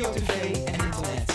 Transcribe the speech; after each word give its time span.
radio, 0.00 0.22
tv 0.22 0.30
en 0.64 0.84
internet. 0.84 1.28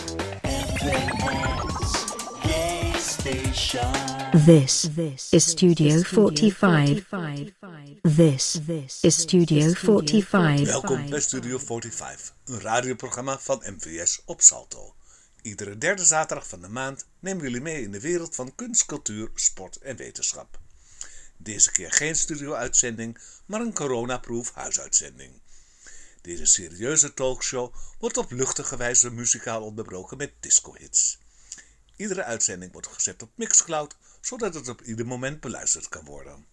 This 4.45 4.89
is 5.31 5.49
Studio 5.49 6.01
45. 6.01 7.03
This 8.15 8.59
is 9.01 9.21
Studio 9.21 9.73
45. 9.73 10.65
Welkom 10.65 11.09
bij 11.09 11.19
Studio 11.19 11.57
45, 11.57 12.33
een 12.45 12.61
radioprogramma 12.61 13.39
van 13.39 13.63
MVS 13.65 14.21
op 14.25 14.41
Salto. 14.41 14.95
Iedere 15.41 15.77
derde 15.77 16.05
zaterdag 16.05 16.47
van 16.47 16.61
de 16.61 16.69
maand 16.69 17.05
nemen 17.19 17.43
jullie 17.43 17.61
mee 17.61 17.81
in 17.81 17.91
de 17.91 17.99
wereld 17.99 18.35
van 18.35 18.55
kunst, 18.55 18.85
cultuur, 18.85 19.29
sport 19.35 19.75
en 19.75 19.95
wetenschap. 19.95 20.59
Deze 21.37 21.71
keer 21.71 21.91
geen 21.91 22.15
studio-uitzending, 22.15 23.17
maar 23.45 23.61
een 23.61 23.73
coronaproof 23.73 24.51
huisuitzending. 24.53 25.43
Deze 26.25 26.45
serieuze 26.45 27.13
talkshow 27.13 27.73
wordt 27.99 28.17
op 28.17 28.31
luchtige 28.31 28.77
wijze 28.77 29.11
muzikaal 29.11 29.63
onderbroken 29.63 30.17
met 30.17 30.31
disco-hits. 30.39 31.17
Iedere 31.95 32.23
uitzending 32.23 32.71
wordt 32.71 32.87
gezet 32.87 33.21
op 33.21 33.29
Mixcloud, 33.35 33.95
zodat 34.21 34.53
het 34.53 34.67
op 34.67 34.81
ieder 34.81 35.05
moment 35.05 35.39
beluisterd 35.39 35.89
kan 35.89 36.05
worden. 36.05 36.45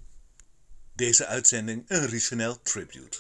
Deze 0.92 1.26
uitzending 1.26 1.84
een 1.88 2.06
Richanel 2.06 2.62
tribute. 2.62 3.18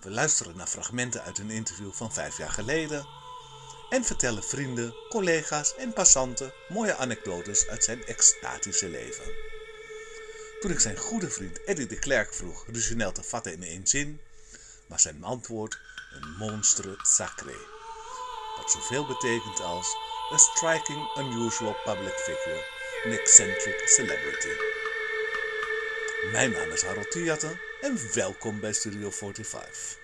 We 0.00 0.10
luisteren 0.10 0.56
naar 0.56 0.66
fragmenten 0.66 1.22
uit 1.22 1.38
een 1.38 1.50
interview 1.50 1.92
van 1.92 2.12
vijf 2.12 2.38
jaar 2.38 2.50
geleden 2.50 3.06
en 3.90 4.04
vertellen 4.04 4.44
vrienden, 4.44 4.94
collega's 5.08 5.74
en 5.76 5.92
passanten 5.92 6.52
mooie 6.68 6.96
anekdotes 6.96 7.66
uit 7.66 7.84
zijn 7.84 8.04
extatische 8.04 8.88
leven. 8.88 9.32
Toen 10.60 10.70
ik 10.70 10.80
zijn 10.80 10.96
goede 10.96 11.30
vriend 11.30 11.64
Eddie 11.64 11.86
de 11.86 11.98
Klerk 11.98 12.34
vroeg 12.34 12.66
Richanel 12.66 13.12
te 13.12 13.22
vatten 13.22 13.52
in 13.52 13.62
één 13.62 13.86
zin, 13.86 14.20
was 14.92 15.02
zijn 15.02 15.24
antwoord 15.24 15.78
een 16.12 16.36
monstre 16.38 16.94
sacré. 17.02 17.56
Wat 18.56 18.70
zoveel 18.70 19.06
betekent 19.06 19.60
als 19.60 19.96
a 20.32 20.36
striking, 20.36 21.16
unusual 21.18 21.76
public 21.84 22.14
figure, 22.14 22.64
an 23.04 23.10
eccentric 23.10 23.82
celebrity. 23.88 24.48
Mijn 26.32 26.50
naam 26.50 26.70
is 26.70 26.82
Harold 26.82 27.10
Tiatten 27.10 27.60
en 27.80 28.14
welkom 28.14 28.60
bij 28.60 28.72
Studio 28.72 29.10
45. 29.10 30.01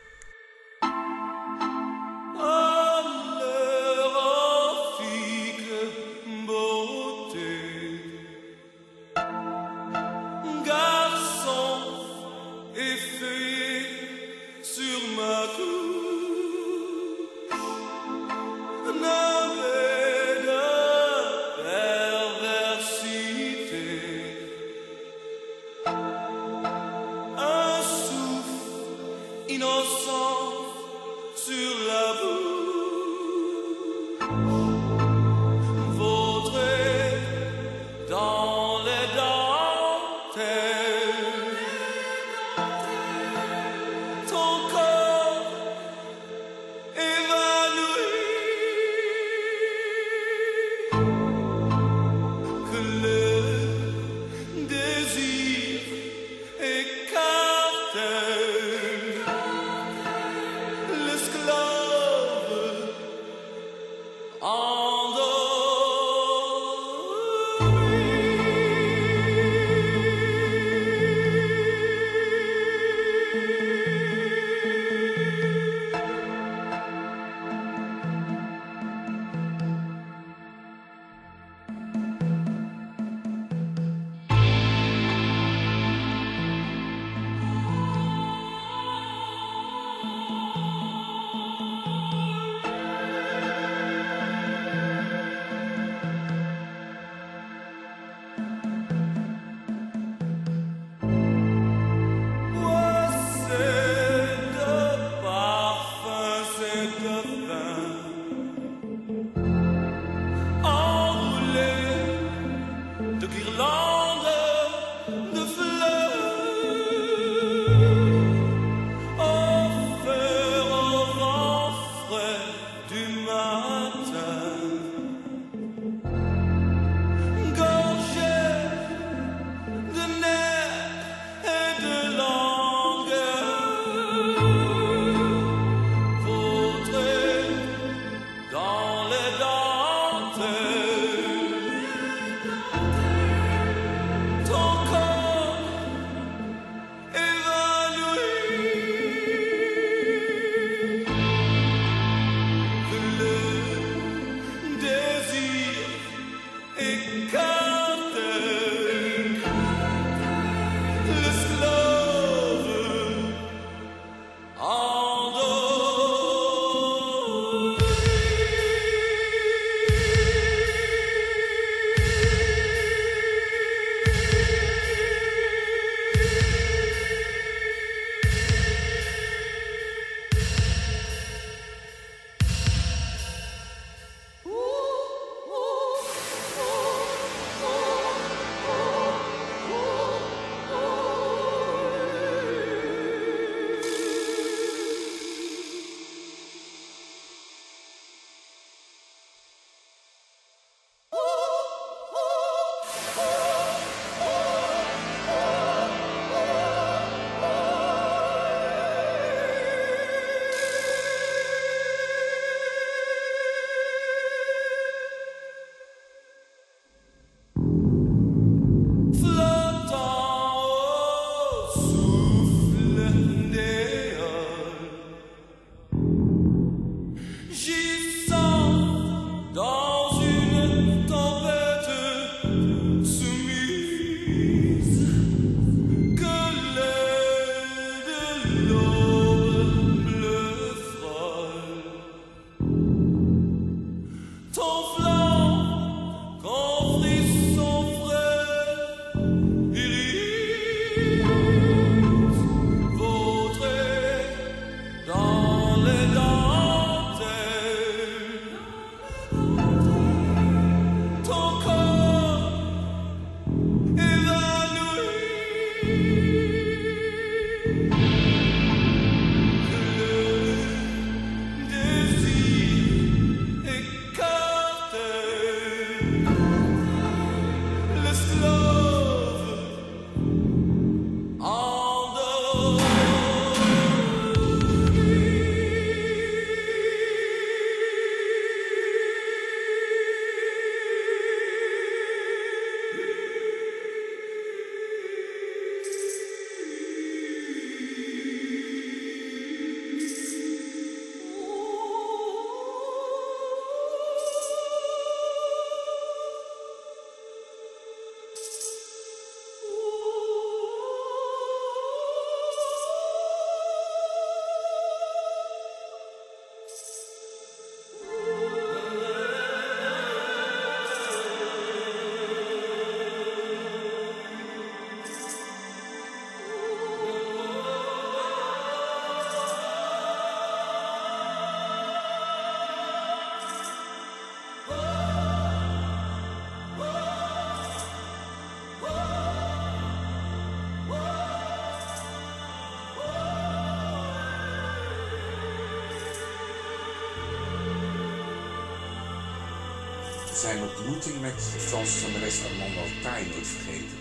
Zijn 350.40 350.62
ontmoeting 350.62 351.20
met 351.20 351.42
Franse 351.58 351.98
zangeres 351.98 352.44
Armand 352.44 352.76
Altaï 352.76 353.28
nooit 353.28 353.46
vergeten. 353.46 353.96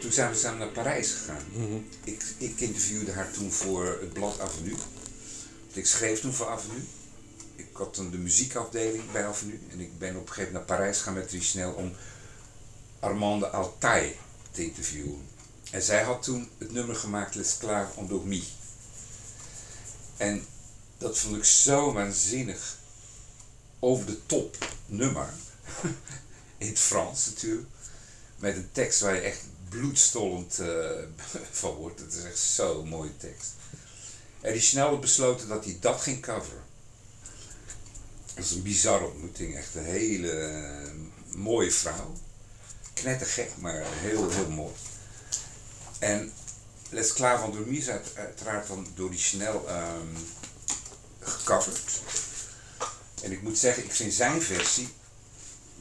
Toen 0.00 0.12
zijn 0.12 0.30
we 0.30 0.36
samen 0.36 0.58
naar 0.58 0.68
Parijs 0.68 1.12
gegaan. 1.12 1.44
ik, 2.04 2.24
ik 2.38 2.60
interviewde 2.60 3.12
haar 3.12 3.30
toen 3.30 3.52
voor 3.52 3.86
het 4.00 4.12
blad 4.12 4.40
Avenue. 4.40 4.76
Ik 5.72 5.86
schreef 5.86 6.20
toen 6.20 6.32
voor 6.32 6.48
Avenue. 6.48 6.82
Ik 7.56 7.68
had 7.72 7.94
toen 7.94 8.10
de 8.10 8.16
muziekafdeling 8.16 9.12
bij 9.12 9.26
Avenue. 9.26 9.58
En 9.70 9.80
ik 9.80 9.98
ben 9.98 10.16
op 10.16 10.20
een 10.20 10.28
gegeven 10.28 10.52
moment 10.52 10.68
naar 10.68 10.76
Parijs 10.78 10.98
gegaan 10.98 11.14
met 11.14 11.30
Richnel 11.30 11.72
om 11.72 11.92
Armande 13.00 13.48
Altaï 13.48 14.16
te 14.50 14.64
interviewen. 14.64 15.28
En 15.70 15.82
zij 15.82 16.02
had 16.02 16.22
toen 16.22 16.48
het 16.58 16.72
nummer 16.72 16.96
gemaakt 16.96 17.34
L'Esclave 17.34 18.00
Endormi. 18.00 18.44
En 20.16 20.46
dat 20.98 21.18
vond 21.18 21.36
ik 21.36 21.44
zo 21.44 21.92
waanzinnig 21.92 22.76
over 23.78 24.06
de 24.06 24.26
top 24.26 24.56
nummer. 24.86 25.28
In 26.58 26.68
het 26.68 26.78
Frans 26.78 27.26
natuurlijk. 27.26 27.66
Met 28.36 28.56
een 28.56 28.68
tekst 28.72 29.00
waar 29.00 29.14
je 29.14 29.20
echt 29.20 29.40
bloedstollend 29.68 30.58
eh, 30.58 30.90
van 31.60 31.74
wordt. 31.74 32.00
Het 32.00 32.12
is 32.12 32.24
echt 32.24 32.38
zo'n 32.38 32.88
mooie 32.88 33.16
tekst. 33.16 33.50
En 34.40 34.52
die 34.52 34.62
snel 34.62 34.98
besloten 34.98 35.48
dat 35.48 35.64
hij 35.64 35.76
dat 35.80 36.00
ging 36.00 36.22
coveren. 36.22 36.62
Dat 38.34 38.44
is 38.44 38.50
een 38.50 38.62
bizarre 38.62 39.06
ontmoeting. 39.06 39.56
Echt 39.56 39.74
een 39.74 39.84
hele 39.84 40.30
eh, 40.30 40.90
mooie 41.36 41.72
vrouw. 41.72 42.12
Knettergek, 42.94 43.50
maar 43.58 43.82
heel, 43.84 44.30
heel 44.30 44.50
mooi. 44.50 44.74
En 45.98 46.32
van 47.38 47.52
Dormy 47.52 47.76
is 47.76 47.88
uit- 47.88 48.12
uiteraard 48.16 48.68
dan 48.68 48.86
door 48.94 49.10
die 49.10 49.18
snel 49.18 49.68
ehm, 49.68 50.16
gecoverd. 51.20 51.80
En 53.26 53.32
ik 53.32 53.42
moet 53.42 53.58
zeggen, 53.58 53.84
ik 53.84 53.90
vind 53.92 54.12
zijn 54.12 54.40
versie 54.42 54.88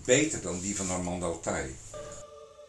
beter 0.05 0.41
dan 0.41 0.59
die 0.59 0.75
van 0.75 0.89
Armand 0.89 1.23
Altaï. 1.23 1.75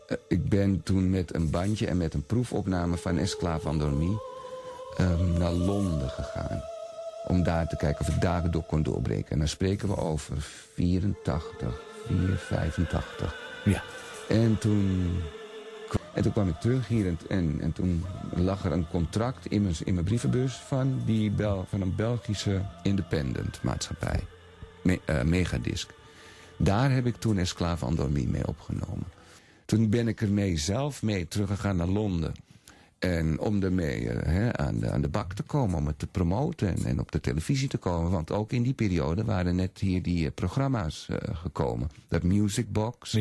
Eh, 0.06 0.16
Ik 0.28 0.48
ben 0.48 0.82
toen 0.82 1.10
met 1.10 1.34
een 1.34 1.50
bandje 1.50 1.86
en 1.86 1.96
met 1.96 2.14
een 2.14 2.26
proefopname 2.26 2.96
van 2.96 3.18
Esclave 3.18 3.68
Endormi 3.68 4.18
ehm, 4.96 5.38
naar 5.38 5.52
Londen 5.52 6.10
gegaan. 6.10 6.62
Om 7.26 7.42
daar 7.42 7.68
te 7.68 7.76
kijken 7.76 8.00
of 8.00 8.14
ik 8.14 8.20
daar 8.20 8.50
door 8.50 8.62
kon 8.62 8.82
doorbreken. 8.82 9.30
En 9.30 9.38
dan 9.38 9.48
spreken 9.48 9.88
we 9.88 9.96
over 9.96 10.36
84, 10.74 11.80
4, 12.06 12.36
85. 12.36 13.36
Ja. 13.64 13.82
En 14.28 14.58
toen, 14.58 15.12
en 16.14 16.22
toen 16.22 16.32
kwam 16.32 16.48
ik 16.48 16.60
terug 16.60 16.88
hier 16.88 17.06
en, 17.06 17.18
en, 17.28 17.58
en 17.60 17.72
toen 17.72 18.04
lag 18.34 18.64
er 18.64 18.72
een 18.72 18.88
contract 18.88 19.46
in 19.46 19.62
mijn, 19.62 19.74
in 19.84 19.94
mijn 19.94 20.06
brievenbus 20.06 20.54
van, 20.54 21.02
die 21.04 21.30
Bel, 21.30 21.66
van 21.68 21.80
een 21.80 21.94
Belgische 21.94 22.62
independent 22.82 23.62
maatschappij. 23.62 24.20
Me, 24.86 25.00
eh, 25.04 25.22
Megadisc. 25.22 25.90
Daar 26.56 26.92
heb 26.92 27.06
ik 27.06 27.16
toen 27.16 27.38
Esclave 27.38 27.86
Endormi 27.86 28.28
mee 28.28 28.46
opgenomen. 28.46 29.06
Toen 29.64 29.90
ben 29.90 30.08
ik 30.08 30.20
ermee 30.20 30.56
zelf 30.56 31.02
mee 31.02 31.28
teruggegaan 31.28 31.76
naar 31.76 31.88
Londen. 31.88 32.34
En 32.98 33.38
om 33.40 33.62
ermee 33.62 34.10
eh, 34.10 34.32
hè, 34.32 34.56
aan, 34.56 34.78
de, 34.78 34.90
aan 34.90 35.00
de 35.00 35.08
bak 35.08 35.32
te 35.32 35.42
komen, 35.42 35.78
om 35.78 35.86
het 35.86 35.98
te 35.98 36.06
promoten 36.06 36.68
en, 36.68 36.84
en 36.84 37.00
op 37.00 37.12
de 37.12 37.20
televisie 37.20 37.68
te 37.68 37.78
komen. 37.78 38.10
Want 38.10 38.32
ook 38.32 38.52
in 38.52 38.62
die 38.62 38.72
periode 38.72 39.24
waren 39.24 39.56
net 39.56 39.78
hier 39.78 40.02
die 40.02 40.26
eh, 40.26 40.32
programma's 40.34 41.08
eh, 41.08 41.36
gekomen. 41.36 41.90
Dat 42.08 42.22
Music 42.22 42.72
Box. 42.72 43.18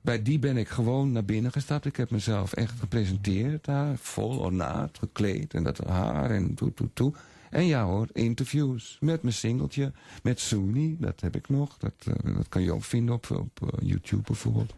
Bij 0.00 0.22
die 0.22 0.38
ben 0.38 0.56
ik 0.56 0.68
gewoon 0.68 1.12
naar 1.12 1.24
binnen 1.24 1.52
gestapt. 1.52 1.84
Ik 1.84 1.96
heb 1.96 2.10
mezelf 2.10 2.52
echt 2.52 2.80
gepresenteerd 2.80 3.64
daar. 3.64 3.96
Vol 3.96 4.38
ornaat, 4.38 4.98
gekleed 4.98 5.54
en 5.54 5.62
dat 5.62 5.78
haar 5.78 6.30
en 6.30 6.54
toe, 6.54 6.74
toe, 6.74 6.88
toe. 6.92 7.12
En 7.54 7.66
ja 7.66 7.84
hoor, 7.84 8.08
interviews 8.12 8.96
met 9.00 9.22
mijn 9.22 9.34
singeltje. 9.34 9.92
Met 10.22 10.40
Soenie, 10.40 10.96
dat 11.00 11.20
heb 11.20 11.36
ik 11.36 11.48
nog. 11.48 11.76
Dat, 11.78 11.94
eh, 11.98 12.34
dat 12.34 12.48
kan 12.48 12.62
je 12.62 12.72
ook 12.72 12.84
vinden 12.84 13.14
op, 13.14 13.30
op 13.30 13.62
eh, 13.62 13.88
YouTube 13.88 14.22
bijvoorbeeld. 14.22 14.74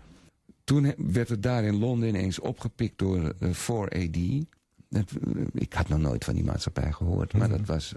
Toen 0.64 0.95
werd 0.97 1.28
het 1.28 1.42
daar 1.42 1.64
in 1.64 1.78
Londen 1.78 2.09
ineens 2.09 2.38
opgepikt 2.38 2.99
door 2.99 3.35
eh, 3.38 3.50
4AD. 3.50 4.47
Dat, 4.88 5.11
eh, 5.11 5.42
ik 5.52 5.73
had 5.73 5.88
nog 5.88 5.99
nooit 5.99 6.25
van 6.25 6.35
die 6.35 6.45
maatschappij 6.45 6.92
gehoord. 6.92 7.33
Maar 7.33 7.49
dat 7.49 7.66
was 7.66 7.95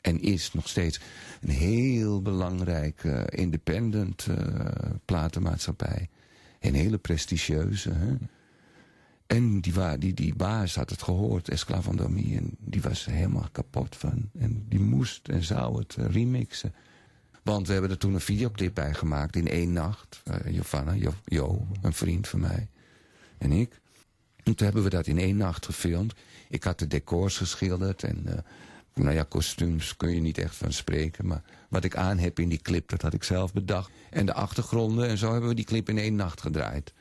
en 0.00 0.20
is 0.20 0.52
nog 0.52 0.68
steeds 0.68 1.00
een 1.40 1.50
heel 1.50 2.22
belangrijke 2.22 3.26
independent 3.34 4.26
platenmaatschappij. 5.04 6.08
Een 6.60 6.74
hele 6.74 6.98
prestigieuze. 6.98 7.90
Hè? 7.90 8.14
En 9.28 9.60
die, 9.60 9.98
die, 9.98 10.14
die 10.14 10.34
baas 10.34 10.74
had 10.74 10.90
het 10.90 11.02
gehoord, 11.02 11.48
Esclave 11.48 11.82
van 11.82 11.98
en 12.16 12.56
die 12.58 12.82
was 12.82 13.06
er 13.06 13.12
helemaal 13.12 13.48
kapot 13.52 13.96
van. 13.96 14.30
En 14.38 14.64
die 14.68 14.80
moest 14.80 15.28
en 15.28 15.44
zou 15.44 15.78
het 15.78 15.96
eh, 15.98 16.06
remixen. 16.06 16.74
Want 17.42 17.66
we 17.66 17.72
hebben 17.72 17.90
er 17.90 17.98
toen 17.98 18.14
een 18.14 18.20
videoclip 18.20 18.74
bij 18.74 18.94
gemaakt 18.94 19.36
in 19.36 19.48
één 19.48 19.72
nacht. 19.72 20.22
Uh, 20.46 20.60
Jo, 21.24 21.66
een 21.82 21.92
vriend 21.92 22.28
van 22.28 22.40
mij 22.40 22.68
en 23.38 23.52
ik. 23.52 23.80
En 24.42 24.54
toen 24.54 24.66
hebben 24.66 24.84
we 24.84 24.90
dat 24.90 25.06
in 25.06 25.18
één 25.18 25.36
nacht 25.36 25.66
gefilmd. 25.66 26.14
Ik 26.48 26.64
had 26.64 26.78
de 26.78 26.86
decors 26.86 27.36
geschilderd 27.36 28.02
en... 28.02 28.26
eh, 28.26 28.38
nou 28.94 29.14
ja, 29.14 29.22
kostuums 29.22 29.96
kun 29.96 30.14
je 30.14 30.20
niet 30.20 30.38
echt 30.38 30.54
van 30.54 30.72
spreken. 30.72 31.26
Maar 31.26 31.42
wat 31.68 31.84
ik 31.84 31.96
aan 31.96 32.18
heb 32.18 32.38
in 32.38 32.48
die 32.48 32.62
clip, 32.62 32.88
dat 32.88 33.02
had 33.02 33.14
ik 33.14 33.24
zelf 33.24 33.52
bedacht. 33.52 33.90
En 34.10 34.26
de 34.26 34.34
achtergronden 34.34 35.08
en 35.08 35.18
zo 35.18 35.30
hebben 35.32 35.48
we 35.48 35.54
die 35.54 35.64
clip 35.64 35.88
in 35.88 35.98
één 35.98 36.16
nacht 36.16 36.40
gedraaid. 36.40 36.92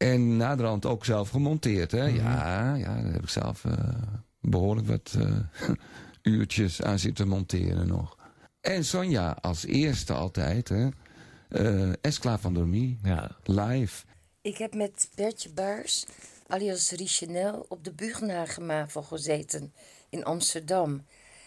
En 0.00 0.36
naderhand 0.36 0.86
ook 0.86 1.04
zelf 1.04 1.28
gemonteerd, 1.30 1.90
hè? 1.90 2.04
Ja, 2.04 2.74
ja, 2.74 3.02
daar 3.02 3.12
heb 3.12 3.22
ik 3.22 3.28
zelf 3.28 3.64
eh, 3.64 3.72
behoorlijk 4.40 4.86
wat 4.86 5.16
eh, 5.18 5.36
uurtjes 6.32 6.82
aan 6.82 6.98
zitten 6.98 7.28
monteren 7.28 7.86
nog. 7.86 8.16
En 8.60 8.84
Sonja 8.84 9.36
als 9.40 9.64
eerste 9.64 10.12
altijd, 10.12 10.68
hè? 10.68 10.88
eh 11.48 11.92
Esclave 12.00 12.40
van 12.40 12.54
Dormy, 12.54 12.98
Ja. 13.02 13.36
live. 13.44 14.04
Ik 14.42 14.56
heb 14.58 14.74
met 14.74 15.08
Bertje 15.14 15.50
Baars, 15.52 16.06
alias 16.46 16.90
Richenel, 16.90 17.66
op 17.68 17.84
de 17.84 17.92
Bugnagemavel 17.92 19.02
gezeten 19.02 19.72
in 20.08 20.24
Amsterdam. 20.24 21.04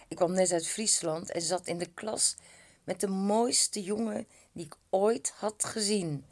Ik 0.08 0.16
kwam 0.16 0.32
net 0.32 0.52
uit 0.52 0.68
Friesland 0.68 1.32
en 1.32 1.42
zat 1.42 1.68
in 1.68 1.78
de 1.78 1.90
klas 1.94 2.36
met 2.84 3.00
de 3.00 3.08
mooiste 3.08 3.84
jongen 3.84 4.28
die 4.52 4.66
ik 4.66 4.76
ooit 4.90 5.34
had 5.38 5.66
gezien. 5.66 6.24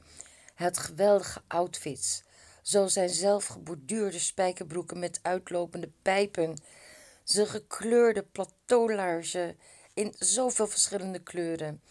Had 0.61 0.77
geweldige 0.77 1.41
outfits, 1.47 2.23
zoals 2.61 2.93
zijn 2.93 3.09
zelfgeborduurde 3.09 4.19
spijkerbroeken 4.19 4.99
met 4.99 5.19
uitlopende 5.21 5.91
pijpen, 6.01 6.57
zijn 7.23 7.47
gekleurde 7.47 8.23
plateaulaarzen 8.23 9.57
in 9.93 10.13
zoveel 10.17 10.67
verschillende 10.67 11.19
kleuren, 11.19 11.81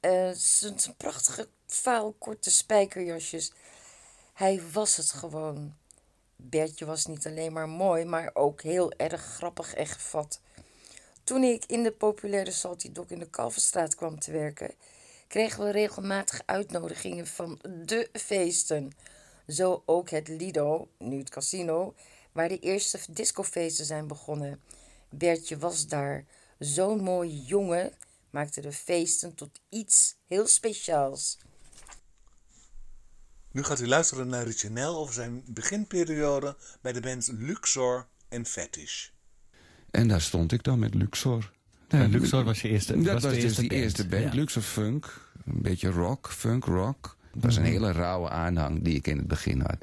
eh, 0.00 0.30
zijn 0.32 0.80
zijn 0.80 0.96
prachtige 0.96 1.48
vaal 1.66 2.12
korte 2.12 2.50
spijkerjasjes. 2.50 3.52
Hij 4.32 4.62
was 4.72 4.96
het 4.96 5.10
gewoon. 5.10 5.76
Bertje 6.36 6.84
was 6.84 7.06
niet 7.06 7.26
alleen 7.26 7.52
maar 7.52 7.68
mooi, 7.68 8.04
maar 8.04 8.30
ook 8.34 8.62
heel 8.62 8.92
erg 8.92 9.22
grappig 9.22 9.74
en 9.74 9.86
gevat. 9.86 10.40
Toen 11.24 11.42
ik 11.42 11.64
in 11.64 11.82
de 11.82 11.92
populaire 11.92 12.50
Salty 12.50 12.92
Dog 12.92 13.06
in 13.10 13.18
de 13.18 13.30
Kalverstraat 13.30 13.94
kwam 13.94 14.18
te 14.18 14.32
werken, 14.32 14.74
kregen 15.26 15.64
we 15.64 15.70
regelmatig 15.70 16.42
uitnodigingen 16.46 17.26
van 17.26 17.58
de 17.84 18.08
feesten. 18.12 18.92
Zo 19.48 19.82
ook 19.86 20.10
het 20.10 20.28
Lido, 20.28 20.88
nu 20.98 21.18
het 21.18 21.30
casino, 21.30 21.94
waar 22.32 22.48
de 22.48 22.58
eerste 22.58 22.98
discofeesten 23.10 23.84
zijn 23.84 24.06
begonnen. 24.06 24.60
Bertje 25.08 25.58
was 25.58 25.86
daar. 25.86 26.24
Zo'n 26.58 27.02
mooie 27.02 27.42
jongen 27.42 27.92
maakte 28.30 28.60
de 28.60 28.72
feesten 28.72 29.34
tot 29.34 29.60
iets 29.68 30.16
heel 30.26 30.46
speciaals. 30.46 31.38
Nu 33.50 33.62
gaat 33.62 33.80
u 33.80 33.86
luisteren 33.86 34.28
naar 34.28 34.44
Richenel 34.44 34.96
over 34.96 35.14
zijn 35.14 35.42
beginperiode 35.46 36.56
bij 36.80 36.92
de 36.92 37.00
bands 37.00 37.28
Luxor 37.32 38.08
en 38.28 38.46
Fetish. 38.46 39.08
En 39.90 40.08
daar 40.08 40.20
stond 40.20 40.52
ik 40.52 40.62
dan 40.62 40.78
met 40.78 40.94
Luxor. 40.94 41.53
En 42.00 42.10
Luxor 42.10 42.44
was 42.44 42.62
je 42.62 42.68
eerste 42.68 43.00
Dat 43.02 43.12
was, 43.12 43.22
de 43.22 43.28
dus 43.28 43.42
eerste 43.42 43.60
die 43.60 43.70
band. 43.70 43.82
eerste 43.82 44.06
band, 44.06 44.22
Ja. 44.22 44.30
Luxor 44.34 44.62
Funk. 44.62 45.20
Een 45.46 45.62
beetje 45.62 45.90
rock, 45.90 46.28
funk 46.30 46.64
rock. 46.64 47.16
Het 47.34 47.42
was 47.44 47.54
Mhm. 47.56 47.64
een 47.64 47.70
hele 47.72 47.92
rauwe 47.92 48.30
aanhang 48.30 48.82
die 48.84 48.94
ik 48.94 49.06
in 49.06 49.18
het 49.18 49.26
begin 49.28 49.60
had. 49.60 49.76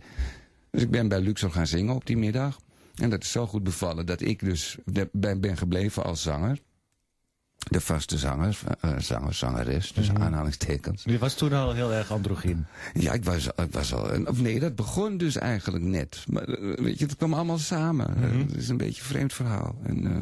Dus 0.71 0.81
ik 0.81 0.89
ben 0.91 1.07
bij 1.07 1.21
Luxor 1.21 1.51
gaan 1.51 1.67
zingen 1.67 1.95
op 1.95 2.05
die 2.05 2.17
middag. 2.17 2.59
En 2.95 3.09
dat 3.09 3.23
is 3.23 3.31
zo 3.31 3.47
goed 3.47 3.63
bevallen 3.63 4.05
dat 4.05 4.21
ik 4.21 4.39
dus 4.39 4.77
ben, 5.11 5.57
gebleven 5.57 6.03
als 6.03 6.21
zanger. 6.21 6.59
De 7.69 7.81
vaste 7.81 8.17
zanger, 8.17 8.59
eh, 8.81 8.97
zanger, 8.97 9.33
zangeres, 9.33 9.93
dus 9.93 10.11
Mhm. 10.11 10.21
aanhalingstekens. 10.21 11.03
Je 11.03 11.17
was 11.17 11.33
toen 11.33 11.53
al 11.53 11.73
heel 11.73 11.93
erg 11.93 12.11
androgyn. 12.11 12.65
Ja, 12.93 13.13
ik 13.13 13.23
was, 13.23 13.47
ik 13.47 13.71
was 13.71 13.93
al. 13.93 14.23
Of 14.25 14.41
nee, 14.41 14.59
dat 14.59 14.75
begon 14.75 15.17
dus 15.17 15.35
eigenlijk 15.37 15.83
net. 15.83 16.23
Maar 16.29 16.43
eh, 16.43 16.77
weet 16.83 16.99
je, 16.99 17.05
het 17.05 17.15
kwam 17.15 17.33
allemaal 17.33 17.57
samen. 17.57 18.13
Mhm. 18.17 18.39
Het 18.39 18.55
is 18.55 18.69
een 18.69 18.77
beetje 18.77 19.01
een 19.01 19.07
vreemd 19.07 19.33
verhaal. 19.33 19.75
En, 19.83 20.05
eh, 20.05 20.15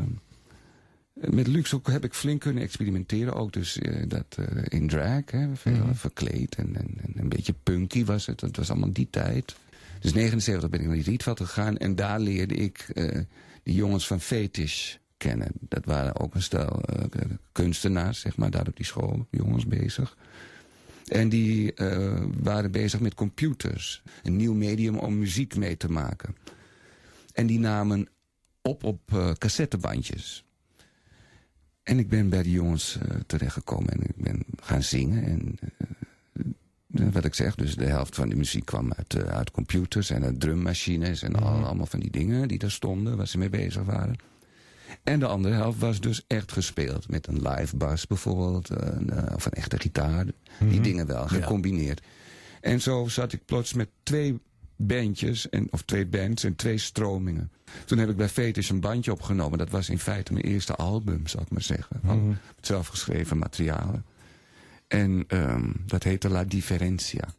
met 1.27 1.47
Luxe 1.47 1.79
heb 1.83 2.03
ik 2.03 2.13
flink 2.13 2.41
kunnen 2.41 2.63
experimenteren. 2.63 3.33
Ook 3.33 3.53
dus 3.53 3.77
eh, 3.77 4.03
dat 4.07 4.25
eh, 4.38 4.45
in 4.67 4.88
drag, 4.88 5.31
hè, 5.31 5.55
veel 5.55 5.73
Mhm. 5.73 5.93
verkleed. 5.93 6.55
En, 6.55 6.75
en, 6.75 6.93
en 7.01 7.13
een 7.15 7.29
beetje 7.29 7.53
punky 7.63 8.05
was 8.05 8.25
het. 8.25 8.41
Het 8.41 8.57
was 8.57 8.69
allemaal 8.69 8.93
die 8.93 9.07
tijd. 9.09 9.55
Dus 9.99 10.13
79 10.13 10.69
ben 10.69 10.79
ik 10.79 10.85
naar 10.85 10.95
die 10.95 11.03
Rietveld 11.03 11.39
gegaan. 11.39 11.77
En 11.77 11.95
daar 11.95 12.19
leerde 12.19 12.55
ik 12.55 12.89
eh 12.93 13.19
die 13.63 13.75
jongens 13.75 14.07
van 14.07 14.21
Fetish 14.21 14.95
kennen. 15.17 15.51
Dat 15.59 15.85
waren 15.85 16.19
ook 16.19 16.35
een 16.35 16.41
stel 16.41 16.81
kunstenaars, 17.51 18.19
zeg 18.19 18.38
maar, 18.38 18.51
daar 18.51 18.67
op 18.67 18.75
die 18.75 18.85
school. 18.85 19.27
Jongens 19.31 19.65
bezig. 19.67 20.17
En 21.07 21.29
die 21.29 21.73
waren 22.41 22.71
bezig 22.71 22.99
met 22.99 23.13
computers. 23.13 24.01
Een 24.23 24.35
nieuw 24.35 24.53
medium 24.53 24.97
om 24.97 25.17
muziek 25.17 25.55
mee 25.55 25.77
te 25.77 25.91
maken. 25.91 26.35
En 27.33 27.47
die 27.47 27.59
namen 27.59 28.07
op 28.61 28.83
op 28.83 29.33
cassettebandjes. 29.38 30.43
En 31.89 32.00
ik 32.00 32.10
ben 32.10 32.29
bij 32.29 32.43
die 32.43 32.51
jongens 32.51 32.98
uh, 32.98 33.17
terechtgekomen 33.27 33.89
en 33.89 34.01
ik 34.01 34.15
ben 34.15 34.43
gaan 34.62 34.84
zingen. 34.84 35.24
En 35.24 35.60
uh, 36.88 37.08
wat 37.12 37.25
ik 37.25 37.34
zeg, 37.34 37.55
dus 37.55 37.75
de 37.75 37.86
helft 37.86 38.15
van 38.15 38.27
die 38.27 38.38
muziek 38.38 38.65
kwam 38.65 38.93
uit, 38.93 39.13
uh, 39.13 39.24
uit 39.24 39.51
computers 39.51 40.10
en 40.10 40.24
uit 40.24 40.39
drummachines 40.39 41.22
en 41.22 41.36
al, 41.36 41.65
allemaal 41.65 41.86
van 41.86 42.00
die 42.00 42.12
dingen 42.12 42.48
die 42.48 42.58
daar 42.58 42.72
stonden, 42.72 43.17
waar 43.17 43.27
ze 43.27 43.38
mee 43.38 43.50
bezig 43.50 43.84
waren. 43.84 44.15
En 45.03 45.19
de 45.19 45.25
andere 45.25 45.53
helft 45.53 45.79
was 45.79 46.00
dus 46.00 46.24
echt 46.27 46.51
gespeeld. 46.51 47.10
Met 47.10 47.27
een 47.27 47.41
live 47.41 47.77
bas 47.77 48.08
bijvoorbeeld. 48.08 48.69
Een, 48.69 49.34
of 49.36 49.46
een 49.46 49.51
echte 49.51 49.79
gitaar. 49.79 50.25
Mm 50.25 50.31
-hmm. 50.58 50.69
Die 50.69 50.81
dingen 50.81 51.05
wel, 51.05 51.27
gecombineerd. 51.27 52.01
Ja. 52.03 52.08
En 52.62 52.81
zo 52.81 53.08
zat 53.08 53.34
ik 53.34 53.46
plots 53.46 53.74
met 53.74 53.89
twee 54.03 54.39
bandjes. 54.81 55.50
En, 55.50 55.67
of 55.71 55.81
twee 55.81 56.05
bands 56.05 56.43
en 56.43 56.55
twee 56.55 56.77
stromingen. 56.77 57.51
Toen 57.86 57.98
heb 57.98 58.09
ik 58.09 58.15
bij 58.15 58.29
Fetish 58.29 58.69
een 58.69 58.79
bandje 58.79 59.12
opgenomen. 59.12 59.57
Dat 59.57 59.69
was 59.69 59.89
in 59.89 60.00
feite 60.00 60.33
mijn 60.33 60.45
eerste 60.45 60.75
album, 60.75 61.27
zou 61.27 61.43
ik 61.43 61.50
maar 61.50 61.62
zeggen. 61.62 62.00
Mm 62.01 62.09
-hmm. 62.09 62.27
Met 62.29 62.65
zelfgeschreven 62.65 63.38
materialen. 63.38 64.05
En 64.88 65.25
um, 65.27 65.83
dat 65.86 66.03
heette 66.03 66.29
La 66.29 66.43
Differencia. 66.43 67.33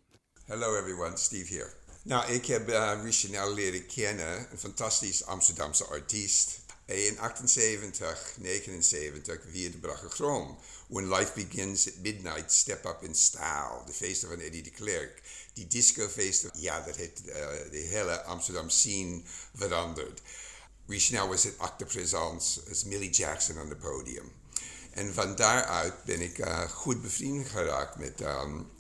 Hello 0.45 0.79
everyone, 0.79 1.17
Steve 1.17 1.47
hier. 1.53 1.75
Nou, 2.03 2.33
ik 2.33 2.47
heb 2.47 2.69
uh, 2.69 2.93
Richanel 3.03 3.55
leren 3.55 3.87
kennen. 3.87 4.47
Een 4.51 4.59
fantastisch 4.59 5.25
Amsterdamse 5.25 5.85
artiest. 5.85 6.60
In 6.91 7.19
78, 7.19 8.37
79 8.39 9.41
via 9.51 9.71
de 9.71 9.79
Brachegrom. 9.79 10.59
When 10.89 11.09
Life 11.09 11.33
Begins 11.35 11.89
at 11.89 11.95
Midnight, 12.03 12.53
Step 12.53 12.85
Up 12.85 13.03
in 13.03 13.15
Style. 13.15 13.83
De 13.87 13.93
feesten 13.93 14.29
van 14.29 14.39
Eddie 14.39 14.63
de 14.63 14.71
Klerk. 14.71 15.23
Die 15.53 15.67
discofeesten, 15.67 16.51
ja, 16.55 16.81
dat 16.81 16.97
heeft 16.97 17.21
uh, 17.27 17.35
de 17.71 17.87
hele 17.91 18.23
Amsterdam 18.23 18.69
scene 18.69 19.23
veranderd. 19.55 20.21
Richnell 20.87 21.27
was 21.27 21.45
het 21.45 21.59
acte 21.59 21.85
présence 21.85 22.61
als 22.69 22.85
Millie 22.85 23.11
Jackson 23.11 23.59
aan 23.59 23.69
het 23.69 23.79
podium. 23.79 24.33
En 24.91 25.15
van 25.15 25.37
daaruit 25.37 26.05
ben 26.05 26.21
ik 26.21 26.39
uh, 26.39 26.61
goed 26.61 27.03
bevriend 27.03 27.49
geraakt 27.49 27.97
met 27.97 28.21
um. 28.21 28.71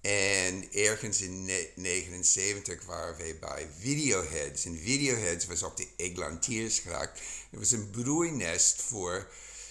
En 0.00 0.72
ergens 0.72 1.20
in 1.20 1.46
1979 1.46 2.84
waren 2.84 3.16
wij 3.16 3.38
bij 3.38 3.68
Videoheads. 3.78 4.64
En 4.64 4.78
Videoheads 4.78 5.46
was 5.46 5.62
op 5.62 5.76
de 5.76 5.86
Eglantiersgracht. 5.96 7.20
Het 7.50 7.58
was 7.58 7.70
een 7.70 7.90
broeinest 7.90 8.82
voor 8.82 9.28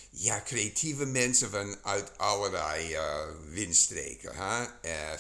ja, 0.10 0.42
creatieve 0.46 1.06
mensen 1.06 1.50
vanuit 1.50 2.18
allerlei 2.18 2.94
uh, 2.94 3.24
windstreken. 3.50 4.36
Huh? 4.36 4.64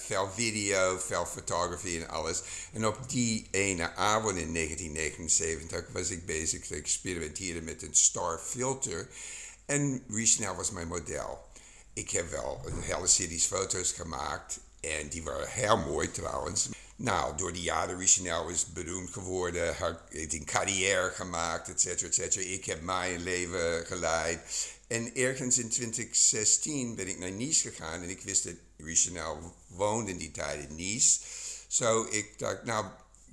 Uh, 0.09 0.29
video, 0.33 0.97
veel 0.97 1.25
fotografie 1.25 2.01
en 2.01 2.09
alles. 2.09 2.41
En 2.73 2.85
op 2.85 3.09
die 3.09 3.47
ene 3.51 3.93
avond 3.95 4.37
in 4.37 4.53
1979 4.53 5.85
was 5.93 6.09
ik 6.09 6.25
bezig 6.25 6.67
te 6.67 6.75
experimenteren 6.75 7.63
met 7.63 7.81
een 7.81 7.95
star 7.95 8.39
filter. 8.39 9.09
En 9.65 10.03
Richnell 10.09 10.55
was 10.55 10.71
mijn 10.71 10.87
model. 10.87 11.47
Ik 11.93 12.09
heb 12.09 12.29
wel 12.29 12.61
een 12.65 12.81
hele 12.81 13.07
series 13.07 13.45
foto's 13.45 13.91
gemaakt. 13.91 14.59
En 14.81 15.09
die 15.09 15.23
waren 15.23 15.49
heel 15.49 15.77
mooi 15.77 16.11
trouwens. 16.11 16.69
Nou, 16.95 17.37
door 17.37 17.53
die 17.53 17.61
jaren 17.61 17.97
Richnell 17.97 18.45
is 18.51 18.65
beroemd 18.73 19.13
geworden. 19.13 19.75
Heeft 20.09 20.33
een 20.33 20.45
carrière 20.45 21.11
gemaakt, 21.11 21.69
et 21.69 21.81
cetera, 21.81 22.07
et 22.07 22.13
cetera. 22.15 22.45
Ik 22.45 22.65
heb 22.65 22.81
mijn 22.81 23.23
leven 23.23 23.85
geleid. 23.85 24.39
En 24.87 25.15
ergens 25.15 25.57
in 25.57 25.69
2016 25.69 26.95
ben 26.95 27.07
ik 27.07 27.19
naar 27.19 27.31
Nice 27.31 27.69
gegaan. 27.69 28.01
En 28.01 28.09
ik 28.09 28.21
wist 28.21 28.43
dat 28.43 28.53
Richnell 28.77 29.35
woonde 29.67 30.11
in 30.11 30.17
die 30.17 30.31
tijd 30.31 30.69
in 30.69 30.75
Nice. 30.75 31.19
Zo 31.67 32.07
ik 32.09 32.39
dacht, 32.39 32.63
nou, 32.63 32.85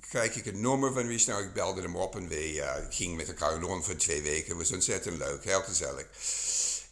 krijg 0.09 0.35
ik 0.35 0.45
het 0.45 0.55
nummer 0.55 0.93
van 0.93 1.07
Richnell. 1.07 1.41
Ik 1.41 1.53
belde 1.53 1.81
hem 1.81 1.95
op 1.95 2.15
en 2.15 2.27
we 2.27 2.53
uh, 2.53 2.75
gingen 2.89 3.15
met 3.15 3.27
elkaar 3.27 3.59
rond 3.59 3.85
voor 3.85 3.95
twee 3.95 4.21
weken. 4.21 4.49
Het 4.49 4.57
was 4.57 4.71
ontzettend 4.71 5.17
leuk, 5.17 5.43
heel 5.43 5.61
gezellig. 5.61 6.05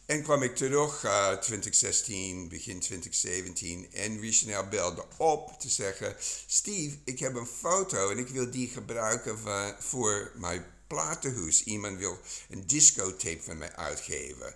En 0.06 0.22
kwam 0.22 0.42
ik 0.42 0.56
terug 0.56 1.04
uh, 1.04 1.32
2016, 1.32 2.48
begin 2.48 2.80
2017. 2.80 3.92
En 3.92 4.20
Richnell 4.20 4.68
belde 4.68 5.04
op 5.16 5.60
te 5.60 5.68
zeggen: 5.68 6.16
Steve, 6.46 6.96
ik 7.04 7.18
heb 7.18 7.34
een 7.34 7.46
foto 7.46 8.10
en 8.10 8.18
ik 8.18 8.28
wil 8.28 8.50
die 8.50 8.68
gebruiken 8.68 9.38
van, 9.38 9.74
voor 9.78 10.32
mijn 10.34 10.64
platenhoes. 10.86 11.64
Iemand 11.64 11.98
wil 11.98 12.18
een 12.50 12.66
discotape 12.66 13.42
van 13.42 13.58
mij 13.58 13.76
uitgeven. 13.76 14.54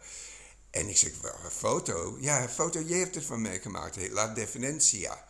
En 0.71 0.89
ik 0.89 0.97
zeg: 0.97 1.21
wel, 1.21 1.35
een 1.45 1.51
foto? 1.51 2.17
Ja, 2.21 2.43
een 2.43 2.49
foto, 2.49 2.81
jij 2.81 2.99
hebt 2.99 3.15
het 3.15 3.25
van 3.25 3.43
mij 3.43 3.61
gemaakt. 3.61 3.97
Heet 3.97 4.13
La 4.13 4.35
Differencia. 4.35 5.27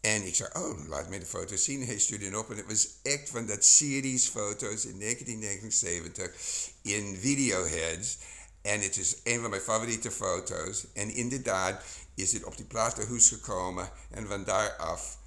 En 0.00 0.26
ik 0.26 0.34
zei, 0.34 0.50
oh, 0.52 0.88
laat 0.88 1.08
me 1.08 1.18
de 1.18 1.26
foto's 1.26 1.64
zien. 1.64 1.86
Hij 1.86 1.98
stuurde 1.98 2.24
het 2.24 2.36
op 2.36 2.50
en 2.50 2.56
het 2.56 2.66
was 2.66 2.88
echt 3.02 3.28
van 3.28 3.46
dat 3.46 3.64
series 3.64 4.28
foto's 4.28 4.84
in 4.84 4.98
1979 4.98 6.32
in 6.82 7.18
Videoheads. 7.20 8.18
En 8.66 8.80
het 8.80 8.96
is 8.96 9.16
een 9.22 9.40
van 9.40 9.50
mijn 9.50 9.62
favoriete 9.62 10.10
foto's. 10.10 10.86
En 10.92 11.10
inderdaad 11.10 11.82
is 12.14 12.32
het 12.32 12.44
op 12.44 12.56
die 12.56 12.66
platenhoes 12.66 13.28
gekomen. 13.28 13.90
En 14.10 14.26
van 14.26 14.44
daaraf, 14.44 15.18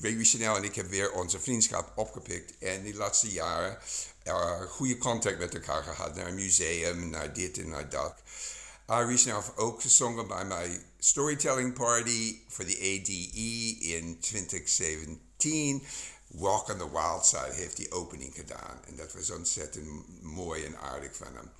Baby 0.00 0.24
Chanel 0.24 0.56
en 0.56 0.64
ik 0.64 0.74
hebben 0.74 0.92
weer 0.92 1.12
onze 1.12 1.40
vriendschap 1.40 1.92
opgepikt. 1.94 2.58
En 2.58 2.82
die 2.82 2.94
laatste 2.94 3.30
jaren 3.30 3.78
uh, 4.24 4.60
goede 4.60 4.98
contact 4.98 5.38
met 5.38 5.54
elkaar 5.54 5.82
gehad. 5.82 6.14
Naar 6.14 6.26
een 6.26 6.34
museum, 6.34 7.10
naar 7.10 7.32
dit 7.32 7.58
en 7.58 7.68
naar 7.68 7.88
dat. 7.88 8.14
Uh, 8.90 9.16
Chanel 9.16 9.40
heeft 9.40 9.56
ook 9.56 9.80
gezongen 9.80 10.28
bij 10.28 10.44
mijn 10.44 10.82
storytelling 10.98 11.72
party 11.72 12.38
voor 12.48 12.64
de 12.64 12.76
ADE 12.76 13.76
in 13.80 14.18
2017. 14.20 15.86
Walk 16.26 16.68
on 16.68 16.78
the 16.78 16.90
Wild 16.90 17.26
Side 17.26 17.52
heeft 17.52 17.76
die 17.76 17.92
opening 17.92 18.34
gedaan. 18.34 18.80
En 18.86 18.96
dat 18.96 19.12
was 19.12 19.30
ontzettend 19.30 20.22
mooi 20.22 20.64
en 20.64 20.78
aardig 20.78 21.16
van 21.16 21.34
hem. 21.34 21.50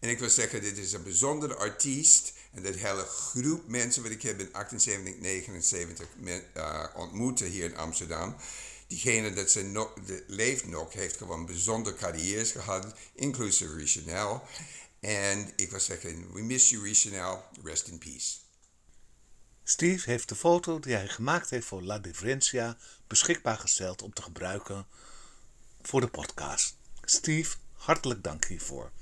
En 0.00 0.08
ik 0.08 0.18
wil 0.18 0.30
zeggen, 0.30 0.60
dit 0.60 0.78
is 0.78 0.92
een 0.92 1.02
bijzondere 1.02 1.54
artiest. 1.54 2.32
En 2.52 2.62
dat 2.62 2.74
hele 2.74 3.02
groep 3.02 3.68
mensen 3.68 4.02
wat 4.02 4.12
ik 4.12 4.22
heb 4.22 4.40
in 4.40 4.52
78, 4.52 5.20
79 5.20 6.08
met, 6.16 6.44
uh, 6.56 7.36
hier 7.36 7.64
in 7.64 7.76
Amsterdam. 7.76 8.36
Diegene 8.86 9.32
dat 9.32 9.50
ze 9.50 9.62
nog, 9.62 9.94
leeft 10.26 10.66
nog, 10.66 10.92
heeft 10.92 11.16
gewoon 11.16 11.46
bijzondere 11.46 11.96
carrières 11.96 12.50
gehad, 12.50 12.94
inclusief 13.14 13.74
Richanel. 13.74 14.42
En 15.00 15.52
ik 15.56 15.70
wil 15.70 15.80
zeggen, 15.80 16.32
we 16.32 16.42
miss 16.42 16.70
you 16.70 16.82
Richanel, 16.82 17.44
rest 17.62 17.86
in 17.88 17.98
peace. 17.98 18.36
Steve 19.64 20.10
heeft 20.10 20.28
de 20.28 20.34
foto 20.34 20.78
die 20.78 20.94
hij 20.94 21.08
gemaakt 21.08 21.50
heeft 21.50 21.66
voor 21.66 21.82
La 21.82 21.98
Differencia 21.98 22.76
beschikbaar 23.06 23.58
gesteld 23.58 24.02
om 24.02 24.12
te 24.12 24.22
gebruiken 24.22 24.86
voor 25.82 26.00
de 26.00 26.08
podcast. 26.08 26.76
Steve, 27.04 27.56
hartelijk 27.72 28.22
dank 28.22 28.44
hiervoor. 28.44 28.92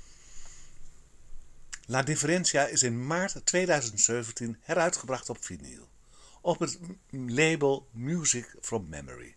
La 1.90 2.02
Differencia 2.02 2.66
is 2.66 2.82
in 2.82 3.06
maart 3.06 3.40
2017 3.44 4.56
heruitgebracht 4.60 5.28
op 5.28 5.44
vinyl. 5.44 5.88
Op 6.40 6.58
het 6.58 6.78
label 7.10 7.88
Music 7.90 8.56
from 8.60 8.88
Memory. 8.88 9.36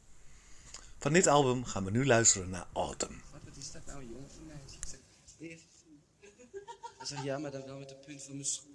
Van 0.97 1.13
dit 1.13 1.27
album 1.27 1.65
gaan 1.65 1.83
we 1.83 1.91
nu 1.91 2.05
luisteren 2.05 2.49
naar 2.49 2.67
Autumn. 2.73 3.21
Wat 3.31 3.57
is 3.57 3.71
dat 3.71 3.85
nou, 3.85 4.03
jongen? 4.03 4.29
Hij 6.97 7.05
zegt 7.05 7.23
ja, 7.23 7.37
maar 7.37 7.51
dan 7.51 7.65
wel 7.65 7.77
met 7.77 7.89
de 7.89 7.95
punt 7.95 8.23
van 8.23 8.33
mijn 8.33 8.45
schoen. 8.45 8.70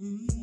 Autumn 0.00 0.38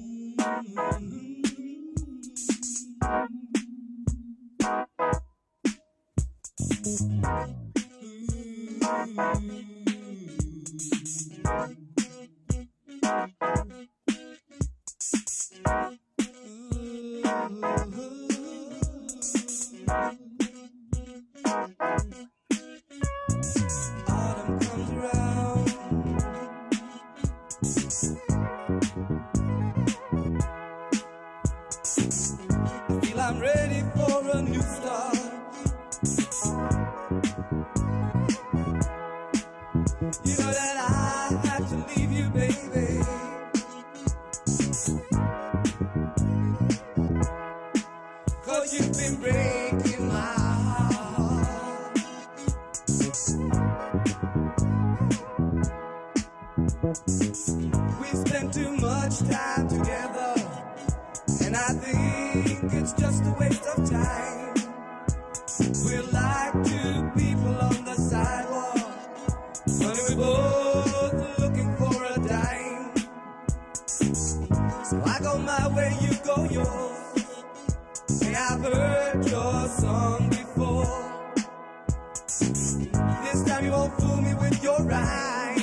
This 82.28 83.44
time 83.46 83.66
you 83.66 83.72
won't 83.72 83.94
fool 84.00 84.18
me 84.18 84.34
with 84.34 84.64
your 84.64 84.82
rhyme. 84.82 85.62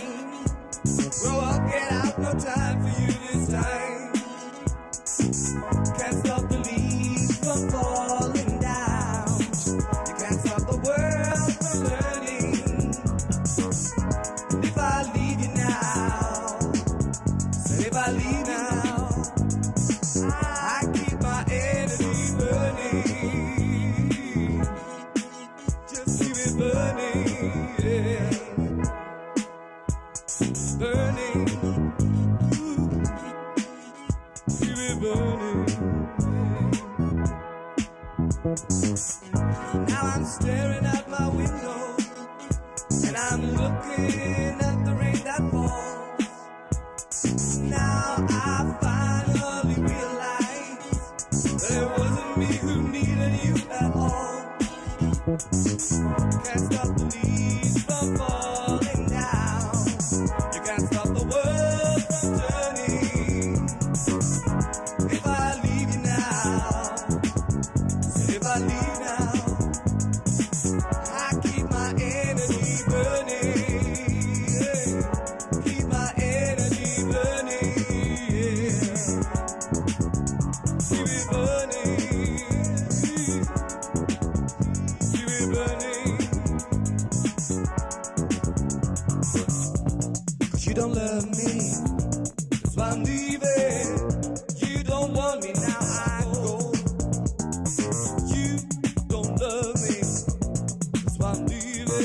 Grow 1.21 1.41
up, 1.41 1.69
get 1.69 1.93
out, 1.93 2.19
no 2.21 2.33
time. 2.39 2.62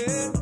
yeah. 0.07 0.36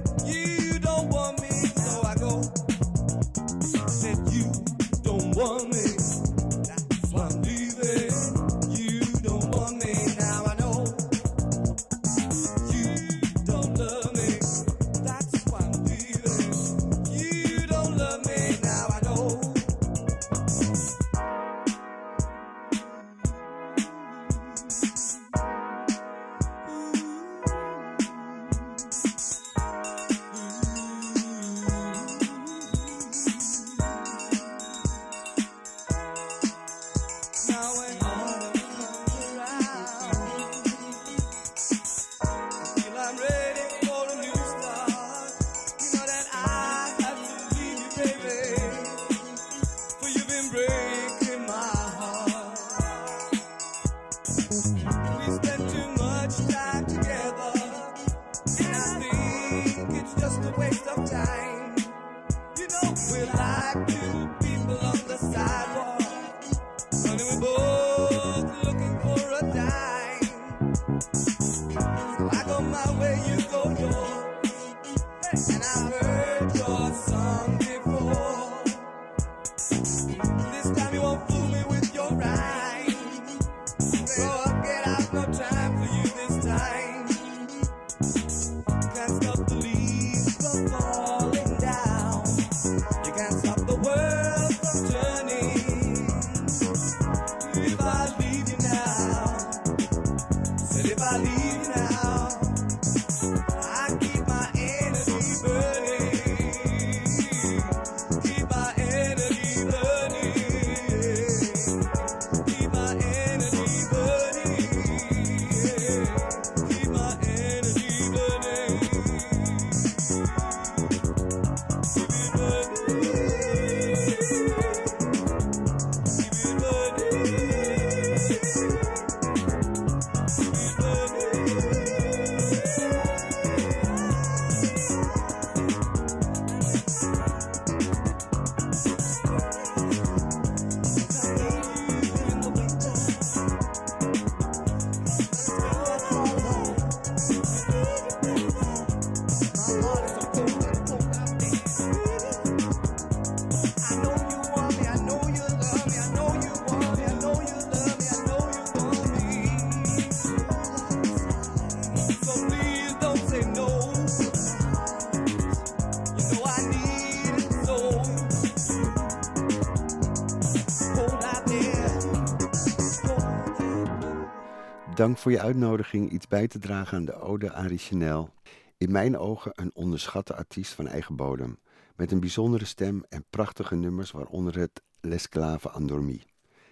Dank 175.05 175.17
voor 175.17 175.31
je 175.31 175.41
uitnodiging 175.41 176.11
iets 176.11 176.27
bij 176.27 176.47
te 176.47 176.59
dragen 176.59 176.97
aan 176.97 177.05
de 177.05 177.19
Ode 177.19 177.53
aan 177.53 177.67
Richenel. 177.67 178.29
In 178.77 178.91
mijn 178.91 179.17
ogen 179.17 179.51
een 179.55 179.75
onderschatte 179.75 180.35
artiest 180.35 180.73
van 180.73 180.87
eigen 180.87 181.15
bodem. 181.15 181.59
Met 181.95 182.11
een 182.11 182.19
bijzondere 182.19 182.65
stem 182.65 183.03
en 183.09 183.25
prachtige 183.29 183.75
nummers, 183.75 184.11
waaronder 184.11 184.57
het 184.57 184.81
L'Esclave 185.01 185.71
Endormi. 185.75 186.23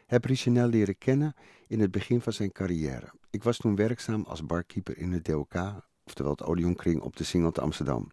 Heb 0.06 0.26
Richenel 0.26 0.68
leren 0.68 0.98
kennen 0.98 1.36
in 1.68 1.80
het 1.80 1.92
begin 1.92 2.22
van 2.22 2.34
zijn 2.34 2.52
carrière. 2.52 3.12
Ik 3.30 3.44
was 3.44 3.58
toen 3.58 3.76
werkzaam 3.76 4.24
als 4.28 4.46
barkeeper 4.46 4.98
in 4.98 5.12
het 5.12 5.26
DOK, 5.26 5.54
oftewel 6.04 6.32
het 6.32 6.44
Odeonkring 6.44 7.02
op 7.02 7.16
de 7.16 7.24
Singel 7.24 7.52
te 7.52 7.62
Amsterdam. 7.62 8.12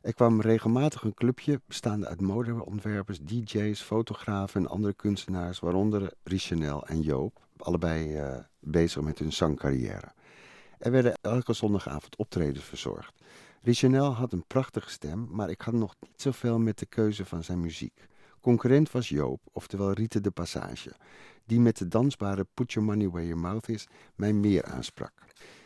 Er 0.00 0.14
kwam 0.14 0.40
regelmatig 0.40 1.02
een 1.02 1.14
clubje 1.14 1.60
bestaande 1.66 2.06
uit 2.06 2.20
modeontwerpers, 2.20 3.20
DJ's, 3.20 3.80
fotografen 3.80 4.60
en 4.60 4.70
andere 4.70 4.94
kunstenaars, 4.94 5.58
waaronder 5.58 6.12
Richenel 6.22 6.86
en 6.86 7.00
Joop, 7.00 7.46
allebei 7.56 8.16
eh, 8.16 8.38
bezig 8.66 9.02
met 9.02 9.18
hun 9.18 9.32
zangcarrière. 9.32 10.12
Er 10.78 10.90
werden 10.90 11.14
elke 11.20 11.52
zondagavond 11.52 12.16
optredens 12.16 12.64
verzorgd. 12.64 13.12
Richenel 13.62 14.12
had 14.12 14.32
een 14.32 14.46
prachtige 14.46 14.90
stem, 14.90 15.28
maar 15.30 15.50
ik 15.50 15.60
had 15.60 15.74
nog 15.74 15.94
niet 16.00 16.22
zoveel 16.22 16.58
met 16.58 16.78
de 16.78 16.86
keuze 16.86 17.24
van 17.24 17.44
zijn 17.44 17.60
muziek. 17.60 18.06
Concurrent 18.40 18.90
was 18.90 19.08
Joop, 19.08 19.40
oftewel 19.52 19.92
Rite 19.92 20.20
de 20.20 20.30
Passage, 20.30 20.92
die 21.44 21.60
met 21.60 21.76
de 21.76 21.88
dansbare 21.88 22.46
Put 22.54 22.72
Your 22.72 22.88
Money 22.88 23.08
Where 23.08 23.26
Your 23.26 23.42
Mouth 23.42 23.68
Is 23.68 23.86
mij 24.14 24.32
meer 24.32 24.64
aansprak. 24.64 25.12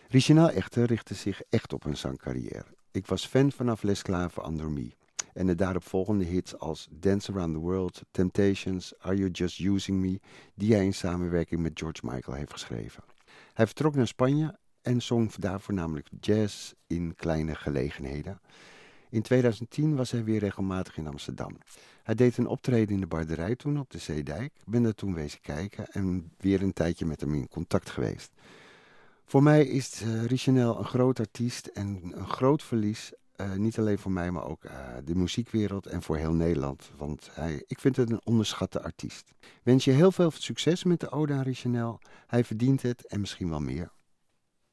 Richenel 0.08 0.50
echter 0.50 0.84
richtte 0.84 1.14
zich 1.14 1.42
echt 1.48 1.72
op 1.72 1.84
een 1.84 1.96
zangcarrière. 1.96 2.66
Ik 2.90 3.06
was 3.06 3.26
fan 3.26 3.52
vanaf 3.52 3.82
L'Esclave 3.82 4.42
Endormi 4.42 4.94
en 5.32 5.46
de 5.46 5.54
daaropvolgende 5.54 6.24
hits 6.24 6.58
als 6.58 6.88
Dance 6.90 7.32
Around 7.32 7.54
the 7.54 7.60
World, 7.60 8.02
Temptations, 8.10 8.98
Are 8.98 9.16
You 9.16 9.30
Just 9.30 9.58
Using 9.58 10.00
Me, 10.00 10.20
die 10.54 10.74
hij 10.74 10.84
in 10.84 10.94
samenwerking 10.94 11.60
met 11.60 11.78
George 11.78 12.00
Michael 12.02 12.36
heeft 12.36 12.52
geschreven. 12.52 13.04
Hij 13.54 13.66
vertrok 13.66 13.94
naar 13.94 14.06
Spanje 14.06 14.58
en 14.82 15.02
zong 15.02 15.34
daar 15.34 15.60
voornamelijk 15.60 16.08
jazz 16.20 16.72
in 16.86 17.14
kleine 17.14 17.54
gelegenheden. 17.54 18.40
In 19.10 19.22
2010 19.22 19.96
was 19.96 20.10
hij 20.10 20.24
weer 20.24 20.38
regelmatig 20.38 20.96
in 20.96 21.06
Amsterdam. 21.06 21.58
Hij 22.02 22.14
deed 22.14 22.36
een 22.36 22.46
optreden 22.46 22.94
in 22.94 23.00
de 23.00 23.06
Barderij 23.06 23.56
toen 23.56 23.78
op 23.78 23.90
de 23.90 23.98
Zeedijk. 23.98 24.52
Ben 24.64 24.82
daar 24.82 24.94
toen 24.94 25.14
wezen 25.14 25.40
kijken 25.40 25.86
en 25.86 26.32
weer 26.38 26.62
een 26.62 26.72
tijdje 26.72 27.06
met 27.06 27.20
hem 27.20 27.34
in 27.34 27.48
contact 27.48 27.90
geweest. 27.90 28.32
Voor 29.24 29.42
mij 29.42 29.66
is 29.66 30.02
uh, 30.02 30.24
Richenel 30.24 30.78
een 30.78 30.84
groot 30.84 31.18
artiest 31.18 31.66
en 31.66 32.12
een 32.14 32.28
groot 32.28 32.62
verlies. 32.62 33.12
Uh, 33.40 33.52
niet 33.54 33.78
alleen 33.78 33.98
voor 33.98 34.10
mij, 34.12 34.30
maar 34.30 34.44
ook 34.44 34.64
uh, 34.64 34.70
de 35.04 35.14
muziekwereld 35.14 35.86
en 35.86 36.02
voor 36.02 36.16
heel 36.16 36.32
Nederland. 36.32 36.90
Want 36.96 37.28
hij, 37.32 37.62
ik 37.66 37.78
vind 37.80 37.96
het 37.96 38.10
een 38.10 38.20
onderschatte 38.24 38.82
artiest. 38.82 39.30
Wens 39.62 39.84
je 39.84 39.90
heel 39.90 40.12
veel 40.12 40.30
succes 40.34 40.84
met 40.84 41.00
de 41.00 41.10
Ode 41.10 41.32
aan 41.32 41.42
Richenel. 41.42 41.98
Hij 42.26 42.44
verdient 42.44 42.82
het 42.82 43.06
en 43.06 43.20
misschien 43.20 43.48
wel 43.50 43.60
meer. 43.60 43.90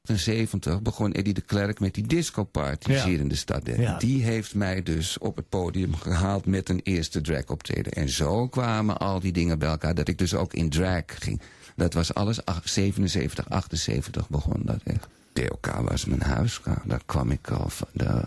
1970 0.02 0.82
begon 0.82 1.12
Eddie 1.14 1.34
de 1.34 1.42
Klerk 1.42 1.80
met 1.80 1.94
die 1.94 2.08
discoparties 2.08 2.96
Ja. 2.96 3.06
hier 3.06 3.20
in 3.20 3.28
de 3.28 3.36
stad. 3.36 3.62
Ja. 3.78 3.98
Die 3.98 4.24
heeft 4.24 4.56
mij 4.56 4.84
dus 4.84 5.18
op 5.18 5.36
het 5.36 5.50
podium 5.50 5.96
gehaald 5.96 6.46
met 6.46 6.70
een 6.70 6.80
eerste 6.84 7.22
drag 7.22 7.46
optreden. 7.46 7.92
En 7.92 8.10
zo 8.10 8.48
kwamen 8.48 8.98
al 8.98 9.20
die 9.20 9.32
dingen 9.32 9.60
bij 9.60 9.70
elkaar 9.70 9.96
dat 9.96 10.08
ik 10.08 10.18
dus 10.18 10.34
ook 10.34 10.54
in 10.54 10.70
drag 10.70 11.04
ging. 11.06 11.42
Dat 11.76 11.94
was 11.94 12.14
alles 12.14 12.46
ach- 12.46 12.70
77, 12.70 13.50
78 13.50 14.30
begon 14.30 14.62
dat 14.64 14.82
echt. 14.84 15.08
DOK 15.46 15.66
was 15.90 16.06
mijn 16.06 16.22
huiskamer. 16.22 16.82
Daar 16.86 17.02
kwam 17.06 17.32
ik 17.32 17.52
al 17.52 17.70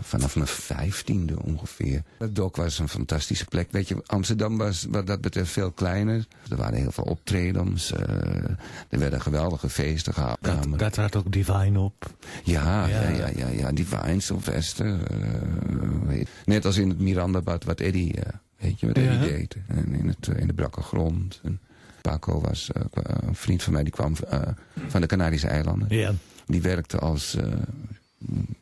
vanaf 0.01 0.35
mijn 0.35 0.47
vijftiende 0.47 1.41
ongeveer. 1.43 2.03
Het 2.17 2.35
DOK 2.35 2.55
was 2.55 2.79
een 2.79 2.89
fantastische 2.89 3.45
plek. 3.45 3.71
Weet 3.71 3.87
je, 3.87 4.03
Amsterdam 4.05 4.57
was 4.57 4.87
wat 4.89 5.07
dat 5.07 5.21
betreft 5.21 5.51
veel 5.51 5.71
kleiner. 5.71 6.25
Er 6.49 6.55
waren 6.57 6.77
heel 6.79 6.91
veel 6.91 7.03
optredens. 7.03 7.91
eh, 7.91 7.99
er 8.89 8.99
werden 8.99 9.21
geweldige 9.21 9.69
feesten 9.69 10.13
gehouden. 10.13 10.69
Dat, 10.69 10.79
dat 10.79 10.95
had 10.95 11.15
ook 11.15 11.31
Divine 11.31 11.79
op. 11.79 12.13
Ja, 12.43 12.85
ja, 12.87 13.01
Ja. 13.01 13.09
ja, 13.09 13.27
ja, 13.35 13.47
ja. 13.47 13.71
Divine, 13.71 14.19
Sylvester. 14.19 15.03
eh, 15.03 16.25
net 16.45 16.65
als 16.65 16.77
in 16.77 16.89
het 16.89 16.99
Mirandabad 16.99 17.63
wat 17.63 17.79
Eddie, 17.79 18.13
eh, 18.21 18.33
weet 18.57 18.79
je, 18.79 18.87
wat 18.87 18.95
Ja. 18.95 19.01
Eddie 19.03 19.19
deed. 19.31 19.55
En 19.67 19.93
in, 19.93 20.07
het, 20.07 20.27
in 20.37 20.47
de 20.47 20.53
brakke 20.53 20.81
grond. 20.81 21.39
En 21.43 21.59
Paco 22.01 22.41
was 22.41 22.69
een 22.73 23.35
vriend 23.35 23.63
van 23.63 23.73
mij, 23.73 23.83
die 23.83 23.91
kwam 23.91 24.15
van 24.87 25.01
de 25.01 25.07
Canarische 25.07 25.47
eilanden. 25.47 25.87
Ja. 25.97 26.13
Die 26.51 26.61
werkte 26.61 26.99
als 26.99 27.35
eh, 27.35 27.53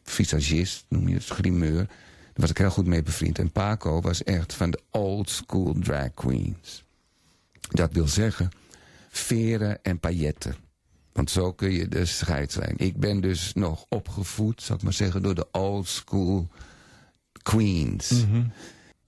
visagist, 0.03 0.85
noem 0.87 1.07
je 1.07 1.13
het, 1.13 1.25
grimeur. 1.25 1.85
Daar 1.85 2.33
was 2.33 2.49
ik 2.49 2.57
heel 2.57 2.69
goed 2.69 2.87
mee 2.87 3.03
bevriend. 3.03 3.39
En 3.39 3.51
Paco 3.51 4.01
was 4.01 4.23
echt 4.23 4.53
van 4.53 4.71
de 4.71 4.79
old 4.91 5.29
school 5.29 5.75
drag 5.79 6.13
queens. 6.13 6.83
Dat 7.69 7.91
wil 7.93 8.07
zeggen, 8.07 8.49
veren 9.09 9.83
en 9.83 9.99
pailletten. 9.99 10.55
Want 11.11 11.31
zo 11.31 11.53
kun 11.53 11.71
je 11.71 11.87
de 11.87 12.05
scheidslijn. 12.05 12.73
Ik 12.77 12.97
ben 12.97 13.21
dus 13.21 13.53
nog 13.53 13.85
opgevoed, 13.89 14.61
zal 14.61 14.75
ik 14.75 14.81
maar 14.81 14.93
zeggen, 14.93 15.21
door 15.21 15.35
de 15.35 15.47
old 15.51 15.87
school 15.87 16.47
queens. 17.41 18.25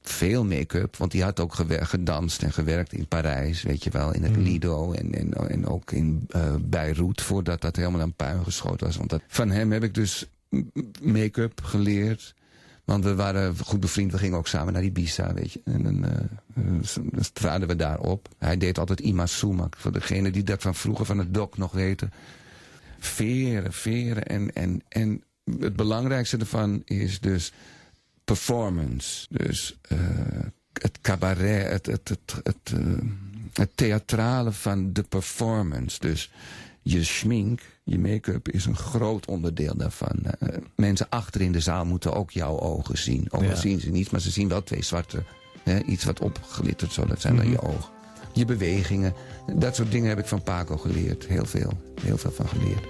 Veel 0.01 0.45
make-up, 0.45 0.97
want 0.97 1.11
die 1.11 1.23
had 1.23 1.39
ook 1.39 1.55
gedanst 1.67 2.43
en 2.43 2.53
gewerkt 2.53 2.93
in 2.93 3.07
Parijs, 3.07 3.61
weet 3.61 3.83
je 3.83 3.89
wel, 3.89 4.13
in 4.13 4.23
het 4.23 4.35
Lido 4.35 4.91
en, 4.91 5.13
en, 5.13 5.33
en 5.49 5.67
ook 5.67 5.91
in 5.91 6.25
eh 6.29 6.55
Beirut, 6.61 7.21
voordat 7.21 7.61
dat 7.61 7.75
helemaal 7.75 8.01
aan 8.01 8.13
puin 8.13 8.43
geschoten 8.43 8.87
was. 8.87 8.97
Want 8.97 9.09
dat, 9.09 9.21
van 9.27 9.49
hem 9.49 9.71
heb 9.71 9.83
ik 9.83 9.93
dus 9.93 10.29
make-up 11.01 11.61
geleerd. 11.63 12.33
Want 12.85 13.03
we 13.03 13.15
waren 13.15 13.57
goed 13.57 13.79
bevriend, 13.79 14.11
we 14.11 14.17
gingen 14.17 14.37
ook 14.37 14.47
samen 14.47 14.73
naar 14.73 14.83
Ibiza, 14.83 15.33
weet 15.33 15.51
je. 15.51 15.61
En 15.65 15.83
dan, 15.83 16.01
dan 16.53 17.23
traden 17.33 17.67
we 17.67 17.75
daar 17.75 17.99
op. 17.99 18.27
Hij 18.37 18.57
deed 18.57 18.77
altijd 18.77 18.99
Ima 18.99 19.25
Sumak, 19.25 19.75
voor 19.77 19.91
degene 19.91 20.31
die 20.31 20.43
dat 20.43 20.61
van 20.61 20.75
vroeger 20.75 21.05
van 21.05 21.17
het 21.17 21.33
dok 21.33 21.57
nog 21.57 21.71
weten. 21.71 22.11
Veren, 22.99 23.73
veren 23.73 24.25
en, 24.25 24.53
en, 24.53 24.81
en 24.87 25.23
het 25.59 25.75
belangrijkste 25.75 26.37
ervan 26.37 26.81
is 26.85 27.19
dus 27.19 27.53
performance. 28.35 29.27
Dus 29.29 29.77
eh, 29.81 29.97
het 30.81 31.01
cabaret, 31.01 31.71
het, 31.71 31.85
het, 31.85 32.09
het, 32.09 32.35
het, 32.43 32.73
eh, 32.73 32.79
het 33.53 33.69
theatrale 33.75 34.51
van 34.51 34.93
de 34.93 35.03
performance. 35.03 35.99
Dus 35.99 36.31
je 36.81 37.03
schmink, 37.03 37.61
je 37.83 37.99
make-up 37.99 38.49
is 38.49 38.65
een 38.65 38.75
groot 38.75 39.25
onderdeel 39.25 39.75
daarvan. 39.77 40.17
Eh, 40.39 40.57
mensen 40.75 41.09
achter 41.09 41.41
in 41.41 41.51
de 41.51 41.59
zaal 41.59 41.85
moeten 41.85 42.13
ook 42.13 42.31
jouw 42.31 42.59
ogen 42.59 42.97
zien. 42.97 43.27
Ook 43.29 43.41
al 43.41 43.47
Ja. 43.47 43.55
zien 43.55 43.79
ze 43.79 43.89
niet, 43.89 44.11
maar 44.11 44.21
ze 44.21 44.31
zien 44.31 44.47
wel 44.47 44.63
twee 44.63 44.83
zwarte. 44.83 45.23
Hè, 45.63 45.83
iets 45.83 46.03
wat 46.03 46.19
opglittert, 46.19 46.93
zo, 46.93 47.05
dat 47.05 47.21
zijn 47.21 47.35
dan 47.35 47.49
je 47.49 47.61
ogen. 47.61 47.89
Je 48.33 48.45
bewegingen, 48.45 49.13
dat 49.55 49.75
soort 49.75 49.91
dingen 49.91 50.09
heb 50.09 50.19
ik 50.19 50.25
van 50.25 50.43
Paco 50.43 50.77
geleerd. 50.77 51.25
Heel 51.25 51.45
veel, 51.45 51.81
heel 52.01 52.17
veel 52.17 52.31
van 52.31 52.47
geleerd. 52.47 52.83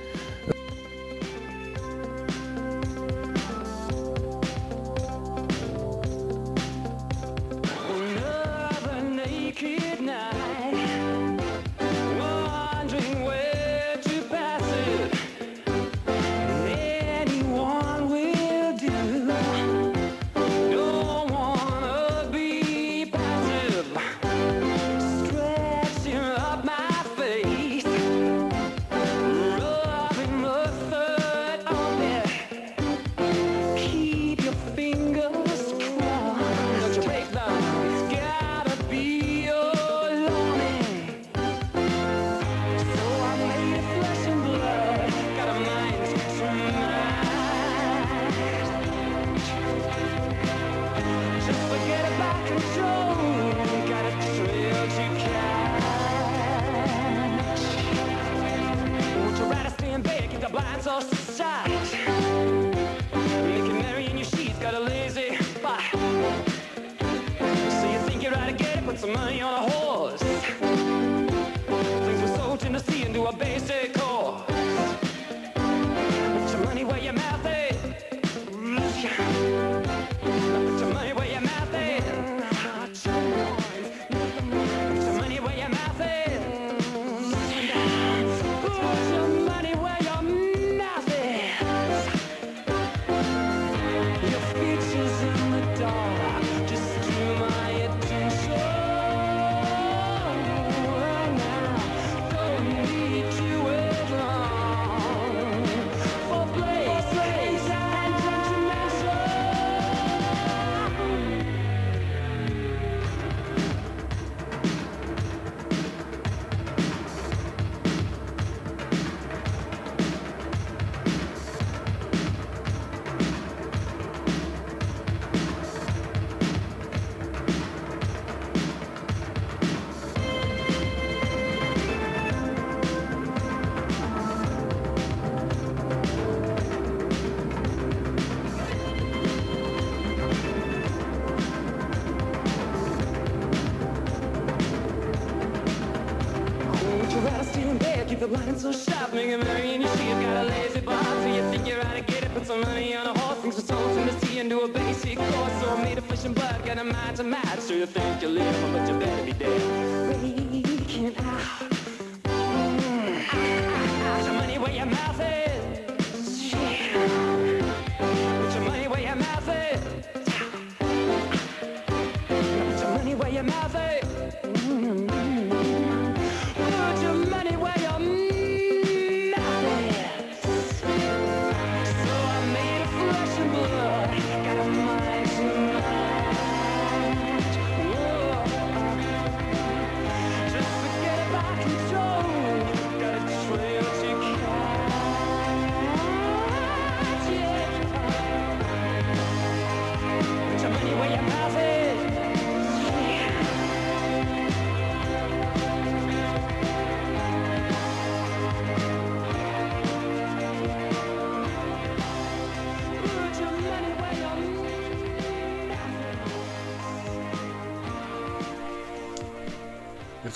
It 149.29 149.43
merry 149.43 149.75
in 149.75 149.81
your 149.81 149.95
sheep. 149.97 150.19
Got 150.21 150.45
a 150.45 150.49
lazy 150.49 150.81
bar, 150.81 151.03
so 151.03 151.27
you 151.27 151.43
think 151.51 151.67
you're 151.67 151.81
out 151.81 151.95
to 151.95 152.01
get 152.01 152.23
it. 152.23 152.34
Put 152.34 152.47
some 152.47 152.62
money 152.62 152.95
on 152.95 153.07
a 153.07 153.19
horse, 153.19 153.38
things 153.39 153.55
for 153.55 153.62
souls 153.62 153.97
in 153.97 154.07
the 154.07 154.19
sea, 154.25 154.39
and 154.39 154.49
do 154.49 154.62
a 154.62 154.67
basic 154.67 155.17
course. 155.17 155.53
So 155.62 155.69
I 155.69 155.84
made 155.84 155.97
a 155.97 156.01
flesh 156.01 156.25
and 156.25 156.36
blood, 156.36 156.65
got 156.65 156.77
a 156.77 156.84
mind 156.84 157.17
to 157.17 157.23
match. 157.23 157.60
So 157.60 157.73
you 157.73 157.86
think 157.86 158.21
you 158.21 158.29
live, 158.29 158.73
but 158.73 158.88
you 158.88 158.99
better 158.99 159.23
be 159.23 159.34
dead. 159.34 160.07
Waking 160.07 161.15
out. 161.17 161.80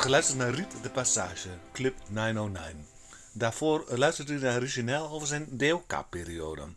Geluisterd 0.05 0.37
naar 0.37 0.53
Riet 0.53 0.83
de 0.83 0.89
Passage, 0.89 1.49
Club 1.73 1.95
909. 2.09 2.87
Daarvoor 3.33 3.85
luisterde 3.97 4.33
u 4.33 4.39
naar 4.39 4.55
Origineel 4.55 5.09
over 5.09 5.27
zijn 5.27 5.47
DOK-periode. 5.51 6.67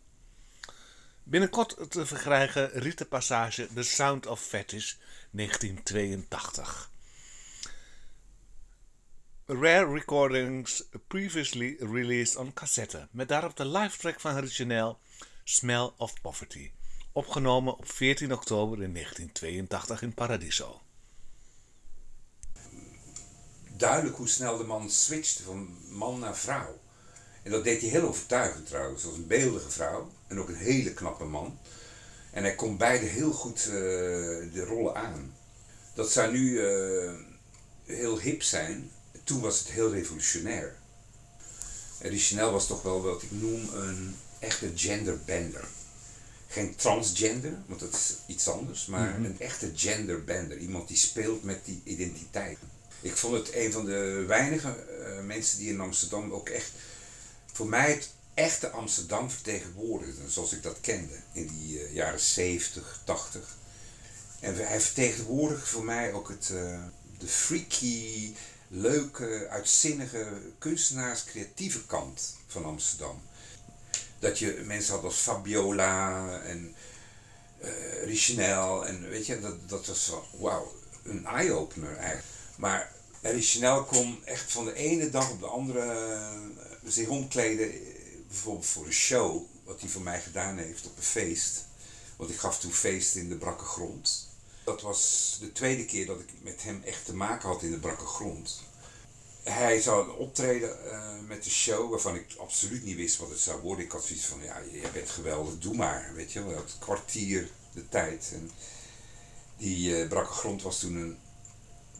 Binnenkort 1.23 1.91
te 1.91 2.07
verkrijgen 2.07 2.71
Riet 2.71 2.99
de 2.99 3.05
Passage 3.05 3.69
The 3.75 3.83
Sound 3.83 4.27
of 4.27 4.41
Fetish 4.41 4.95
1982. 5.31 6.91
Rare 9.47 9.93
recordings 9.93 10.85
previously 11.07 11.77
released 11.79 12.37
on 12.37 12.53
cassette, 12.53 13.09
met 13.11 13.29
daarop 13.29 13.57
de 13.57 13.67
live 13.67 13.99
track 13.99 14.21
van 14.21 14.37
Origineel 14.37 14.99
Smell 15.45 15.91
of 15.97 16.21
Poverty, 16.21 16.71
opgenomen 17.13 17.77
op 17.77 17.91
14 17.91 18.33
oktober 18.33 18.83
in 18.83 18.93
1982 18.93 20.03
in 20.03 20.15
Paradiso. 20.15 20.83
Duidelijk 23.79 24.17
hoe 24.17 24.29
snel 24.29 24.57
de 24.57 24.65
man 24.65 24.91
switchte 24.91 25.43
van 25.43 25.69
man 25.89 26.19
naar 26.19 26.37
vrouw. 26.37 26.79
En 27.43 27.51
dat 27.51 27.65
deed 27.65 27.81
hij 27.81 27.91
heel 27.91 28.09
overtuigend 28.09 28.67
trouwens. 28.67 29.05
Als 29.05 29.15
een 29.17 29.27
beeldige 29.27 29.71
vrouw 29.71 30.11
en 30.27 30.41
ook 30.41 30.49
een 30.49 30.55
hele 30.57 30.93
knappe 30.93 31.25
man. 31.25 31.59
En 32.31 32.43
hij 32.43 32.55
kon 32.55 32.77
beide 32.77 33.07
heel 33.07 33.33
goed 33.33 33.59
eh, 33.67 33.71
de 34.53 34.65
rollen 34.69 34.95
aan. 34.95 35.35
Dat 35.95 36.13
zou 36.13 36.33
nu 36.33 36.67
eh, 36.67 37.13
heel 37.85 38.21
hip 38.21 38.43
zijn. 38.43 38.91
Toen 39.25 39.41
was 39.41 39.59
het 39.59 39.69
heel 39.69 39.91
revolutionair. 39.93 40.77
En 41.99 42.11
die 42.11 42.21
Chanel 42.21 42.53
was 42.53 42.67
toch 42.67 42.83
wel 42.83 43.03
wat 43.03 43.23
ik 43.23 43.31
noem 43.31 43.69
een 43.75 44.17
echte 44.39 44.73
genderbender. 44.75 45.65
Geen 46.49 46.77
transgender, 46.77 47.53
want 47.67 47.81
dat 47.81 47.93
is 47.95 48.15
iets 48.27 48.49
anders, 48.49 48.87
maar 48.87 49.09
Mhm. 49.11 49.25
een 49.25 49.41
echte 49.41 49.73
genderbender. 49.75 50.59
Iemand 50.59 50.89
die 50.89 50.97
speelt 50.97 51.43
met 51.43 51.65
die 51.65 51.81
identiteit. 51.85 52.59
Ik 53.01 53.17
vond 53.17 53.35
het 53.35 53.55
een 53.55 53.73
van 53.73 53.85
de 53.85 54.25
weinige 54.27 54.69
eh, 54.69 55.21
mensen 55.21 55.59
die 55.59 55.69
in 55.69 55.81
Amsterdam 55.81 56.33
ook 56.33 56.49
echt, 56.49 56.71
voor 57.53 57.67
mij 57.67 57.91
het 57.91 58.11
echte 58.35 58.71
Amsterdam 58.71 59.31
vertegenwoordigde, 59.31 60.31
zoals 60.31 60.53
ik 60.53 60.63
dat 60.63 60.81
kende 60.81 61.15
in 61.33 61.47
die 61.47 61.83
eh, 61.83 61.95
jaren 61.95 62.21
70, 62.21 63.01
80. 63.05 63.57
En 64.41 64.55
hij 64.55 64.81
vertegenwoordigde 64.81 65.67
voor 65.67 65.85
mij 65.85 66.13
ook 66.13 66.29
het, 66.29 66.51
eh, 66.51 66.81
de 67.19 67.27
freaky, 67.27 68.35
leuke, 68.69 69.47
uitzinnige, 69.51 70.27
kunstenaars 70.59 71.25
creatieve 71.25 71.87
kant 71.87 72.37
van 72.47 72.65
Amsterdam. 72.65 73.23
Dat 74.19 74.39
je 74.39 74.63
mensen 74.65 74.95
had 74.95 75.05
als 75.05 75.17
Fabiola 75.17 76.41
en 76.41 76.75
eh 77.59 78.05
Richinel 78.05 78.87
en 78.87 79.09
weet 79.09 79.27
je, 79.27 79.41
dat, 79.41 79.69
dat 79.69 79.87
was 79.87 80.13
wauw, 80.39 80.73
een 81.05 81.27
eye-opener 81.27 81.97
eigenlijk. 81.97 82.38
Maar 82.59 82.93
Richinel 83.21 83.85
kon 83.85 84.25
echt 84.25 84.53
van 84.53 84.65
de 84.65 84.75
ene 84.75 85.11
dag 85.11 85.31
op 85.31 85.41
de 85.41 85.47
andere 85.47 85.81
eh, 85.81 86.91
zich 86.91 87.09
omkleden, 87.09 87.73
eh, 87.73 87.79
bijvoorbeeld 88.29 88.67
voor 88.67 88.87
een 88.87 88.93
show, 88.93 89.43
wat 89.65 89.81
hij 89.81 89.89
voor 89.89 90.03
mij 90.03 90.21
gedaan 90.21 90.59
heeft 90.59 90.87
op 90.87 90.97
een 90.97 91.03
feest. 91.03 91.65
Want 92.17 92.31
ik 92.31 92.39
gaf 92.39 92.61
toen 92.61 92.73
feest 92.73 93.15
in 93.15 93.29
de 93.29 93.37
brakke 93.37 93.65
grond. 93.65 94.29
Dat 94.65 94.83
was 94.83 95.37
de 95.41 95.53
tweede 95.53 95.85
keer 95.85 96.07
dat 96.07 96.21
ik 96.21 96.29
met 96.43 96.63
hem 96.63 96.83
echt 96.85 97.05
te 97.05 97.15
maken 97.15 97.49
had 97.49 97.63
in 97.63 97.71
de 97.71 97.79
brakke 97.79 98.07
grond. 98.07 98.63
Hij 99.43 99.81
zou 99.81 100.19
optreden 100.19 100.91
eh, 100.91 101.19
met 101.27 101.45
de 101.45 101.51
show 101.51 101.91
waarvan 101.91 102.15
ik 102.15 102.35
absoluut 102.39 102.85
niet 102.85 102.97
wist 102.97 103.17
wat 103.17 103.31
het 103.31 103.41
zou 103.41 103.61
worden. 103.61 103.85
Ik 103.85 103.93
had 103.93 104.05
zoiets 104.05 104.25
van, 104.25 104.43
ja, 104.43 104.63
jij 104.73 104.91
bent 104.93 105.11
geweldig, 105.11 105.59
doe 105.59 105.75
maar. 105.75 106.11
Weet 106.15 106.33
je 106.33 106.45
wel, 106.45 106.57
het 106.57 106.77
kwartier 106.79 107.51
de 107.73 107.89
tijd. 107.89 108.33
Die 109.57 110.01
eh, 110.01 110.09
brakke 110.09 110.33
grond 110.33 110.63
was 110.63 110.79
toen 110.79 110.95
een, 110.95 111.19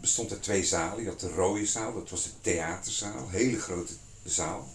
bestond 0.01 0.31
uit 0.31 0.43
twee 0.43 0.65
zalen. 0.65 1.03
Je 1.03 1.09
had 1.09 1.21
de 1.21 1.29
rode 1.31 1.67
zaal, 1.67 1.95
dat 1.95 2.11
was 2.11 2.23
de 2.23 2.31
theaterzaal, 2.41 3.29
hele 3.29 3.61
grote 3.61 3.93
zaal. 4.25 4.69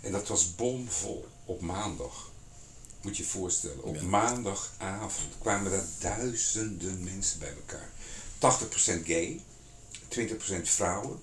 En 0.00 0.12
dat 0.12 0.28
was 0.28 0.54
bomvol 0.54 1.28
op 1.44 1.60
maandag. 1.60 2.30
Moet 3.00 3.16
je 3.16 3.22
je 3.22 3.28
voorstellen, 3.28 3.82
op 3.82 4.00
maandagavond 4.00 5.32
kwamen 5.40 5.70
daar 5.70 5.86
duizenden 5.98 7.04
mensen 7.04 7.38
bij 7.38 7.54
elkaar. 7.54 7.90
80% 8.38 9.04
gay, 9.04 9.40
20% 10.08 10.68
vrouwen. 10.68 11.20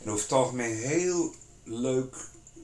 En 0.00 0.10
over 0.10 0.22
het 0.22 0.32
algemeen 0.32 0.76
heel 0.76 1.34
leuk, 1.64 2.16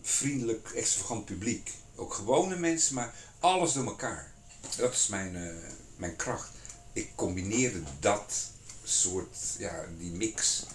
vriendelijk, 0.03 0.71
extravagant 0.75 1.25
publiek. 1.25 1.73
Ook 1.97 2.15
gewone 2.15 2.57
mensen, 2.57 2.95
maar 2.95 3.15
alles 3.39 3.73
door 3.73 3.87
elkaar. 3.87 4.33
Dat 4.77 4.93
is 4.93 5.07
mijn, 5.07 5.37
eh, 5.37 5.55
mijn 5.97 6.17
kracht. 6.17 6.51
Ik 6.93 7.11
combineerde 7.15 7.83
dat 8.01 8.51
soort, 8.89 9.37
ja, 9.59 9.85
die 9.99 10.11
mix. 10.11 10.67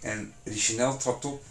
En 0.00 0.34
die 0.42 0.60
Chanel 0.60 0.96
trad 0.96 1.24
op, 1.24 1.44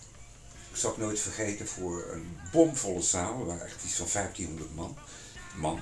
ik 0.71 0.75
zal 0.75 0.89
het 0.89 0.99
nooit 0.99 1.19
vergeten, 1.19 1.67
voor 1.67 2.11
een 2.11 2.37
bomvolle 2.51 3.01
zaal. 3.01 3.45
Waren 3.45 3.65
echt 3.65 3.83
iets 3.83 3.95
van 3.95 4.07
1500 4.13 4.75
man. 4.75 4.97
Man, 5.55 5.81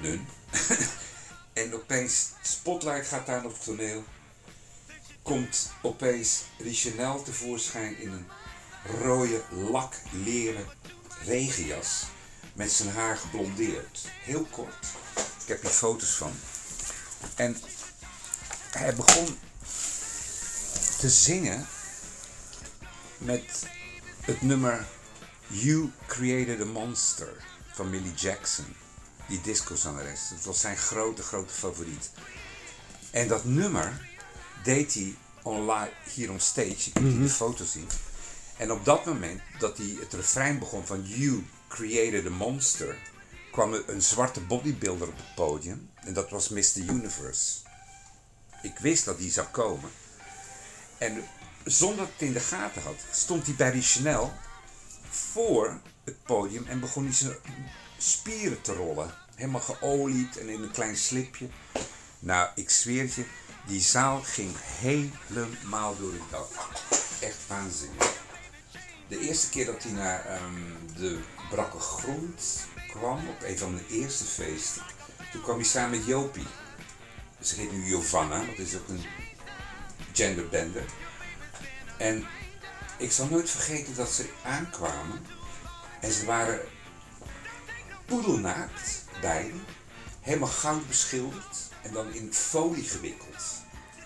nun. 0.00 0.26
en 1.52 1.74
opeens, 1.74 2.28
spotlight 2.42 3.06
gaat 3.06 3.28
aan 3.28 3.44
op 3.44 3.52
het 3.52 3.64
toneel. 3.64 4.04
Komt 5.22 5.70
opeens 5.82 6.42
Richenel 6.58 7.22
tevoorschijn 7.22 7.98
in 7.98 8.12
een 8.12 8.26
rode 9.02 9.42
lakleren 9.50 10.66
regenjas. 11.24 12.04
Met 12.52 12.72
zijn 12.72 12.88
haar 12.88 13.16
geblondeerd. 13.16 14.08
Heel 14.20 14.46
kort. 14.50 14.86
Ik 15.42 15.48
heb 15.48 15.62
hier 15.62 15.70
foto's 15.70 16.14
van. 16.14 16.32
En 17.34 17.56
hij 18.78 18.94
begon 18.94 19.38
te 20.98 21.10
zingen 21.10 21.66
met 23.18 23.66
het 24.20 24.42
nummer 24.42 24.86
You 25.46 25.90
Created 26.06 26.60
a 26.60 26.64
Monster 26.64 27.44
van 27.72 27.90
Millie 27.90 28.14
Jackson. 28.14 28.64
Die 29.28 29.40
discozangeres. 29.40 30.28
Dat 30.30 30.44
was 30.44 30.60
zijn 30.60 30.76
grote, 30.76 31.22
grote 31.22 31.52
favoriet. 31.52 32.10
En 33.10 33.28
dat 33.28 33.44
nummer 33.44 34.10
deed 34.62 34.94
hij 34.94 35.16
online, 35.42 35.90
hier 36.14 36.30
on 36.30 36.40
stage. 36.40 36.76
Je 36.84 36.92
kunt 36.92 37.12
hier 37.12 37.22
de 37.22 37.28
foto 37.28 37.64
zien. 37.64 37.88
En 38.56 38.72
op 38.72 38.84
dat 38.84 39.04
moment 39.04 39.40
dat 39.58 39.78
hij 39.78 39.96
het 40.00 40.12
refrein 40.12 40.58
begon 40.58 40.86
van 40.86 41.02
You 41.06 41.46
Created 41.68 42.26
a 42.26 42.30
Monster, 42.30 42.96
kwam 43.52 43.72
er 43.72 43.88
een 43.88 44.02
zwarte 44.02 44.40
bodybuilder 44.40 45.08
op 45.08 45.16
het 45.16 45.34
podium. 45.34 45.90
En 45.94 46.12
dat 46.12 46.30
was 46.30 46.48
Mr. 46.48 46.76
Universe. 46.76 47.63
Ik 48.64 48.78
wist 48.78 49.04
dat 49.04 49.18
die 49.18 49.30
zou 49.30 49.46
komen. 49.46 49.90
En 50.98 51.24
zonder 51.64 51.98
dat 51.98 52.08
het 52.12 52.22
in 52.22 52.32
de 52.32 52.40
gaten 52.40 52.82
had, 52.82 52.96
stond 53.10 53.46
hij 53.46 53.54
bij 53.54 53.70
die 53.70 53.82
Chanel 53.82 54.32
voor 55.10 55.80
het 56.04 56.22
podium 56.22 56.66
en 56.66 56.80
begon 56.80 57.04
hij 57.04 57.12
zijn 57.12 57.36
spieren 57.98 58.60
te 58.60 58.72
rollen. 58.72 59.14
Helemaal 59.34 59.60
geolied 59.60 60.38
en 60.38 60.48
in 60.48 60.62
een 60.62 60.70
klein 60.70 60.96
slipje. 60.96 61.48
Nou, 62.18 62.48
ik 62.54 62.70
zweer 62.70 63.04
je, 63.16 63.24
die 63.66 63.80
zaal 63.80 64.20
ging 64.22 64.50
helemaal 64.56 65.96
door 65.98 66.12
het 66.12 66.30
dak. 66.30 66.48
Echt 67.20 67.46
waanzinnig. 67.46 68.12
De 69.08 69.18
eerste 69.18 69.48
keer 69.48 69.66
dat 69.66 69.82
hij 69.82 69.92
naar 69.92 70.26
ehm, 70.26 70.96
de 70.96 71.20
Brakke 71.50 71.78
Grond 71.78 72.66
kwam, 72.88 73.28
op 73.28 73.42
een 73.42 73.58
van 73.58 73.74
de 73.74 73.86
eerste 73.88 74.24
feesten, 74.24 74.82
toen 75.32 75.42
kwam 75.42 75.56
hij 75.56 75.64
samen 75.64 75.98
met 75.98 76.06
Jopie. 76.06 76.46
Ze 77.44 77.54
heet 77.54 77.72
nu 77.72 77.86
Giovanna, 77.86 78.44
dat 78.44 78.58
is 78.58 78.74
ook 78.76 78.88
een 78.88 79.04
genderbender. 80.12 80.84
En 81.98 82.26
ik 82.98 83.12
zal 83.12 83.26
nooit 83.26 83.50
vergeten 83.50 83.94
dat 83.94 84.10
ze 84.10 84.30
aankwamen 84.44 85.26
en 86.00 86.12
ze 86.12 86.24
waren 86.24 86.60
poedelnaakt, 88.06 89.04
beiden, 89.20 89.64
helemaal 90.20 90.48
goud 90.48 90.86
beschilderd 90.88 91.56
en 91.82 91.92
dan 91.92 92.12
in 92.14 92.32
folie 92.34 92.84
gewikkeld. 92.84 93.44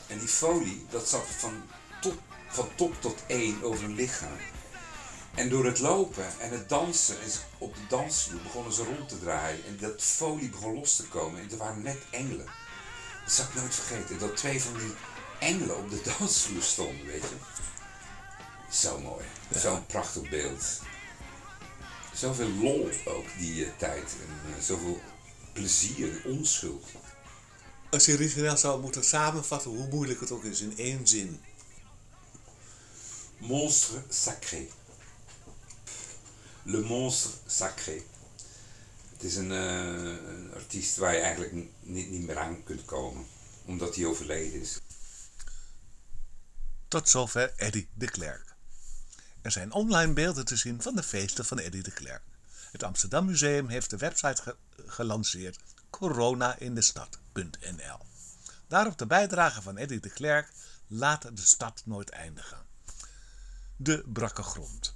En 0.07 0.19
die 0.19 0.29
folie, 0.29 0.87
dat 0.91 1.09
zat 1.09 1.27
van 1.37 1.63
top, 2.01 2.19
van 2.49 2.69
top 2.75 3.01
tot 3.01 3.23
één 3.27 3.63
over 3.63 3.83
hun 3.85 3.95
lichaam. 3.95 4.37
En 5.35 5.49
door 5.49 5.65
het 5.65 5.79
lopen 5.79 6.27
en 6.41 6.51
het 6.51 6.69
dansen 6.69 7.21
en 7.23 7.31
ze- 7.31 7.39
op 7.59 7.75
de 7.75 7.81
dansvloer 7.89 8.43
begonnen 8.43 8.73
ze 8.73 8.85
rond 8.85 9.09
te 9.09 9.19
draaien. 9.19 9.65
En 9.67 9.77
dat 9.81 10.03
folie 10.03 10.49
begon 10.49 10.75
los 10.75 10.97
te 10.97 11.05
komen. 11.07 11.41
En 11.41 11.51
er 11.51 11.57
waren 11.57 11.83
net 11.83 11.99
engelen. 12.11 12.47
Dat 13.29 13.37
zal 13.37 13.47
ik 13.47 13.55
nooit 13.55 13.75
vergeten. 13.75 14.19
Dat 14.19 14.37
twee 14.37 14.63
van 14.63 14.79
die 14.79 14.95
engelen 15.39 15.77
op 15.77 15.91
de 15.91 16.01
dansvloer 16.19 16.63
stonden, 16.63 17.07
weet 17.07 17.23
je. 17.23 17.37
Zo 18.71 19.01
mooi. 19.01 19.25
Zo'n 19.55 19.87
prachtig 19.87 20.31
beeld. 20.31 20.81
Zoveel 22.15 22.49
lol 22.49 22.91
ook 23.05 23.27
die 23.39 23.65
eh, 23.65 23.71
tijd. 23.79 24.03
En 24.03 24.55
eh, 24.55 24.63
zoveel 24.63 25.01
plezier 25.53 26.11
en 26.11 26.33
onschuld. 26.33 26.87
Als 27.91 28.05
je 28.05 28.13
origineel 28.13 28.57
zou 28.57 28.81
moeten 28.81 29.05
samenvatten, 29.05 29.71
hoe 29.71 29.89
moeilijk 29.89 30.21
het 30.21 30.31
ook 30.31 30.45
is, 30.45 30.61
in 30.61 30.79
één 30.79 31.07
zin. 31.07 31.41
Monstre 33.39 34.03
sacré. 34.09 34.67
Le 36.63 36.81
monstre 36.81 37.31
sacré. 37.47 38.03
Het 39.19 39.27
is 39.27 39.37
een, 39.37 39.53
eh, 39.53 40.29
een 40.29 40.51
artiest 40.55 40.97
waar 40.97 41.15
je 41.15 41.21
eigenlijk 41.21 41.53
niet, 41.81 42.11
niet 42.11 42.27
meer 42.27 42.39
aan 42.39 42.65
kunt 42.65 42.85
komen. 42.85 43.27
Omdat 43.65 43.97
hij 43.97 44.07
overleden 44.07 44.61
is. 44.61 44.81
Tot 46.89 47.09
zover 47.09 47.53
Eddy 47.57 47.87
de 47.95 48.11
Klerk. 48.11 48.55
Er 49.41 49.51
zijn 49.51 49.73
online 49.73 50.13
beelden 50.13 50.45
te 50.45 50.57
zien 50.57 50.83
van 50.83 50.95
de 50.97 51.03
feesten 51.03 51.45
van 51.45 51.59
Eddy 51.59 51.83
de 51.83 51.91
Klerk. 51.91 52.23
Het 52.73 52.83
Amsterdam 52.83 53.27
Museum 53.27 53.69
heeft 53.69 53.91
de 53.91 53.97
website 53.97 54.43
ge- 54.43 54.57
gelanceerd 54.87 55.59
coronaindestad.nl. 55.91 57.99
Daarop 58.67 58.99
de 58.99 59.07
bijdrage 59.07 59.63
van 59.63 59.77
Eddy 59.77 60.01
de 60.01 60.11
Klerk 60.11 60.53
Laat 60.87 61.23
de 61.23 61.47
stad 61.47 61.83
nooit 61.85 62.11
eindigen. 62.11 62.59
De 63.77 64.05
brakke 64.07 64.43
grond. 64.43 64.95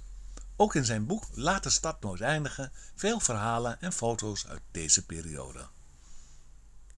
Ook 0.55 0.75
in 0.75 0.85
zijn 0.85 1.05
boek 1.05 1.23
Laat 1.33 1.63
de 1.63 1.69
stad 1.69 2.01
nooit 2.01 2.21
eindigen 2.21 2.71
veel 2.95 3.19
verhalen 3.19 3.81
en 3.81 3.93
foto's 3.93 4.47
uit 4.47 4.61
deze 4.71 5.05
periode. 5.05 5.59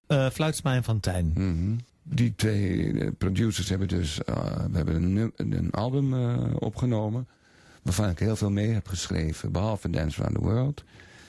Eh 0.08 0.30
Fluitsma 0.30 0.74
en 0.74 0.84
Van 0.84 1.00
Tijn. 1.00 1.32
Mhm. 1.36 1.78
Die 2.04 2.36
twee 2.36 3.00
eh, 3.00 3.12
producers 3.18 3.70
hebben 3.70 3.88
dus 3.88 4.24
eh, 4.24 4.66
we 4.72 4.78
hebben 4.78 5.04
een, 5.04 5.34
een 5.36 5.72
album 5.72 6.14
eh, 6.14 6.56
opgenomen. 6.60 7.28
Waarvan 7.82 8.10
ik 8.10 8.20
heel 8.20 8.36
veel 8.36 8.52
mee 8.52 8.70
heb 8.70 8.88
geschreven. 8.88 9.52
Behalve 9.52 9.90
Dance 9.90 10.20
Around 10.20 10.36
the 10.36 10.44
World. 10.44 10.84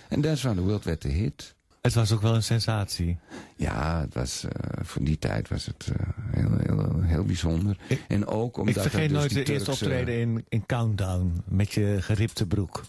En 0.09 0.21
Dance 0.21 0.43
Around 0.43 0.61
the 0.61 0.67
World 0.67 0.85
werd 0.85 1.03
de 1.03 1.09
hit. 1.09 1.56
Het 1.87 1.95
was 1.95 2.13
ook 2.13 2.21
wel 2.21 2.35
een 2.35 2.43
sensatie. 2.43 3.19
Ja, 3.57 4.01
het 4.01 4.15
was, 4.15 4.45
eh, 4.45 4.51
voor 4.83 5.05
die 5.05 5.19
tijd 5.19 5.49
was 5.49 5.67
het 5.67 5.93
eh, 5.93 6.07
heel, 6.31 6.51
heel, 6.59 7.03
heel 7.03 7.25
bijzonder. 7.25 7.77
en 8.09 8.27
ook 8.27 8.57
omdat 8.57 8.75
Ik 8.75 8.81
vergeet 8.81 9.01
er 9.01 9.09
dus 9.09 9.19
nooit 9.19 9.47
de 9.47 9.53
eerste 9.53 9.71
optreden 9.71 10.21
in, 10.21 10.45
in 10.49 10.67
Countdown. 10.67 11.43
Met 11.45 11.73
je 11.73 11.97
geripte 12.01 12.47
broek. 12.47 12.83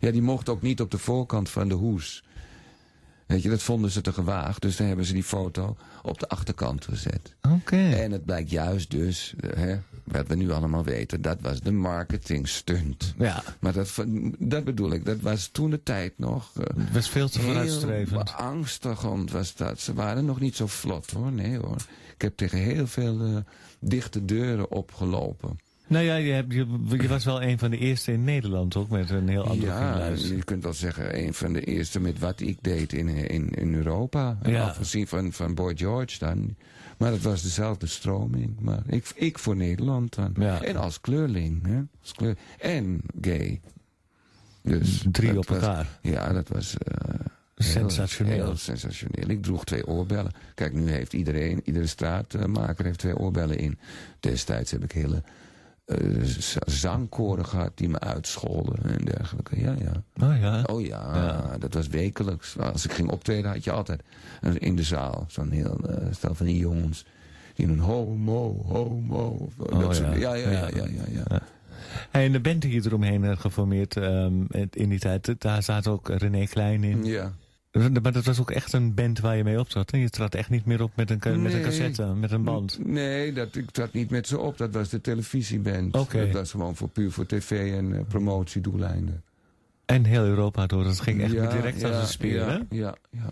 Ja, 0.00 0.10
die 0.10 0.22
mocht 0.22 0.48
ook 0.48 0.62
niet 0.62 0.80
op 0.80 0.90
de 0.90 0.98
voorkant 0.98 1.50
van 1.50 1.68
de 1.68 1.74
hoes. 1.74 2.24
Weet 3.26 3.42
je, 3.42 3.48
dat 3.48 3.62
vonden 3.62 3.90
ze 3.90 4.00
te 4.00 4.12
gewaagd. 4.12 4.62
Dus 4.62 4.76
dan 4.76 4.86
hebben 4.86 5.04
ze 5.04 5.12
die 5.12 5.22
foto 5.24 5.76
op 6.02 6.18
de 6.18 6.28
achterkant 6.28 6.84
gezet. 6.84 7.34
Oké. 7.42 7.76
En 7.90 8.12
het 8.12 8.24
blijkt 8.24 8.50
juist 8.50 8.90
dus, 8.90 9.34
hè, 9.46 9.76
wat 10.04 10.26
we 10.26 10.34
nu 10.34 10.50
allemaal 10.50 10.84
weten, 10.84 11.22
dat 11.22 11.40
was 11.40 11.60
de 11.60 11.72
marketing 11.72 12.48
stunt. 12.48 13.14
Ja. 13.18 13.42
Maar 13.60 13.72
dat, 13.72 13.94
dat 14.38 14.64
bedoel 14.64 14.92
ik, 14.92 15.04
dat 15.04 15.20
was 15.20 15.48
toen 15.52 15.70
de 15.70 15.82
tijd 15.82 16.12
nog. 16.16 16.50
eh, 16.56 16.64
Het 16.84 16.92
was 16.92 17.08
veel 17.08 17.28
te 17.28 17.40
vooruitstrevend. 17.40 18.24
beangstigend 18.24 19.30
was 19.30 19.54
dat. 19.54 19.80
Ze 19.80 19.94
waren 19.94 20.24
nog 20.24 20.40
niet 20.40 20.56
zo 20.56 20.66
vlot 20.66 21.10
hoor, 21.10 21.32
nee 21.32 21.58
hoor. 21.58 21.76
Ik 22.14 22.22
heb 22.22 22.36
tegen 22.36 22.58
heel 22.58 22.86
veel 22.86 23.20
eh, 23.24 23.36
dichte 23.80 24.24
deuren 24.24 24.70
opgelopen. 24.70 25.58
Nou 25.86 26.04
ja, 26.04 26.16
je, 26.16 26.32
hebt, 26.32 26.52
je, 26.52 26.66
je 27.00 27.08
was 27.08 27.24
wel 27.24 27.42
een 27.42 27.58
van 27.58 27.70
de 27.70 27.78
eerste 27.78 28.12
in 28.12 28.24
Nederland 28.24 28.76
ook 28.76 28.88
met 28.88 29.10
een 29.10 29.28
heel 29.28 29.44
ander 29.46 29.66
Ja, 29.68 30.06
je 30.06 30.42
kunt 30.44 30.62
wel 30.62 30.72
zeggen, 30.72 31.18
een 31.18 31.34
van 31.34 31.52
de 31.52 31.64
eerste 31.64 32.00
met 32.00 32.18
wat 32.18 32.40
ik 32.40 32.58
deed 32.60 32.92
in, 32.92 33.08
in, 33.08 33.50
in 33.50 33.74
Europa. 33.74 34.38
Ja. 34.42 34.64
Afgezien 34.68 35.06
van, 35.06 35.32
van 35.32 35.54
Boy 35.54 35.76
George 35.76 36.18
dan. 36.18 36.56
Maar 36.98 37.12
het 37.12 37.22
was 37.22 37.42
dezelfde 37.42 37.86
stroming. 37.86 38.60
Maar 38.60 38.82
ik, 38.86 39.12
ik 39.14 39.38
voor 39.38 39.56
Nederland 39.56 40.14
dan. 40.14 40.34
Ja. 40.38 40.62
En 40.62 40.76
als 40.76 41.00
kleurling. 41.00 41.66
Hè? 41.66 41.80
Als 42.00 42.12
kleur, 42.12 42.36
en 42.58 43.00
gay. 43.20 43.60
Dus 44.62 45.04
Drie 45.12 45.38
op 45.38 45.48
was- 45.48 45.58
elkaar. 45.58 45.98
Ja, 46.02 46.32
dat 46.32 46.48
was... 46.48 46.76
eh, 46.78 47.08
heel- 47.54 47.70
Sensationeel. 47.70 48.44
Heel 48.44 48.56
sensationeel. 48.56 49.28
Ik 49.30 49.42
droeg 49.42 49.64
twee 49.64 49.86
oorbellen. 49.86 50.32
Kijk, 50.54 50.72
nu 50.72 50.90
heeft 50.90 51.12
iedereen, 51.12 51.60
iedere 51.64 51.86
straatmaker 51.86 52.84
heeft 52.84 52.98
twee 52.98 53.16
oorbellen 53.16 53.58
in. 53.58 53.78
Destijds 54.20 54.70
heb 54.70 54.84
ik 54.84 54.92
hele 54.92 55.22
eh, 55.98 56.22
z- 56.24 56.56
zangkoren 56.64 57.46
gehad 57.46 57.70
die 57.74 57.88
me 57.88 57.98
uitscholden 58.00 58.98
en 58.98 59.04
dergelijke. 59.04 59.60
Ja, 59.60 59.74
ja. 59.78 60.26
Oh 60.26 60.40
ja. 60.40 60.62
Oh 60.62 60.80
ja, 60.86 61.16
Ja. 61.16 61.58
dat 61.58 61.74
was 61.74 61.86
wekelijks. 61.88 62.58
Als 62.58 62.84
ik 62.84 62.92
ging 62.92 63.10
optreden 63.10 63.50
had 63.50 63.64
je 63.64 63.70
altijd 63.72 64.02
een- 64.40 64.58
in 64.58 64.76
de 64.76 64.82
zaal 64.82 65.24
zo'n 65.28 65.50
heel 65.50 65.78
eh, 65.88 66.06
stel 66.10 66.34
van 66.34 66.46
die 66.46 66.58
jongens. 66.58 67.04
Die 67.54 67.66
doen 67.66 67.78
homo, 67.78 68.62
homo. 68.66 69.48
dat 69.56 69.72
Oh, 69.72 69.80
soort- 69.92 69.98
ja. 69.98 70.34
ja, 70.34 70.50
ja, 70.50 70.68
ja, 70.74 70.84
Ja. 71.10 71.40
Hey, 72.10 72.24
en 72.26 72.32
de 72.32 72.40
band 72.40 72.62
die 72.62 72.72
je 72.72 72.82
eromheen 72.86 73.24
had 73.24 73.38
geformeerd 73.38 73.96
ehm, 73.96 74.34
in 74.70 74.88
die 74.88 74.98
tijd, 74.98 75.34
daar 75.38 75.62
zat 75.62 75.86
ook 75.86 76.08
René 76.08 76.44
Klein 76.46 76.84
in. 76.84 77.04
Ja. 77.04 77.32
Maar 77.72 78.12
dat 78.12 78.24
was 78.24 78.40
ook 78.40 78.50
echt 78.50 78.72
een 78.72 78.94
band 78.94 79.20
waar 79.20 79.36
je 79.36 79.44
mee 79.44 79.58
optrad. 79.58 79.90
Hè? 79.90 79.98
Je 79.98 80.10
trad 80.10 80.34
echt 80.34 80.50
niet 80.50 80.64
meer 80.64 80.82
op 80.82 80.96
met 80.96 81.10
een, 81.10 81.42
met 81.42 81.52
een 81.52 81.62
cassette, 81.62 82.04
met 82.04 82.30
een 82.30 82.44
band. 82.44 82.78
Nee, 82.86 83.32
dat, 83.32 83.56
ik 83.56 83.70
trad 83.70 83.92
niet 83.92 84.10
met 84.10 84.26
ze 84.26 84.38
op. 84.38 84.58
Dat 84.58 84.74
was 84.74 84.88
de 84.88 85.00
televisieband. 85.00 85.92
Dat 85.92 86.30
was 86.32 86.50
gewoon 86.50 86.76
voor, 86.76 86.88
puur 86.88 87.10
voor 87.10 87.26
tv 87.26 87.72
en 87.72 87.96
eh, 87.96 88.04
promotiedoeleinden. 88.08 89.22
En 89.84 90.04
heel 90.04 90.24
Europa 90.24 90.66
door. 90.66 90.84
Dat 90.84 91.00
ging 91.00 91.22
echt 91.22 91.32
Ja, 91.32 91.50
direct 91.50 91.80
ja, 91.80 91.88
als 91.88 91.96
een 91.96 92.06
speer, 92.06 92.34
ja, 92.34 92.48
hè? 92.48 92.58
Ja, 92.76 92.94
ja. 93.10 93.30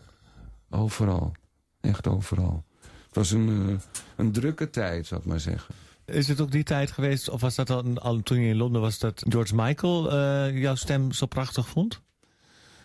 Overal. 0.70 1.32
Echt 1.80 2.06
overal. 2.06 2.64
Het 3.06 3.14
was 3.14 3.30
een, 3.30 3.68
eh, 3.68 3.74
een 4.16 4.32
drukke 4.32 4.70
tijd, 4.70 5.06
zou 5.06 5.20
ik 5.20 5.26
maar 5.26 5.40
zeggen. 5.40 5.74
Is 6.04 6.28
het 6.28 6.40
ook 6.40 6.50
die 6.50 6.62
tijd 6.64 6.90
geweest, 6.90 7.28
of 7.28 7.40
was 7.40 7.54
dat 7.54 7.70
al, 7.70 7.98
al 7.98 8.20
toen 8.22 8.40
je 8.40 8.48
in 8.48 8.56
Londen 8.56 8.80
was, 8.80 8.98
dat 8.98 9.24
George 9.28 9.54
Michael 9.54 10.12
eh, 10.12 10.58
jouw 10.58 10.74
stem 10.74 11.12
zo 11.12 11.26
prachtig 11.26 11.68
vond? 11.68 12.00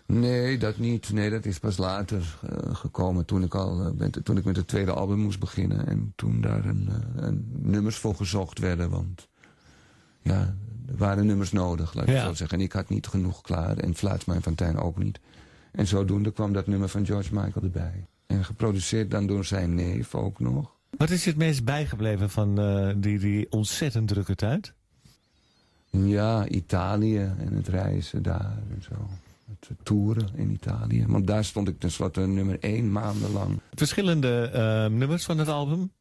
Nee, 0.07 0.57
dat 0.57 0.77
niet. 0.77 1.11
Nee, 1.13 1.29
dat 1.29 1.45
is 1.45 1.59
pas 1.59 1.77
later 1.77 2.37
eh, 2.49 2.75
gekomen 2.75 3.25
toen 3.25 3.43
ik 3.43 3.55
al 3.55 3.85
eh, 3.85 3.91
ben, 3.91 4.23
toen 4.23 4.37
ik 4.37 4.43
met 4.45 4.55
het 4.55 4.67
tweede 4.67 4.91
album 4.93 5.19
moest 5.19 5.39
beginnen. 5.39 5.87
En 5.87 6.13
toen 6.15 6.41
daar 6.41 6.65
een, 6.65 6.89
eh, 6.89 7.23
een 7.23 7.45
nummers 7.57 7.95
voor 7.97 8.15
gezocht 8.15 8.59
werden. 8.59 8.89
Want 8.89 9.27
ja, 10.21 10.55
er 10.87 10.97
waren 10.97 11.25
nummers 11.25 11.51
nodig, 11.51 11.93
laat 11.93 12.07
ik 12.07 12.13
Ja. 12.13 12.25
zo 12.25 12.33
zeggen. 12.33 12.57
En 12.57 12.63
ik 12.63 12.71
had 12.71 12.89
niet 12.89 13.07
genoeg 13.07 13.41
klaar. 13.41 13.77
En 13.77 13.95
Fluitsma 13.95 14.33
en 14.33 14.41
Fontijn 14.41 14.77
ook 14.77 14.97
niet. 14.97 15.19
En 15.71 15.87
zodoende 15.87 16.31
kwam 16.31 16.53
dat 16.53 16.67
nummer 16.67 16.89
van 16.89 17.05
George 17.05 17.33
Michael 17.33 17.63
erbij. 17.65 18.07
En 18.25 18.45
geproduceerd 18.45 19.11
dan 19.11 19.27
door 19.27 19.45
zijn 19.45 19.75
neef 19.75 20.15
ook 20.15 20.39
nog. 20.39 20.73
Wat 20.97 21.09
is 21.09 21.23
je 21.23 21.29
het 21.29 21.39
meest 21.39 21.63
bijgebleven 21.63 22.29
van 22.29 22.55
die, 23.01 23.19
die 23.19 23.51
ontzettend 23.51 24.07
drukke 24.07 24.35
tijd? 24.35 24.73
Ja, 25.89 26.47
Italië 26.47 27.17
en 27.17 27.53
het 27.53 27.67
reizen 27.67 28.23
daar 28.23 28.57
en 28.71 28.83
zo. 28.83 29.09
Het 29.49 29.69
toeren 29.83 30.29
in 30.35 30.51
Italië. 30.51 31.05
Want 31.07 31.27
daar 31.27 31.45
stond 31.45 31.67
ik 31.67 31.79
tenslotte 31.79 32.21
nummer 32.21 32.57
één 32.59 32.91
maandenlang. 32.91 33.59
Verschillende 33.73 34.49
eh, 34.53 34.85
nummers 34.97 35.25
van 35.25 35.37
het 35.37 35.47
album, 35.47 35.91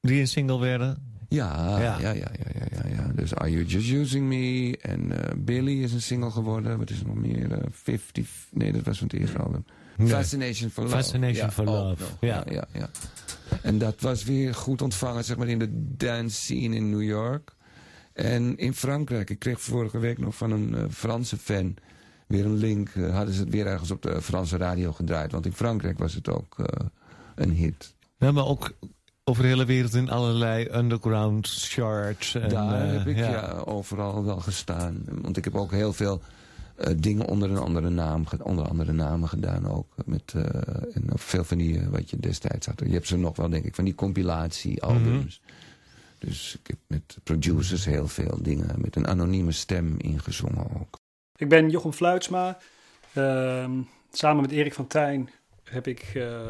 die 0.00 0.20
een 0.20 0.28
single 0.28 0.58
werden. 0.60 1.14
Ja, 1.28 1.80
Ja. 1.80 1.98
ja, 1.98 2.10
ja, 2.12 2.30
ja, 2.70 2.88
ja. 2.88 3.12
Dus 3.14 3.34
Are 3.34 3.50
You 3.50 3.64
Just 3.64 3.90
Using 3.90 4.26
Me? 4.26 4.76
En 4.80 5.24
eh, 5.24 5.34
Billy 5.36 5.82
is 5.82 5.92
een 5.92 6.02
single 6.02 6.30
geworden. 6.30 6.78
Wat 6.78 6.90
is 6.90 7.00
er 7.00 7.06
nog 7.06 7.16
meer? 7.16 7.52
Eh, 7.52 7.58
50, 7.70 8.28
nee, 8.50 8.72
dat 8.72 8.82
was 8.82 8.98
van 8.98 9.06
het 9.06 9.16
eerste 9.20 9.38
album. 9.38 9.64
Nee. 9.96 10.08
Fascination 10.08 10.70
for 10.70 10.82
Love. 10.82 10.94
Fascination 10.96 11.46
Ja, 11.46 11.50
for 11.50 11.66
ook 11.66 11.74
Love. 11.74 12.04
Ja, 12.20 12.44
ja, 12.50 12.64
ja. 12.72 12.90
En 13.62 13.78
dat 13.78 14.00
was 14.00 14.24
weer 14.24 14.54
goed 14.54 14.82
ontvangen, 14.82 15.24
zeg 15.24 15.36
maar, 15.36 15.48
in 15.48 15.58
de 15.58 15.68
dance 15.96 16.36
scene 16.36 16.76
in 16.76 16.90
New 16.90 17.02
York. 17.02 17.54
En 18.12 18.56
in 18.56 18.74
Frankrijk. 18.74 19.30
Ik 19.30 19.38
kreeg 19.38 19.60
vorige 19.60 19.98
week 19.98 20.18
nog 20.18 20.36
van 20.36 20.50
een 20.50 20.74
eh, 20.74 20.84
Franse 20.90 21.36
fan 21.36 21.74
weer 22.26 22.44
een 22.44 22.56
link. 22.56 22.88
Eh, 22.88 23.14
hadden 23.14 23.34
ze 23.34 23.40
het 23.40 23.50
weer 23.50 23.66
ergens 23.66 23.90
op 23.90 24.02
de 24.02 24.22
Franse 24.22 24.56
radio 24.56 24.92
gedraaid. 24.92 25.32
Want 25.32 25.46
in 25.46 25.52
Frankrijk 25.52 25.98
was 25.98 26.14
het 26.14 26.28
ook 26.28 26.58
eh, 26.58 26.86
een 27.34 27.50
hit. 27.50 27.94
Ja, 28.18 28.32
maar 28.32 28.46
ook 28.46 28.72
over 29.24 29.42
de 29.42 29.48
hele 29.48 29.64
wereld 29.64 29.94
in 29.94 30.10
allerlei 30.10 30.68
underground 30.74 31.48
charts. 31.48 32.34
En, 32.34 32.48
Daar 32.48 32.82
eh, 32.82 32.92
heb 32.92 33.06
ik 33.06 33.16
ja. 33.16 33.62
overal 33.64 34.24
wel 34.24 34.40
gestaan. 34.40 35.04
Want 35.22 35.36
ik 35.36 35.44
heb 35.44 35.54
ook 35.54 35.70
heel 35.70 35.92
veel 35.92 36.22
dingen 36.96 37.26
onder 37.26 37.50
een 37.50 37.58
andere 37.58 37.88
naam, 37.88 38.24
onder 38.42 38.68
andere 38.68 38.92
namen 38.92 39.28
gedaan 39.28 39.68
ook. 39.68 39.86
Met, 40.04 40.34
en 40.92 41.02
veel 41.14 41.44
van 41.44 41.58
die, 41.58 41.88
wat 41.88 42.10
je 42.10 42.16
destijds 42.20 42.66
had. 42.66 42.80
Je 42.86 42.92
hebt 42.92 43.06
ze 43.06 43.16
nog 43.16 43.36
wel, 43.36 43.48
denk 43.48 43.64
ik, 43.64 43.74
van 43.74 43.84
die 43.84 43.94
compilatiealbums. 43.94 45.40
Dus 46.18 46.58
ik 46.60 46.66
heb 46.66 46.78
met 46.86 47.16
producers 47.22 47.84
heel 47.84 48.08
veel 48.08 48.38
dingen 48.42 48.80
met 48.80 48.96
een 48.96 49.06
anonieme 49.06 49.52
stem 49.52 49.94
ingezongen 49.98 50.80
ook. 50.80 50.98
Ik 51.38 51.48
ben 51.48 51.70
Jochem 51.70 51.92
Fluitsma. 51.92 52.58
Ehm, 53.12 53.80
samen 54.12 54.42
met 54.42 54.50
Erik 54.50 54.74
van 54.74 54.86
Tijn 54.86 55.30
heb 55.64 55.86
ik, 55.86 56.12
eh, 56.14 56.40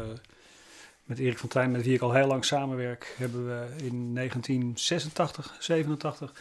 met 1.03 1.19
Erik 1.19 1.37
van 1.37 1.49
Tijn, 1.49 1.71
met 1.71 1.83
wie 1.83 1.93
ik 1.93 2.01
al 2.01 2.13
heel 2.13 2.27
lang 2.27 2.45
samenwerk, 2.45 3.15
hebben 3.17 3.47
we 3.47 3.83
in 3.83 4.13
1986, 4.13 5.55
87 5.59 6.33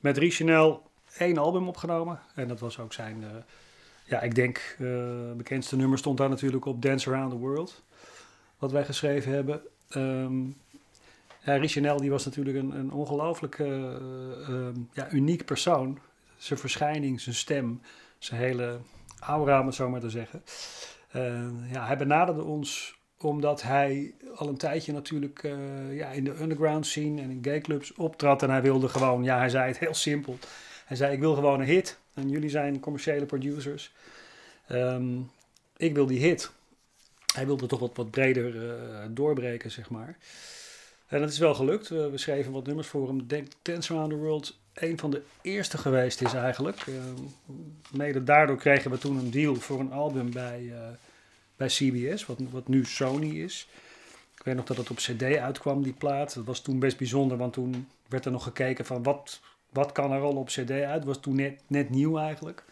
met 0.00 0.18
Richenel 0.18 0.82
één 1.18 1.38
album 1.38 1.68
opgenomen. 1.68 2.20
En 2.34 2.48
dat 2.48 2.60
was 2.60 2.78
ook 2.78 2.92
zijn, 2.92 3.22
eh, 3.22 3.28
ja, 4.04 4.20
ik 4.20 4.34
denk, 4.34 4.76
eh, 4.78 5.32
bekendste 5.36 5.76
nummer 5.76 5.98
stond 5.98 6.18
daar 6.18 6.28
natuurlijk 6.28 6.64
op 6.64 6.82
Dance 6.82 7.10
Around 7.10 7.30
the 7.30 7.38
World. 7.38 7.82
Wat 8.58 8.72
wij 8.72 8.84
geschreven 8.84 9.32
hebben. 9.32 9.60
Ehm 9.88 10.34
ja, 11.44 11.94
die 11.96 12.10
was 12.10 12.24
natuurlijk 12.24 12.56
een, 12.56 12.70
een 12.70 12.92
ongelooflijk 12.92 13.58
ja, 14.92 15.10
uniek 15.10 15.44
persoon. 15.44 15.98
Zijn 16.40 16.58
verschijning, 16.58 17.20
zijn 17.20 17.34
stem, 17.34 17.80
zijn 18.18 18.40
hele 18.40 18.80
aura, 19.20 19.60
om 19.60 19.66
het 19.66 19.74
zo 19.74 19.88
maar 19.88 20.00
te 20.00 20.10
zeggen. 20.10 20.42
Eh, 21.10 21.72
ja, 21.72 21.86
hij 21.86 21.96
benaderde 21.96 22.42
ons 22.42 22.98
omdat 23.18 23.62
hij 23.62 24.14
al 24.34 24.48
een 24.48 24.56
tijdje 24.56 24.92
natuurlijk 24.92 25.42
eh, 25.42 25.96
ja, 25.96 26.08
in 26.08 26.24
de 26.24 26.40
underground 26.40 26.86
scene 26.86 27.22
en 27.22 27.30
in 27.30 27.38
gayclubs 27.42 27.94
optrad. 27.94 28.42
En 28.42 28.50
hij 28.50 28.62
wilde 28.62 28.88
gewoon, 28.88 29.24
ja, 29.24 29.38
hij 29.38 29.48
zei 29.48 29.66
het 29.66 29.78
heel 29.78 29.94
simpel. 29.94 30.38
Hij 30.86 30.96
zei, 30.96 31.12
ik 31.12 31.20
wil 31.20 31.34
gewoon 31.34 31.60
een 31.60 31.66
hit. 31.66 31.98
En 32.14 32.28
jullie 32.28 32.50
zijn 32.50 32.80
commerciële 32.80 33.26
producers. 33.26 33.92
Ehm, 34.66 35.18
ik 35.76 35.94
wil 35.94 36.06
die 36.06 36.18
hit. 36.18 36.52
Hij 37.34 37.46
wilde 37.46 37.66
toch 37.66 37.80
wat, 37.80 37.96
wat 37.96 38.10
breder 38.10 38.70
eh, 38.70 39.06
doorbreken, 39.10 39.70
zeg 39.70 39.90
maar. 39.90 40.16
En 41.06 41.20
dat 41.20 41.30
is 41.30 41.38
wel 41.38 41.54
gelukt. 41.54 41.90
Eh, 41.90 42.10
we 42.10 42.18
schreven 42.18 42.52
wat 42.52 42.66
nummers 42.66 42.88
voor 42.88 43.08
hem. 43.08 43.26
Dance 43.62 43.92
Around 43.92 44.10
the 44.10 44.16
World 44.16 44.59
een 44.74 44.98
van 44.98 45.10
de 45.10 45.22
eerste 45.42 45.78
geweest 45.78 46.20
is 46.20 46.34
eigenlijk. 46.34 46.80
Eh, 46.86 46.94
mede 47.92 48.24
daardoor 48.24 48.56
kregen 48.56 48.90
we 48.90 48.98
toen 48.98 49.16
een 49.16 49.30
deal 49.30 49.54
voor 49.54 49.80
een 49.80 49.92
album 49.92 50.32
bij, 50.32 50.72
eh, 50.72 50.88
bij 51.56 51.68
CBS, 51.68 52.26
wat, 52.26 52.38
wat 52.50 52.68
nu 52.68 52.84
Sony 52.84 53.40
is. 53.42 53.68
Ik 54.36 54.42
weet 54.46 54.56
nog 54.56 54.64
dat 54.64 54.76
het 54.76 54.90
op 54.90 54.96
CD 54.96 55.22
uitkwam, 55.22 55.82
die 55.82 55.92
plaat. 55.92 56.34
Dat 56.34 56.44
was 56.44 56.60
toen 56.60 56.78
best 56.78 56.98
bijzonder, 56.98 57.36
want 57.36 57.52
toen 57.52 57.88
werd 58.08 58.24
er 58.24 58.32
nog 58.32 58.42
gekeken 58.42 58.86
van 58.86 59.02
wat, 59.02 59.40
wat 59.70 59.92
kan 59.92 60.12
er 60.12 60.20
al 60.20 60.36
op 60.36 60.46
CD 60.46 60.70
uit. 60.70 60.94
Het 60.94 61.04
was 61.04 61.20
toen 61.20 61.34
net, 61.34 61.60
net 61.66 61.90
nieuw 61.90 62.18
eigenlijk. 62.18 62.64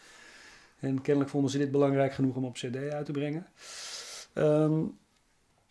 En 0.79 1.01
kennelijk 1.01 1.31
vonden 1.31 1.51
ze 1.51 1.57
dit 1.57 1.71
belangrijk 1.71 2.13
genoeg 2.13 2.35
om 2.35 2.45
op 2.45 2.53
CD 2.53 2.75
uit 2.75 3.05
te 3.05 3.11
brengen. 3.11 3.47
Ehm, 4.33 4.81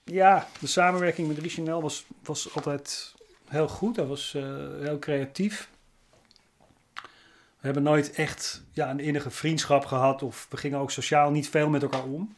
ja, 0.04 0.48
de 0.60 0.66
samenwerking 0.66 1.28
met 1.28 1.38
Richinel 1.38 1.82
was, 1.82 2.06
was 2.22 2.54
altijd 2.54 3.14
heel 3.48 3.68
goed. 3.68 3.96
Hij 3.96 4.04
was 4.04 4.34
eh, 4.34 4.42
heel 4.80 4.98
creatief. 4.98 5.70
We 7.60 7.64
hebben 7.64 7.82
nooit 7.82 8.12
echt 8.12 8.62
ja, 8.72 8.90
een 8.90 9.00
innige 9.00 9.30
vriendschap 9.30 9.84
gehad. 9.84 10.22
Of 10.22 10.46
we 10.50 10.56
gingen 10.56 10.78
ook 10.78 10.90
sociaal 10.90 11.30
niet 11.30 11.48
veel 11.48 11.68
met 11.68 11.82
elkaar 11.82 12.04
om. 12.04 12.34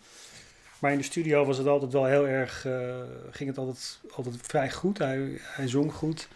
Maar 0.78 0.92
in 0.92 0.98
de 0.98 1.04
studio 1.04 1.44
was 1.44 1.58
het 1.58 1.66
altijd 1.66 1.92
wel 1.92 2.04
heel 2.04 2.26
erg. 2.26 2.64
eh, 2.66 3.00
ging 3.30 3.48
het 3.48 3.58
altijd, 3.58 4.00
altijd 4.10 4.36
vrij 4.42 4.70
goed. 4.70 4.98
Hij, 4.98 5.38
hij 5.40 5.68
zong 5.68 5.92
goed. 5.92 6.28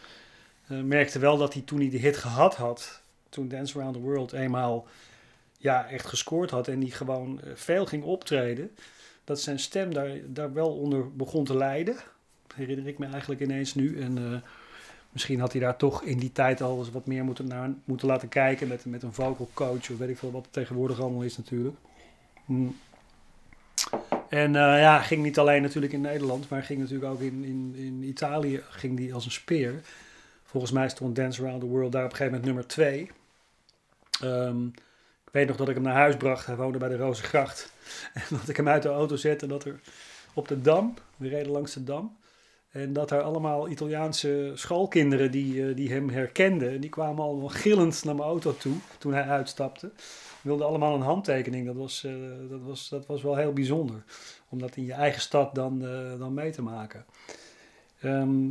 Eh, 0.67 0.81
merkte 0.81 1.19
wel 1.19 1.37
dat 1.37 1.53
hij 1.53 1.63
toen 1.63 1.81
hij 1.81 1.91
de 1.91 1.99
hit 1.99 2.17
gehad 2.17 2.57
had. 2.57 3.01
Toen 3.29 3.49
Dance 3.49 3.79
Around 3.79 3.95
the 3.95 4.01
World 4.01 4.33
eenmaal 4.33 4.87
ja, 5.59 5.89
echt 5.89 6.07
gescoord 6.07 6.51
had. 6.51 6.69
En 6.69 6.81
die 6.81 6.93
gewoon 6.93 7.41
eh, 7.41 7.51
veel 7.55 7.87
ging 7.87 8.03
optreden. 8.03 8.71
Dat 9.25 9.41
zijn 9.41 9.59
stem 9.59 9.95
daar, 9.95 10.11
daar 10.27 10.53
wel 10.53 10.77
onder 10.77 11.17
begon 11.17 11.45
te 11.45 11.57
lijden. 11.57 11.97
Herinner 12.55 12.87
ik 12.87 12.99
me 12.99 13.07
eigenlijk 13.07 13.41
ineens 13.41 13.75
nu. 13.75 14.01
En 14.01 14.43
misschien 15.15 15.41
had 15.41 15.53
hij 15.53 15.61
daar 15.61 15.77
toch 15.77 16.03
in 16.03 16.19
die 16.19 16.33
tijd 16.33 16.63
al 16.63 16.79
eens 16.79 16.91
wat 16.91 17.07
meer 17.07 17.25
moeten, 17.25 17.47
naar 17.47 17.71
moeten 17.85 18.09
laten 18.09 18.29
kijken. 18.29 18.69
Met, 18.69 18.85
met 18.85 19.03
een 19.03 19.13
vocal 19.13 19.49
coach 19.55 19.91
of 19.91 19.99
weet 19.99 20.09
ik 20.09 20.19
veel 20.19 20.31
wat 20.31 20.43
het 20.43 20.53
tegenwoordig 20.53 21.01
allemaal 21.01 21.23
is 21.23 21.37
natuurlijk. 21.37 21.77
Mm. 22.45 22.77
En 24.29 24.57
eh, 24.57 24.81
ja, 24.81 24.99
ging 24.99 25.23
niet 25.23 25.39
alleen 25.39 25.63
natuurlijk 25.63 25.93
in 25.93 26.01
Nederland, 26.01 26.49
maar 26.49 26.63
ging 26.63 26.81
natuurlijk 26.81 27.13
ook 27.13 27.21
in, 27.21 27.45
in, 27.45 27.75
in 27.77 28.03
Italië 28.03 28.63
ging 28.71 28.97
die 28.97 29.15
als 29.15 29.25
een 29.25 29.31
speer. 29.31 29.81
Volgens 30.45 30.73
mij 30.73 30.89
stond 30.89 31.17
Dance 31.17 31.43
Around 31.43 31.61
the 31.61 31.67
World 31.67 31.93
daar 31.93 32.05
op 32.05 32.11
een 32.11 32.17
gegeven 32.17 32.41
moment 32.41 32.55
nummer 32.55 32.67
2. 32.67 33.11
Ehm, 34.21 34.67
ik 35.25 35.33
weet 35.33 35.47
nog 35.47 35.57
dat 35.57 35.69
ik 35.69 35.75
hem 35.75 35.85
naar 35.85 35.95
huis 35.95 36.17
bracht. 36.17 36.47
Hij 36.47 36.57
woonde 36.57 36.79
bij 36.79 36.89
de 36.89 36.97
Rozengracht. 36.97 37.73
En 38.15 38.23
dat 38.29 38.49
ik 38.49 38.57
hem 38.57 38.69
uit 38.69 38.83
de 38.83 38.89
auto 38.89 39.17
zette 39.17 39.45
en 39.45 39.51
dat 39.51 39.65
er 39.65 39.81
op 40.35 40.49
de 40.49 40.61
Dam, 40.61 40.95
we 41.17 41.29
reden 41.29 41.53
langs 41.53 41.75
de 41.75 41.85
Dam. 41.85 42.17
En 42.75 42.93
dat 42.93 43.11
er 43.11 43.23
allemaal 43.23 43.69
Italiaanse 43.69 44.53
schoolkinderen 44.55 45.31
die, 45.31 45.69
eh, 45.69 45.77
die 45.77 45.93
hem 45.93 46.09
herkenden. 46.09 46.71
En 46.71 46.81
die 46.81 46.91
kwamen 46.91 47.25
allemaal 47.25 47.49
gillend 47.49 48.05
naar 48.05 48.15
mijn 48.15 48.29
auto 48.29 48.57
toe 48.57 48.77
toen 48.99 49.13
hij 49.13 49.23
uitstapte. 49.23 49.91
Wilden 50.41 50.67
allemaal 50.67 50.95
een 50.95 51.01
handtekening. 51.01 51.67
Dat 51.67 51.77
was, 51.77 52.05
eh, 52.05 52.13
dat 52.51 52.61
was, 52.63 52.89
dat 52.89 53.07
was 53.07 53.23
wel 53.23 53.37
heel 53.37 53.53
bijzonder. 53.53 54.05
Om 54.49 54.59
dat 54.59 54.77
in 54.77 54.85
je 54.85 54.93
eigen 54.93 55.21
stad 55.21 55.55
dan, 55.55 55.87
eh, 55.87 56.19
dan 56.19 56.35
mee 56.35 56.51
te 56.51 56.63
maken. 56.63 57.05
Ehm, 58.01 58.49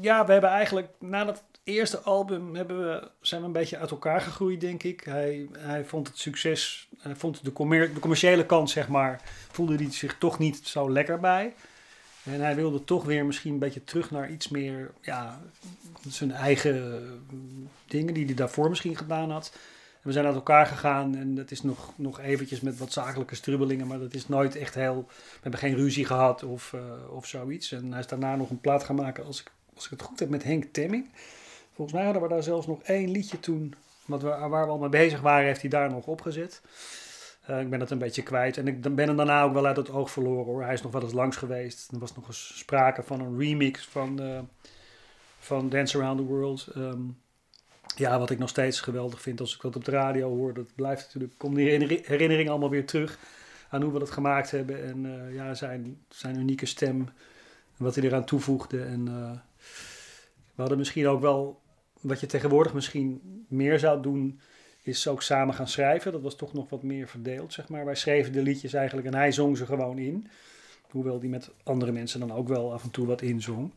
ja, 0.00 0.26
we 0.26 0.32
hebben 0.32 0.50
eigenlijk 0.50 0.88
na 0.98 1.24
dat 1.24 1.44
eerste 1.64 1.98
album 1.98 2.54
hebben 2.54 2.78
we, 2.78 3.10
zijn 3.20 3.40
we 3.40 3.46
een 3.46 3.52
beetje 3.52 3.78
uit 3.78 3.90
elkaar 3.90 4.20
gegroeid, 4.20 4.60
denk 4.60 4.82
ik. 4.82 5.00
Hij, 5.04 5.48
hij 5.58 5.84
vond 5.84 6.06
het 6.06 6.18
succes, 6.18 6.88
hij 6.98 7.16
vond 7.16 7.44
de, 7.44 7.52
de 7.92 7.98
commerciële 8.00 8.46
kant, 8.46 8.70
zeg 8.70 8.88
maar, 8.88 9.22
voelde 9.50 9.76
hij 9.76 9.92
zich 9.92 10.18
toch 10.18 10.38
niet 10.38 10.66
zo 10.66 10.90
lekker 10.90 11.20
bij. 11.20 11.54
En 12.26 12.40
hij 12.40 12.54
wilde 12.54 12.84
toch 12.84 13.04
weer 13.04 13.26
misschien 13.26 13.52
een 13.52 13.58
beetje 13.58 13.84
terug 13.84 14.10
naar 14.10 14.30
iets 14.30 14.48
meer, 14.48 14.90
ja, 15.00 15.40
zijn 16.08 16.32
eigen 16.32 17.02
eh, 17.02 17.36
dingen 17.86 18.14
die 18.14 18.24
hij 18.24 18.34
daarvoor 18.34 18.68
misschien 18.68 18.96
gedaan 18.96 19.30
had. 19.30 19.50
En 20.00 20.02
we 20.02 20.12
zijn 20.12 20.26
uit 20.26 20.34
elkaar 20.34 20.66
gegaan 20.66 21.16
en 21.16 21.34
dat 21.34 21.50
is 21.50 21.62
nog, 21.62 21.92
nog 21.96 22.20
eventjes 22.20 22.60
met 22.60 22.78
wat 22.78 22.92
zakelijke 22.92 23.34
strubbelingen, 23.34 23.86
maar 23.86 23.98
dat 23.98 24.14
is 24.14 24.28
nooit 24.28 24.56
echt 24.56 24.74
heel, 24.74 25.06
we 25.08 25.38
hebben 25.40 25.60
geen 25.60 25.74
ruzie 25.74 26.04
gehad 26.04 26.42
of, 26.42 26.72
eh, 26.72 26.80
of 27.10 27.26
zoiets. 27.26 27.72
En 27.72 27.90
hij 27.90 28.00
is 28.00 28.06
daarna 28.06 28.36
nog 28.36 28.50
een 28.50 28.60
plaat 28.60 28.84
gaan 28.84 28.96
maken, 28.96 29.24
als 29.24 29.40
ik, 29.40 29.50
als 29.74 29.84
ik 29.84 29.90
het 29.90 30.02
goed 30.02 30.18
heb, 30.18 30.28
met 30.28 30.44
Henk 30.44 30.64
Temming. 30.72 31.06
Volgens 31.74 31.96
mij 31.96 32.04
hadden 32.04 32.22
we 32.22 32.28
daar 32.28 32.42
zelfs 32.42 32.66
nog 32.66 32.82
één 32.82 33.10
liedje 33.10 33.40
toen, 33.40 33.74
wat 34.04 34.22
we, 34.22 34.28
waar 34.28 34.64
we 34.64 34.70
al 34.70 34.78
mee 34.78 34.88
bezig 34.88 35.20
waren, 35.20 35.46
heeft 35.46 35.60
hij 35.60 35.70
daar 35.70 35.90
nog 35.90 36.06
opgezet. 36.06 36.60
Eh, 37.46 37.60
ik 37.60 37.70
ben 37.70 37.80
het 37.80 37.90
een 37.90 37.98
beetje 37.98 38.22
kwijt. 38.22 38.56
En 38.56 38.66
ik 38.66 38.80
ben 38.80 39.06
hem 39.06 39.16
daarna 39.16 39.42
ook 39.42 39.52
wel 39.52 39.66
uit 39.66 39.76
het 39.76 39.90
oog 39.90 40.10
verloren 40.10 40.44
hoor. 40.44 40.62
Hij 40.62 40.72
is 40.72 40.82
nog 40.82 40.92
wel 40.92 41.02
eens 41.02 41.12
langs 41.12 41.36
geweest. 41.36 41.92
Er 41.92 41.98
was 41.98 42.14
nog 42.14 42.26
eens 42.26 42.58
sprake 42.58 43.02
van 43.02 43.20
een 43.20 43.38
remix 43.38 43.84
van, 43.86 44.20
eh, 44.20 44.40
van 45.38 45.68
Dance 45.68 45.98
Around 45.98 46.18
the 46.18 46.24
World. 46.24 46.66
Ehm, 46.74 47.00
ja, 47.96 48.18
wat 48.18 48.30
ik 48.30 48.38
nog 48.38 48.48
steeds 48.48 48.80
geweldig 48.80 49.20
vind 49.22 49.40
als 49.40 49.54
ik 49.54 49.60
dat 49.60 49.76
op 49.76 49.84
de 49.84 49.90
radio 49.90 50.28
hoor. 50.28 50.54
Dat 50.54 50.74
blijft 50.74 51.04
natuurlijk, 51.04 51.34
komt 51.36 51.56
die 51.56 51.68
herinner- 51.68 52.00
herinnering 52.02 52.48
allemaal 52.50 52.70
weer 52.70 52.86
terug 52.86 53.18
aan 53.68 53.82
hoe 53.82 53.92
we 53.92 53.98
dat 53.98 54.10
gemaakt 54.10 54.50
hebben. 54.50 54.84
En 54.84 55.26
eh, 55.26 55.34
ja, 55.34 55.54
zijn, 55.54 55.98
zijn 56.08 56.38
unieke 56.38 56.66
stem. 56.66 57.00
En 57.78 57.84
wat 57.84 57.94
hij 57.94 58.04
eraan 58.04 58.24
toevoegde. 58.24 58.82
En 58.82 59.04
we 60.54 60.62
hadden 60.62 60.78
misschien 60.78 61.08
ook 61.08 61.20
wel, 61.20 61.60
wat 62.00 62.20
je 62.20 62.26
tegenwoordig 62.26 62.74
misschien 62.74 63.20
meer 63.48 63.78
zou 63.78 64.02
doen, 64.02 64.40
is 64.86 65.08
ook 65.08 65.22
samen 65.22 65.54
gaan 65.54 65.68
schrijven. 65.68 66.12
Dat 66.12 66.22
was 66.22 66.34
toch 66.34 66.52
nog 66.52 66.68
wat 66.68 66.82
meer 66.82 67.08
verdeeld, 67.08 67.52
zeg 67.52 67.68
maar. 67.68 67.84
Wij 67.84 67.94
schreven 67.94 68.32
de 68.32 68.42
liedjes 68.42 68.72
eigenlijk 68.72 69.06
en 69.06 69.14
hij 69.14 69.32
zong 69.32 69.56
ze 69.56 69.66
gewoon 69.66 69.98
in. 69.98 70.26
Hoewel 70.90 71.18
die 71.18 71.30
met 71.30 71.50
andere 71.62 71.92
mensen 71.92 72.20
dan 72.20 72.32
ook 72.32 72.48
wel 72.48 72.72
af 72.72 72.82
en 72.82 72.90
toe 72.90 73.06
wat 73.06 73.22
inzong. 73.22 73.70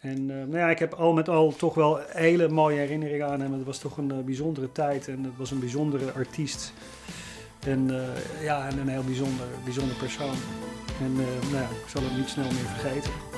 En 0.00 0.30
eh, 0.30 0.36
nou 0.36 0.56
ja, 0.56 0.70
ik 0.70 0.78
heb 0.78 0.92
al 0.92 1.12
met 1.12 1.28
al 1.28 1.56
toch 1.56 1.74
wel 1.74 2.00
hele 2.06 2.48
mooie 2.48 2.78
herinneringen 2.78 3.26
aan 3.26 3.40
hem. 3.40 3.52
Het 3.52 3.64
was 3.64 3.78
toch 3.78 3.96
een 3.96 4.10
eh, 4.10 4.18
bijzondere 4.18 4.72
tijd 4.72 5.08
en 5.08 5.24
het 5.24 5.36
was 5.36 5.50
een 5.50 5.60
bijzondere 5.60 6.12
artiest. 6.12 6.72
En 7.66 7.90
eh, 7.90 8.42
ja, 8.42 8.68
en 8.68 8.78
een 8.78 8.88
heel 8.88 9.04
bijzonder, 9.04 9.46
bijzonder 9.64 9.96
persoon. 9.96 10.36
En 11.00 11.12
nou 11.14 11.54
ja, 11.54 11.62
ik 11.62 11.88
zal 11.88 12.02
hem 12.02 12.16
niet 12.16 12.28
snel 12.28 12.44
meer 12.44 12.70
vergeten. 12.76 13.31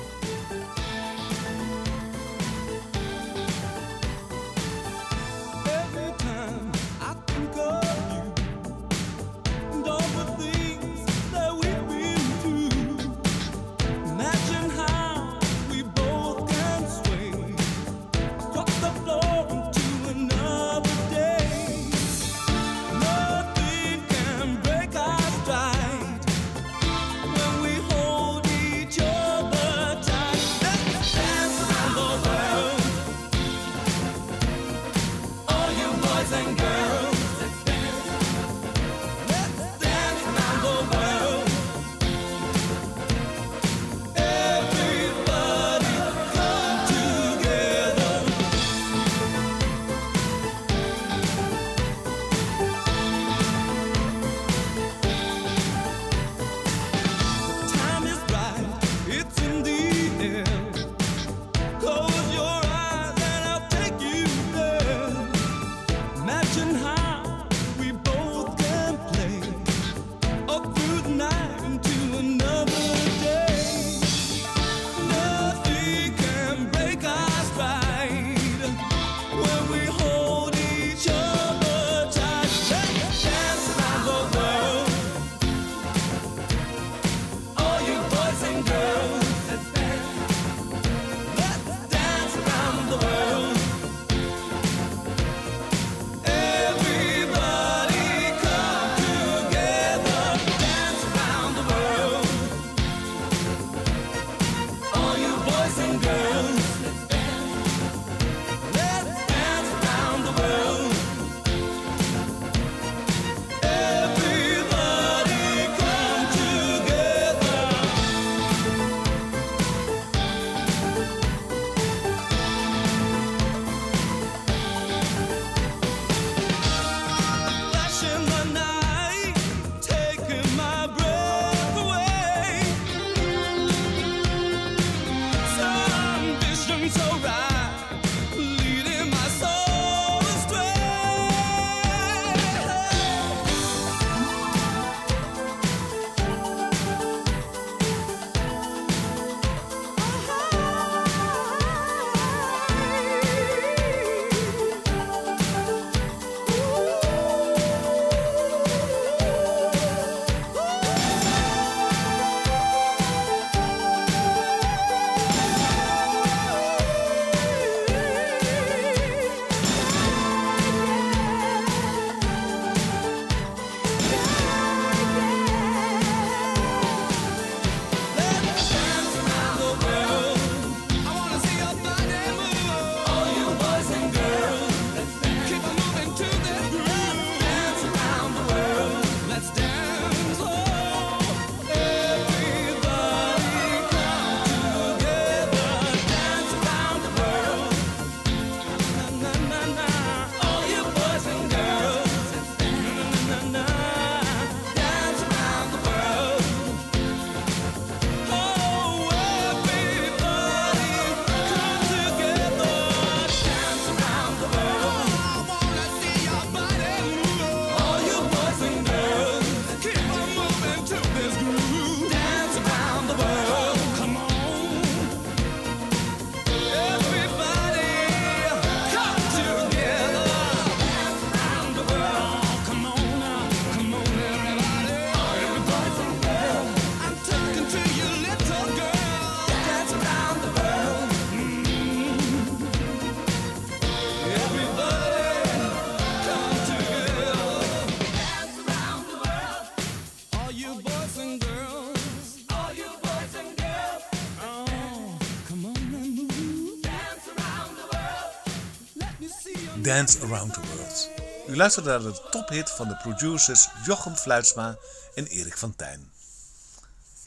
Around 259.95 260.53
the 260.53 260.59
World. 260.59 261.09
U 261.47 261.55
luistert 261.55 261.85
naar 261.85 261.99
de 261.99 262.21
tophit 262.31 262.69
van 262.69 262.87
de 262.87 262.95
producers 262.95 263.67
Jochem 263.85 264.15
Fluitsma 264.15 264.77
en 265.13 265.27
Erik 265.27 265.57
van 265.57 265.75
Tijn. 265.75 266.11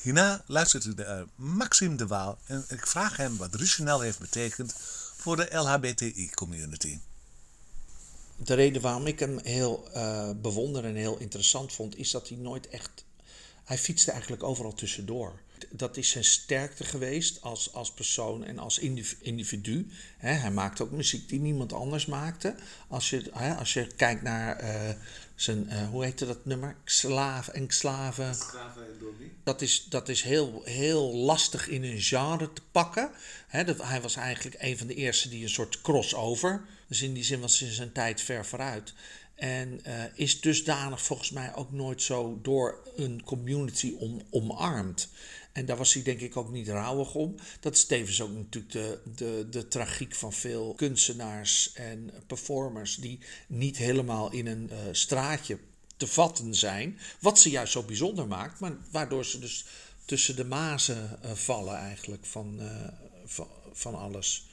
Hierna 0.02 0.42
luistert 0.46 0.84
u 0.84 0.92
naar 0.96 1.24
Maxime 1.34 1.94
de 1.94 2.06
Waal 2.06 2.38
en 2.46 2.64
ik 2.68 2.86
vraag 2.86 3.16
hem 3.16 3.36
wat 3.36 3.54
Richenel 3.54 4.00
heeft 4.00 4.18
betekend 4.18 4.74
voor 5.16 5.36
de 5.36 5.48
LHBTI-community. 5.56 6.98
De 8.36 8.54
reden 8.54 8.82
waarom 8.82 9.06
ik 9.06 9.18
hem 9.18 9.38
heel 9.42 9.90
eh, 9.92 10.30
bewonder 10.36 10.84
en 10.84 10.94
heel 10.94 11.18
interessant 11.18 11.72
vond, 11.72 11.96
is 11.96 12.10
dat 12.10 12.28
hij 12.28 12.38
nooit 12.38 12.68
echt. 12.68 13.04
Hij 13.64 13.78
fietste 13.78 14.10
eigenlijk 14.10 14.42
overal 14.42 14.74
tussendoor. 14.74 15.40
Dat 15.70 15.96
is 15.96 16.10
zijn 16.10 16.24
sterkte 16.24 16.84
geweest 16.84 17.42
als, 17.42 17.72
als 17.72 17.92
persoon 17.92 18.44
en 18.44 18.58
als 18.58 18.78
indiv- 18.78 19.16
individu. 19.20 19.86
Hij 20.18 20.50
maakte 20.50 20.82
ook 20.82 20.90
muziek 20.90 21.28
die 21.28 21.40
niemand 21.40 21.72
anders 21.72 22.06
maakte. 22.06 22.54
Als 22.88 23.10
je, 23.10 23.32
als 23.58 23.72
je 23.72 23.86
kijkt 23.96 24.22
naar 24.22 24.56
eh, 24.56 24.90
zijn, 25.34 25.68
eh, 25.68 25.88
hoe 25.88 26.04
heette 26.04 26.26
dat 26.26 26.44
nummer? 26.44 26.76
Slaaf 26.84 27.48
en 27.48 27.70
Slaven. 27.70 28.36
Dat 29.44 29.62
is, 29.62 29.86
dat 29.88 30.08
is 30.08 30.22
heel, 30.22 30.62
heel 30.64 31.14
lastig 31.14 31.68
in 31.68 31.84
een 31.84 32.00
genre 32.00 32.52
te 32.52 32.62
pakken. 32.72 33.10
Dat, 33.66 33.82
hij 33.82 34.00
was 34.00 34.16
eigenlijk 34.16 34.56
een 34.58 34.78
van 34.78 34.86
de 34.86 34.94
eerste 34.94 35.28
die 35.28 35.42
een 35.42 35.48
soort 35.48 35.80
crossover. 35.80 36.64
Dus 36.88 37.02
in 37.02 37.14
die 37.14 37.24
zin 37.24 37.40
was 37.40 37.58
hij 37.58 37.72
zijn 37.72 37.92
tijd 37.92 38.20
ver 38.20 38.46
vooruit. 38.46 38.92
En 39.38 39.80
eh, 39.84 40.04
is 40.14 40.40
dusdanig 40.40 41.02
volgens 41.02 41.30
mij 41.30 41.54
ook 41.54 41.72
nooit 41.72 42.02
zo 42.02 42.38
door 42.42 42.78
een 42.96 43.22
community 43.24 43.94
om, 43.98 44.22
omarmd. 44.30 45.08
En 45.58 45.66
daar 45.66 45.76
was 45.76 45.94
hij 45.94 46.02
denk 46.02 46.20
ik 46.20 46.36
ook 46.36 46.50
niet 46.50 46.68
rouwig 46.68 47.14
om. 47.14 47.34
Dat 47.60 47.74
is 47.74 47.84
tevens 47.84 48.20
ook 48.20 48.32
natuurlijk 48.32 48.72
de, 48.72 48.98
de, 49.14 49.46
de 49.50 49.68
tragiek 49.68 50.14
van 50.14 50.32
veel 50.32 50.74
kunstenaars 50.74 51.72
en 51.72 52.10
performers 52.26 52.96
die 52.96 53.18
niet 53.46 53.76
helemaal 53.76 54.32
in 54.32 54.46
een 54.46 54.70
eh, 54.70 54.78
straatje 54.92 55.58
te 55.96 56.06
vatten 56.06 56.54
zijn. 56.54 56.98
Wat 57.20 57.38
ze 57.38 57.50
juist 57.50 57.72
zo 57.72 57.82
bijzonder 57.82 58.26
maakt, 58.26 58.60
maar 58.60 58.76
waardoor 58.90 59.24
ze 59.24 59.38
dus 59.38 59.64
tussen 60.04 60.36
de 60.36 60.44
mazen 60.44 61.22
eh, 61.22 61.32
vallen 61.32 61.76
eigenlijk 61.76 62.26
van, 62.26 62.60
eh, 62.60 62.88
van, 63.24 63.48
van 63.72 63.94
alles. 63.94 64.46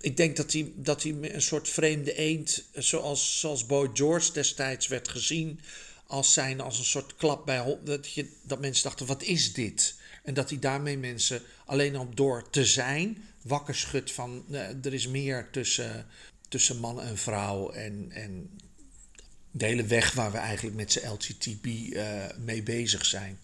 Ik 0.00 0.16
denk 0.16 0.36
dat 0.36 0.52
hij, 0.52 0.72
dat 0.76 1.02
hij 1.02 1.12
een 1.12 1.42
soort 1.42 1.68
vreemde 1.68 2.14
eend, 2.14 2.64
zoals, 2.74 3.40
zoals 3.40 3.66
Boy 3.66 3.90
George 3.92 4.32
destijds 4.32 4.86
werd 4.86 5.08
gezien, 5.08 5.60
als 6.06 6.32
zijn 6.32 6.60
als 6.60 6.78
een 6.78 6.84
soort 6.84 7.16
klap 7.16 7.46
bij 7.46 7.78
dat, 7.84 8.12
je, 8.12 8.28
dat 8.42 8.60
mensen 8.60 8.84
dachten: 8.84 9.06
wat 9.06 9.22
is 9.22 9.52
dit? 9.52 9.95
En 10.26 10.34
dat 10.34 10.50
hij 10.50 10.58
daarmee 10.58 10.98
mensen 10.98 11.42
alleen 11.64 11.96
al 11.96 12.08
door 12.14 12.50
te 12.50 12.64
zijn 12.64 13.24
wakker 13.42 13.74
schudt 13.74 14.12
van 14.12 14.44
eh, 14.50 14.84
er 14.84 14.94
is 14.94 15.06
meer 15.06 15.50
tussen, 15.50 16.06
tussen 16.48 16.76
man 16.78 17.00
en 17.00 17.18
vrouw 17.18 17.70
en, 17.70 18.10
en 18.10 18.58
de 19.50 19.64
hele 19.64 19.84
weg 19.84 20.12
waar 20.12 20.32
we 20.32 20.38
eigenlijk 20.38 20.76
met 20.76 20.92
z'n 20.92 21.06
LGTB 21.06 21.66
eh, 21.66 22.24
mee 22.38 22.62
bezig 22.62 23.04
zijn. 23.04 23.38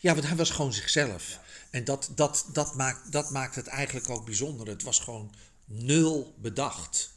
Ja, 0.00 0.14
want 0.14 0.26
hij 0.26 0.36
was 0.36 0.50
gewoon 0.50 0.72
zichzelf. 0.72 1.38
En 1.70 1.84
dat, 1.84 2.10
dat, 2.14 2.46
dat, 2.52 2.74
maakt, 2.74 3.12
dat 3.12 3.30
maakt 3.30 3.54
het 3.54 3.66
eigenlijk 3.66 4.10
ook 4.10 4.24
bijzonder. 4.24 4.68
Het 4.68 4.82
was 4.82 4.98
gewoon 4.98 5.34
nul 5.64 6.34
bedacht. 6.38 7.13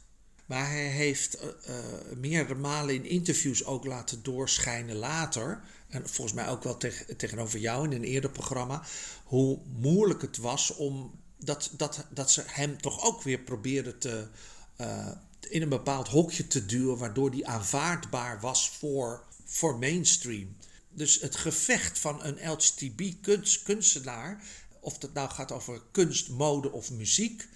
Maar 0.48 0.70
hij 0.70 0.86
heeft 0.88 1.34
eh, 1.34 1.48
eh, 1.48 1.84
meerdere 2.16 2.58
malen 2.58 2.94
in 2.94 3.04
interviews 3.04 3.64
ook 3.64 3.84
laten 3.84 4.22
doorschijnen 4.22 4.96
later. 4.96 5.60
En 5.88 6.08
volgens 6.08 6.36
mij 6.36 6.48
ook 6.48 6.62
wel 6.62 6.76
teg- 6.76 7.04
tegenover 7.16 7.58
jou 7.58 7.84
in 7.84 7.92
een 7.92 8.04
eerder 8.04 8.30
programma. 8.30 8.82
Hoe 9.24 9.58
moeilijk 9.78 10.22
het 10.22 10.36
was 10.36 10.74
om. 10.76 11.20
Dat, 11.38 11.70
dat, 11.76 12.06
dat 12.10 12.30
ze 12.30 12.42
hem 12.46 12.80
toch 12.80 13.04
ook 13.04 13.22
weer 13.22 13.38
probeerden 13.38 13.98
te. 13.98 14.28
eh, 14.76 15.10
in 15.48 15.62
een 15.62 15.68
bepaald 15.68 16.08
hokje 16.08 16.46
te 16.46 16.66
duwen. 16.66 16.98
Waardoor 16.98 17.30
die 17.30 17.46
aanvaardbaar 17.46 18.40
was 18.40 18.70
voor, 18.70 19.24
voor 19.44 19.78
mainstream. 19.78 20.56
Dus 20.90 21.20
het 21.20 21.36
gevecht 21.36 21.98
van 21.98 22.24
een 22.24 22.50
LGTB-kunstenaar. 22.50 24.42
Of 24.80 25.02
het 25.02 25.12
nou 25.14 25.30
gaat 25.30 25.52
over 25.52 25.82
kunst, 25.90 26.28
mode 26.28 26.72
of 26.72 26.90
muziek 26.90 27.48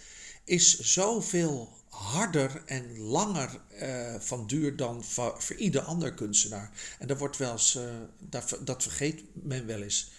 is 0.45 0.79
zoveel 0.79 1.81
harder 2.03 2.63
en 2.67 2.99
langer 2.99 3.61
eh, 3.69 4.15
van 4.21 4.47
duur 4.47 4.77
dan 4.77 5.05
voor, 5.05 5.43
voor 5.43 5.57
ieder 5.57 5.81
ander 5.81 6.15
kunstenaar. 6.15 6.71
En 6.99 7.07
dat 7.07 7.19
wordt 7.19 7.37
wel 7.37 7.53
eens, 7.53 7.75
eh, 7.75 7.85
dat, 8.19 8.59
dat 8.61 8.83
vergeet 8.83 9.23
men 9.33 9.67
wel 9.67 9.83
eens. 9.83 10.11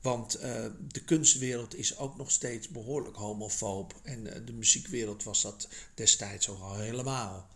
Want 0.00 0.34
eh, 0.34 0.66
de 0.80 1.04
kunstwereld 1.04 1.74
is 1.74 1.96
ook 1.96 2.16
nog 2.16 2.30
steeds 2.30 2.68
behoorlijk 2.68 3.16
homofoob. 3.16 4.00
En 4.02 4.44
de 4.44 4.52
muziekwereld 4.52 5.22
was 5.22 5.42
dat 5.42 5.68
destijds 5.94 6.48
ook 6.48 6.60
al 6.60 6.76
helemaal. 6.78 7.48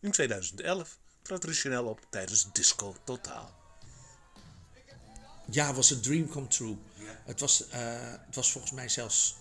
In 0.00 0.10
2011 0.10 0.98
trad 1.22 1.44
Richenel 1.44 1.84
op 1.84 2.06
tijdens 2.10 2.52
Disco 2.52 2.96
Totaal. 3.04 3.56
Ja, 5.50 5.66
het 5.66 5.76
was 5.76 5.90
een 5.90 6.00
dream 6.00 6.28
come 6.28 6.46
true. 6.46 6.76
Het, 7.24 7.40
was, 7.40 7.64
het 7.68 8.34
was 8.34 8.52
volgens 8.52 8.72
mij 8.72 8.88
zelfs 8.88 9.36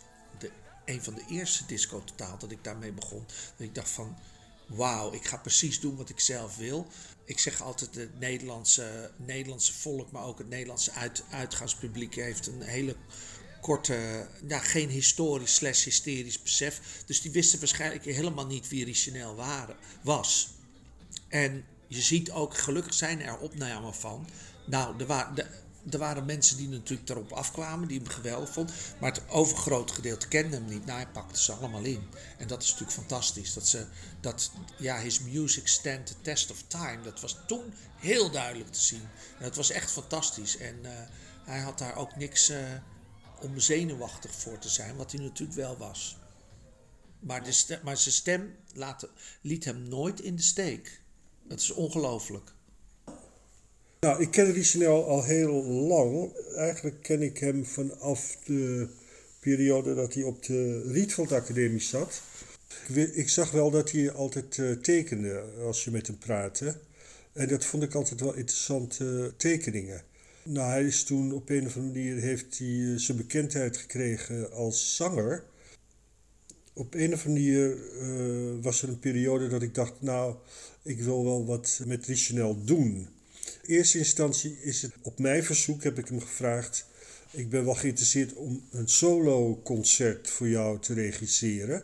een 0.88 1.04
van 1.04 1.14
de 1.14 1.24
eerste 1.30 1.66
disco 1.66 2.04
totaal 2.04 2.38
dat 2.38 2.52
ik 2.52 2.64
daarmee 2.64 2.92
begon. 2.92 3.26
Dat 3.28 3.68
ik 3.68 3.76
dacht 3.76 3.90
van, 3.90 4.18
wauw, 4.68 5.14
ik 5.14 5.26
ga 5.26 5.38
precies 5.38 5.80
doen 5.80 5.96
wat 5.96 6.10
ik 6.10 6.20
zelf 6.20 6.58
wil. 6.58 6.88
Ik 7.26 7.40
zeg 7.40 7.62
altijd, 7.62 7.96
het 7.96 8.20
Nederlandse, 8.20 9.12
Nederlandse 9.18 9.74
volk, 9.74 10.12
maar 10.12 10.24
ook 10.24 10.38
het 10.38 10.50
Nederlandse 10.50 10.92
uit, 10.92 11.24
uitgaanspubliek 11.32 12.16
heeft 12.16 12.48
een 12.48 12.62
hele 12.62 12.96
korte, 13.62 14.28
ja, 14.48 14.60
geen 14.60 14.90
historisch 14.90 15.56
slash 15.56 15.84
hysterisch 15.84 16.42
besef. 16.42 16.82
Dus 17.06 17.22
die 17.22 17.32
wisten 17.32 17.60
waarschijnlijk 17.60 18.04
helemaal 18.06 18.46
niet 18.46 18.68
wie 18.70 18.86
Richenel 18.86 19.36
waren, 19.36 19.76
was. 20.02 20.50
En 21.28 21.66
je 21.88 22.02
ziet 22.02 22.32
ook, 22.32 22.58
gelukkig 22.58 22.94
zijn 22.94 23.22
er 23.22 23.38
opnamen 23.38 23.96
van. 23.96 24.28
Nou, 24.66 25.06
wa- 25.06 25.32
de- 25.32 25.48
er 25.90 26.00
waren 26.00 26.26
mensen 26.26 26.58
die 26.58 26.70
natuurlijk 26.70 27.08
daarop 27.08 27.32
afkwamen, 27.32 27.88
die 27.88 27.98
hem 27.98 28.08
geweldig 28.08 28.50
vonden. 28.50 28.76
Maar 29.00 29.12
het 29.12 29.30
overgrote 29.30 29.94
gedeelte 29.94 30.28
kende 30.28 30.56
hem 30.56 30.66
niet. 30.66 30.86
Nou, 30.86 30.98
hij 31.00 31.08
pakte 31.08 31.42
ze 31.42 31.52
allemaal 31.54 31.84
in. 31.84 32.10
En 32.38 32.48
dat 32.48 32.62
is 32.64 32.70
natuurlijk 32.72 32.98
fantastisch. 32.98 33.54
Dat 33.54 33.68
ze, 33.68 33.86
dat, 34.20 34.52
ja, 34.78 35.00
his 35.00 35.20
music 35.20 35.68
stand 35.68 36.08
the 36.08 36.22
test 36.22 36.52
of 36.52 36.64
time. 36.68 37.02
Dat 37.04 37.22
was 37.22 37.38
toen 37.48 37.74
heel 37.96 38.32
duidelijk 38.32 38.72
te 38.72 38.82
zien. 38.82 39.08
En 39.38 39.44
dat 39.44 39.56
was 39.56 39.70
echt 39.70 39.92
fantastisch. 39.92 40.58
En 40.58 40.86
eh, 40.86 40.92
hij 41.44 41.60
had 41.60 41.78
daar 41.78 41.96
ook 41.96 42.16
niks 42.16 42.50
eh, 42.50 42.60
om 43.42 43.60
zenuwachtig 43.60 44.32
voor 44.32 44.58
te 44.58 44.70
zijn, 44.70 44.96
wat 44.96 45.12
hij 45.12 45.22
natuurlijk 45.22 45.58
wel 45.58 45.78
was. 45.78 46.18
Maar, 47.20 47.44
de 47.44 47.52
stem, 47.52 47.80
maar 47.84 47.98
zijn 47.98 48.16
stem 48.16 48.56
laat, 48.74 49.08
liet 49.42 49.66
hem 49.66 49.88
nooit 49.88 50.20
in 50.20 50.36
de 50.36 50.42
steek. 50.42 51.02
Dat 51.44 51.60
is 51.60 51.72
ongelooflijk. 51.72 52.56
Nou, 54.00 54.22
ik 54.22 54.32
ken 54.32 54.52
Richenel 54.52 55.08
al 55.08 55.24
heel 55.24 55.64
lang. 55.64 56.34
Eigenlijk 56.56 57.02
ken 57.02 57.22
ik 57.22 57.38
hem 57.38 57.66
vanaf 57.66 58.38
de 58.46 58.88
periode 59.40 59.96
dat 59.96 60.14
hij 60.14 60.24
op 60.24 60.44
de 60.44 60.82
Rietveld 60.92 61.32
Academie 61.32 61.82
zat. 61.82 62.22
Ik, 63.14 63.30
zag 63.30 63.52
wel 63.52 63.72
dat 63.72 63.92
hij 63.92 64.12
altijd 64.12 64.58
eh, 64.58 64.72
tekende 64.72 65.44
als 65.64 65.84
je 65.84 65.92
met 65.92 66.08
hem 66.08 66.18
praatte. 66.18 66.76
En 67.34 67.48
dat 67.48 67.66
vond 67.66 67.84
ik 67.84 67.94
altijd 67.94 68.20
wel 68.20 68.34
interessante 68.34 69.34
tekeningen. 69.38 70.04
Nou, 70.44 70.70
hij 70.70 70.84
is 70.84 71.04
toen 71.04 71.34
op 71.34 71.50
een 71.50 71.66
of 71.66 71.76
andere 71.78 71.94
manier 71.94 72.22
heeft 72.22 72.58
hij 72.58 72.68
eh, 72.68 72.98
zijn 72.98 73.18
bekendheid 73.18 73.78
gekregen 73.78 74.52
als 74.52 74.96
zanger. 74.96 75.44
Op 76.74 76.94
een 76.94 77.14
of 77.14 77.26
andere 77.26 77.46
manier 77.46 77.78
eh, 78.02 78.64
was 78.64 78.82
er 78.82 78.90
een 78.90 79.00
periode 79.00 79.48
dat 79.48 79.62
ik 79.62 79.76
dacht, 79.76 80.02
nou, 80.02 80.36
ik 80.82 81.00
wil 81.02 81.24
wel 81.24 81.46
wat 81.46 81.82
met 81.86 82.06
Richenel 82.06 82.64
doen. 82.64 83.08
In 83.62 83.76
eerste 83.76 83.98
instantie 83.98 84.58
is 84.62 84.82
het 84.82 84.92
op 85.02 85.20
mijn 85.20 85.44
verzoek, 85.44 85.84
heb 85.84 85.98
ik 85.98 86.08
hem 86.08 86.22
gevraagd. 86.22 86.86
Ik 87.32 87.50
ben 87.50 87.66
wel 87.66 87.76
geïnteresseerd 87.76 88.34
om 88.34 88.68
een 88.72 88.88
solo-concert 88.88 90.30
voor 90.30 90.48
jou 90.48 90.80
te 90.80 90.94
regisseren. 90.94 91.84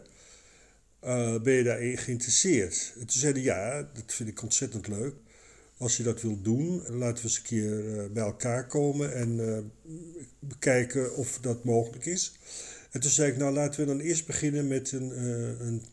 Eh, 0.99 1.41
ben 1.41 1.53
je 1.53 1.63
daarin 1.63 1.97
geïnteresseerd? 1.97 2.93
En 2.93 3.05
toen 3.05 3.19
zei 3.19 3.33
hij 3.33 3.41
ja, 3.41 3.89
dat 3.93 4.13
vind 4.13 4.29
ik 4.29 4.41
ontzettend 4.41 4.87
leuk. 4.87 5.15
Als 5.77 5.97
je 5.97 6.03
dat 6.03 6.21
wilt 6.21 6.43
doen, 6.43 6.83
laten 6.89 7.23
we 7.23 7.29
eens 7.29 7.37
een 7.37 7.43
keer 7.43 7.99
eh, 7.99 8.05
bij 8.11 8.23
elkaar 8.23 8.67
komen 8.67 9.13
en 9.13 9.55
eh, 9.55 9.93
bekijken 10.39 11.15
of 11.15 11.39
dat 11.39 11.63
mogelijk 11.63 12.05
is. 12.05 12.31
En 12.91 12.99
toen 12.99 13.11
zei 13.11 13.31
ik, 13.31 13.37
nou 13.37 13.53
laten 13.53 13.79
we 13.79 13.85
dan 13.85 13.99
eerst 13.99 14.25
beginnen 14.25 14.67
met 14.67 14.91
een, 14.91 15.23
een 15.67 15.83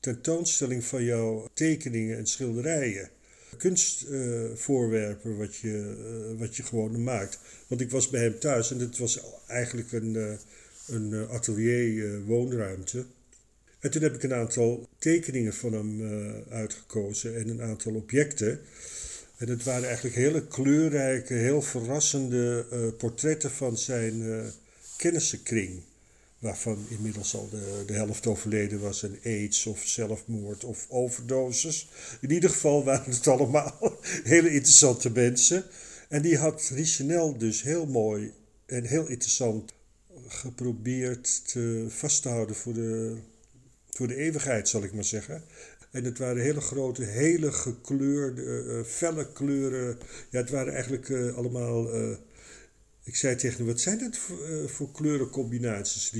tentoonstelling 0.00 0.84
van 0.84 1.04
jouw 1.04 1.48
tekeningen 1.54 2.16
en 2.16 2.26
schilderijen. 2.26 3.10
Kunstvoorwerpen 3.56 5.36
wat, 5.36 5.56
je, 5.56 5.96
eh, 6.32 6.38
wat 6.40 6.56
je 6.56 6.62
gewoon 6.62 7.02
maakt. 7.02 7.38
Want 7.66 7.80
ik 7.80 7.90
was 7.90 8.08
bij 8.08 8.22
hem 8.22 8.38
thuis 8.38 8.70
en 8.70 8.78
het 8.78 8.98
was 8.98 9.20
eigenlijk 9.46 9.92
een, 9.92 10.16
eh, 10.16 10.32
een 10.86 11.12
eh, 11.12 11.30
atelier 11.30 12.24
woonruimte. 12.24 13.04
En 13.78 13.90
toen 13.90 14.02
heb 14.02 14.14
ik 14.14 14.22
een 14.22 14.34
aantal 14.34 14.88
tekeningen 14.98 15.54
van 15.54 15.72
hem 15.72 16.02
uitgekozen 16.50 17.36
en 17.36 17.48
een 17.48 17.62
aantal 17.62 17.94
objecten. 17.94 18.60
En 19.36 19.48
het 19.48 19.64
waren 19.64 19.86
eigenlijk 19.86 20.16
hele 20.16 20.46
kleurrijke, 20.46 21.34
heel 21.34 21.62
verrassende 21.62 22.64
portretten 22.98 23.50
van 23.50 23.78
zijn 23.78 24.44
kennissenkring. 24.96 25.82
Waarvan 26.38 26.86
inmiddels 26.88 27.34
al 27.34 27.48
de, 27.48 27.82
de 27.86 27.92
helft 27.92 28.26
overleden 28.26 28.80
was 28.80 29.02
en 29.02 29.18
aids 29.24 29.66
of 29.66 29.82
zelfmoord 29.84 30.64
of 30.64 30.86
overdoses. 30.88 31.88
In 32.20 32.32
ieder 32.32 32.50
geval 32.50 32.84
waren 32.84 33.10
het 33.12 33.26
allemaal 33.26 33.78
hele 34.24 34.50
interessante 34.50 35.10
mensen. 35.10 35.64
En 36.08 36.22
die 36.22 36.38
had 36.38 36.70
Richenel 36.74 37.38
dus 37.38 37.62
heel 37.62 37.86
mooi 37.86 38.32
en 38.66 38.84
heel 38.84 39.06
interessant 39.06 39.72
geprobeerd 40.28 41.48
te 41.52 41.86
vast 41.88 42.22
te 42.22 42.28
houden 42.28 42.56
voor 42.56 42.72
de, 42.74 43.16
voor 43.90 44.08
de 44.08 44.16
eeuwigheid, 44.16 44.68
zal 44.68 44.82
ik 44.82 44.92
maar 44.92 45.04
zeggen. 45.04 45.44
En 45.90 46.04
het 46.04 46.18
waren 46.18 46.42
hele 46.42 46.60
grote, 46.60 47.04
hele 47.04 47.52
gekleurde, 47.52 48.64
eh, 48.68 48.84
felle 48.84 49.32
kleuren. 49.32 49.98
Ja, 50.30 50.40
het 50.40 50.50
waren 50.50 50.72
eigenlijk 50.72 51.08
eh, 51.08 51.36
allemaal. 51.36 51.92
eh, 51.92 52.16
ik 53.06 53.16
zei 53.16 53.36
tegen 53.36 53.56
hem: 53.56 53.66
wat 53.66 53.80
zijn 53.80 53.98
dat 53.98 54.16
voor, 54.16 54.44
eh, 54.44 54.66
voor 54.68 54.90
kleurencombinaties? 54.92 56.10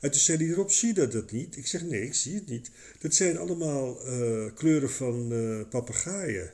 En 0.00 0.10
toen 0.10 0.20
zei 0.20 0.38
hij 0.38 0.46
erop: 0.46 0.70
zie 0.70 0.94
dat, 0.94 1.12
dat 1.12 1.30
niet? 1.30 1.56
Ik 1.56 1.66
zeg: 1.66 1.82
nee, 1.82 2.02
ik 2.02 2.14
zie 2.14 2.34
het 2.34 2.46
niet. 2.46 2.70
Dat 2.98 3.14
zijn 3.14 3.38
allemaal 3.38 4.06
eh, 4.06 4.54
kleuren 4.54 4.90
van 4.90 5.32
eh 5.32 5.68
papegaaien. 5.70 6.52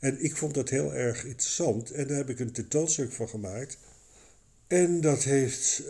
En 0.00 0.24
ik 0.24 0.36
vond 0.36 0.54
dat 0.54 0.68
heel 0.68 0.94
erg 0.94 1.24
interessant. 1.24 1.90
En 1.90 2.06
daar 2.06 2.16
heb 2.16 2.28
ik 2.28 2.38
een 2.38 2.52
tentoonstuk 2.52 3.12
van 3.12 3.28
gemaakt. 3.28 3.78
En 4.66 5.00
dat 5.00 5.22
heeft, 5.22 5.82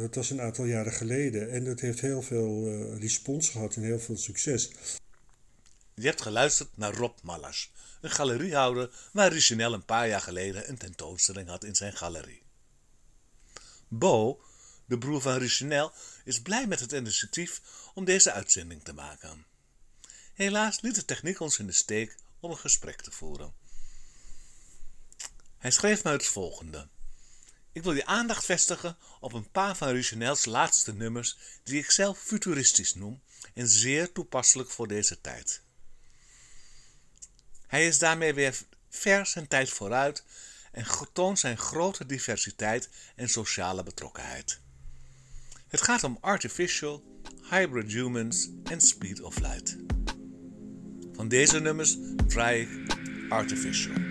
het 0.00 0.14
was 0.14 0.30
een 0.30 0.40
aantal 0.40 0.64
jaren 0.64 0.92
geleden, 0.92 1.50
en 1.50 1.64
dat 1.64 1.80
heeft 1.80 2.00
heel 2.00 2.22
veel 2.22 2.68
respons 2.98 3.48
gehad 3.48 3.74
en 3.76 3.82
heel 3.82 3.98
veel 3.98 4.16
succes. 4.16 4.70
Je 5.94 6.06
hebt 6.06 6.22
geluisterd 6.22 6.68
naar 6.76 6.94
Rob 6.94 7.18
Mallas, 7.22 7.72
een 8.00 8.10
galeriehouder 8.10 8.90
waar 9.12 9.32
Richenel 9.32 9.72
een 9.72 9.84
paar 9.84 10.08
jaar 10.08 10.20
geleden 10.20 10.68
een 10.68 10.78
tentoonstelling 10.78 11.48
had 11.48 11.64
in 11.64 11.74
zijn 11.74 11.96
galerie. 11.96 12.42
Bo, 13.88 14.40
de 14.84 14.98
broer 14.98 15.20
van 15.20 15.36
Richenel, 15.36 15.92
is 16.24 16.42
blij 16.42 16.66
met 16.66 16.80
het 16.80 16.92
initiatief 16.92 17.60
om 17.94 18.04
deze 18.04 18.32
uitzending 18.32 18.84
te 18.84 18.92
maken. 18.92 19.46
Helaas 20.34 20.80
liet 20.80 20.94
de 20.94 21.04
techniek 21.04 21.40
ons 21.40 21.58
in 21.58 21.66
de 21.66 21.72
steek 21.72 22.16
om 22.40 22.50
een 22.50 22.58
gesprek 22.58 23.00
te 23.00 23.10
voeren. 23.10 23.52
Hij 25.58 25.70
schreef 25.70 26.02
mij 26.02 26.12
het 26.12 26.26
volgende. 26.26 26.88
Ik 27.72 27.82
wil 27.82 27.92
je 27.92 28.06
aandacht 28.06 28.44
vestigen 28.44 28.96
op 29.20 29.32
een 29.32 29.50
paar 29.50 29.76
van 29.76 29.88
Richenels 29.88 30.44
laatste 30.44 30.94
nummers 30.94 31.36
die 31.64 31.78
ik 31.78 31.90
zelf 31.90 32.18
futuristisch 32.18 32.94
noem 32.94 33.22
en 33.54 33.68
zeer 33.68 34.12
toepasselijk 34.12 34.70
voor 34.70 34.88
deze 34.88 35.20
tijd. 35.20 35.62
Hij 37.68 37.86
is 37.86 37.98
daarmee 37.98 38.34
weer 38.34 38.58
ver 38.88 39.26
zijn 39.26 39.48
tijd 39.48 39.70
vooruit 39.70 40.24
en 40.72 40.84
toont 41.12 41.38
zijn 41.38 41.58
grote 41.58 42.06
diversiteit 42.06 42.88
en 43.16 43.28
sociale 43.28 43.82
betrokkenheid. 43.82 44.60
Het 45.68 45.82
gaat 45.82 46.04
om 46.04 46.18
artificial, 46.20 47.20
hybrid 47.50 47.92
humans 47.92 48.48
en 48.64 48.80
speed 48.80 49.20
of 49.20 49.38
light. 49.38 49.76
Van 51.12 51.28
deze 51.28 51.60
nummers 51.60 51.96
draai 52.26 52.60
ik 52.62 52.96
artificial. 53.28 54.07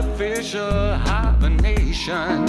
Artificial 0.00 0.94
hibernation. 0.96 2.48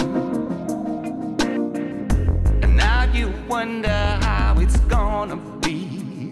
And 2.64 2.78
now 2.78 3.04
you 3.12 3.34
wonder 3.50 3.90
how 4.22 4.56
it's 4.58 4.80
gonna 4.88 5.36
be 5.60 6.32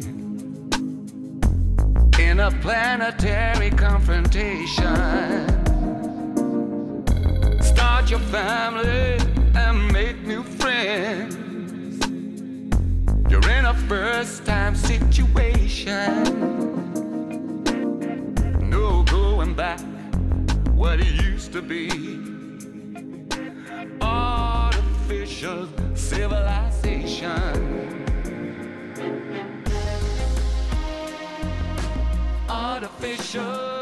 in 2.17 2.39
a 2.39 2.51
planetary 2.61 3.69
confrontation. 3.71 4.95
Start 7.61 8.09
your 8.09 8.21
family 8.31 9.19
and 9.55 9.91
make 9.91 10.25
new 10.25 10.43
friends. 10.43 11.99
You're 13.29 13.49
in 13.57 13.65
a 13.65 13.73
first 13.89 14.45
time 14.45 14.73
situation. 14.73 16.23
No 18.69 19.03
going 19.03 19.53
back 19.53 19.81
what 20.79 20.97
it 20.99 21.21
used 21.21 21.51
to 21.51 21.61
be. 21.61 21.89
Artificial 23.99 25.67
civilization. 25.93 27.33
Artificial. 32.47 33.77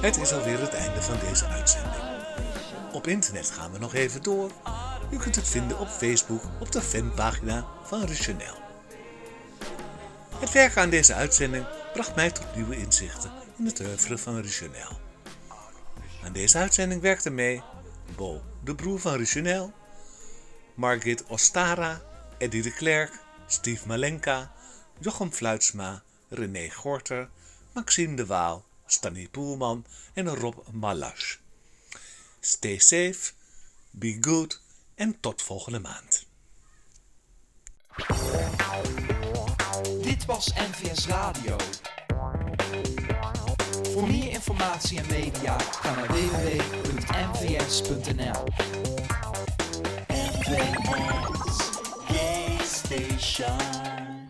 Het 0.00 0.16
is 0.16 0.32
alweer 0.32 0.60
het 0.60 0.74
einde 0.74 1.02
van 1.02 1.16
deze 1.28 1.46
uitzending. 1.46 2.02
Op 2.92 3.06
internet 3.06 3.50
gaan 3.50 3.72
we 3.72 3.78
nog 3.78 3.94
even 3.94 4.22
door. 4.22 4.50
U 5.10 5.16
kunt 5.16 5.36
het 5.36 5.48
vinden 5.48 5.78
op 5.78 5.88
Facebook 5.88 6.42
op 6.60 6.72
de 6.72 6.80
fanpagina 6.80 7.64
van 7.82 8.04
Richenel. 8.04 8.65
Het 10.38 10.52
werk 10.52 10.76
aan 10.76 10.90
deze 10.90 11.14
uitzending 11.14 11.66
bracht 11.92 12.14
mij 12.14 12.30
tot 12.30 12.54
nieuwe 12.54 12.76
inzichten 12.76 13.30
in 13.58 13.66
het 13.66 13.80
oeuvre 13.80 14.18
van 14.18 14.40
Richenel. 14.40 15.00
Aan 16.24 16.32
deze 16.32 16.58
uitzending 16.58 17.00
werkten 17.00 17.34
mee 17.34 17.62
Bo, 18.16 18.42
de 18.64 18.74
broer 18.74 19.00
van 19.00 19.16
Richenel, 19.16 19.72
Margit 20.74 21.24
Ostara, 21.24 22.02
Eddie 22.38 22.62
de 22.62 22.72
Klerk, 22.72 23.12
Steve 23.46 23.86
Malenka, 23.86 24.52
Jochem 24.98 25.32
Fluitsma, 25.32 26.02
René 26.28 26.70
Gorter, 26.70 27.28
Maxime 27.72 28.16
de 28.16 28.26
Waal, 28.26 28.64
Stanny 28.86 29.28
Poelman 29.28 29.84
en 30.12 30.28
Rob 30.28 30.58
Malas. 30.70 31.38
Stay 32.40 32.78
safe, 32.78 33.32
be 33.90 34.16
good 34.20 34.60
en 34.94 35.20
tot 35.20 35.42
volgende 35.42 35.78
maand. 35.78 36.26
Dit 40.16 40.26
was 40.26 40.52
NVS 40.52 41.06
Radio. 41.06 41.56
Voor 43.92 44.06
meer 44.06 44.30
informatie 44.30 44.98
en 44.98 45.04
media 45.10 45.58
ga 45.58 45.94
naar 45.94 46.06
www.nvs.nl. 46.06 47.64
NVS 52.08 52.74
Station. 52.74 54.25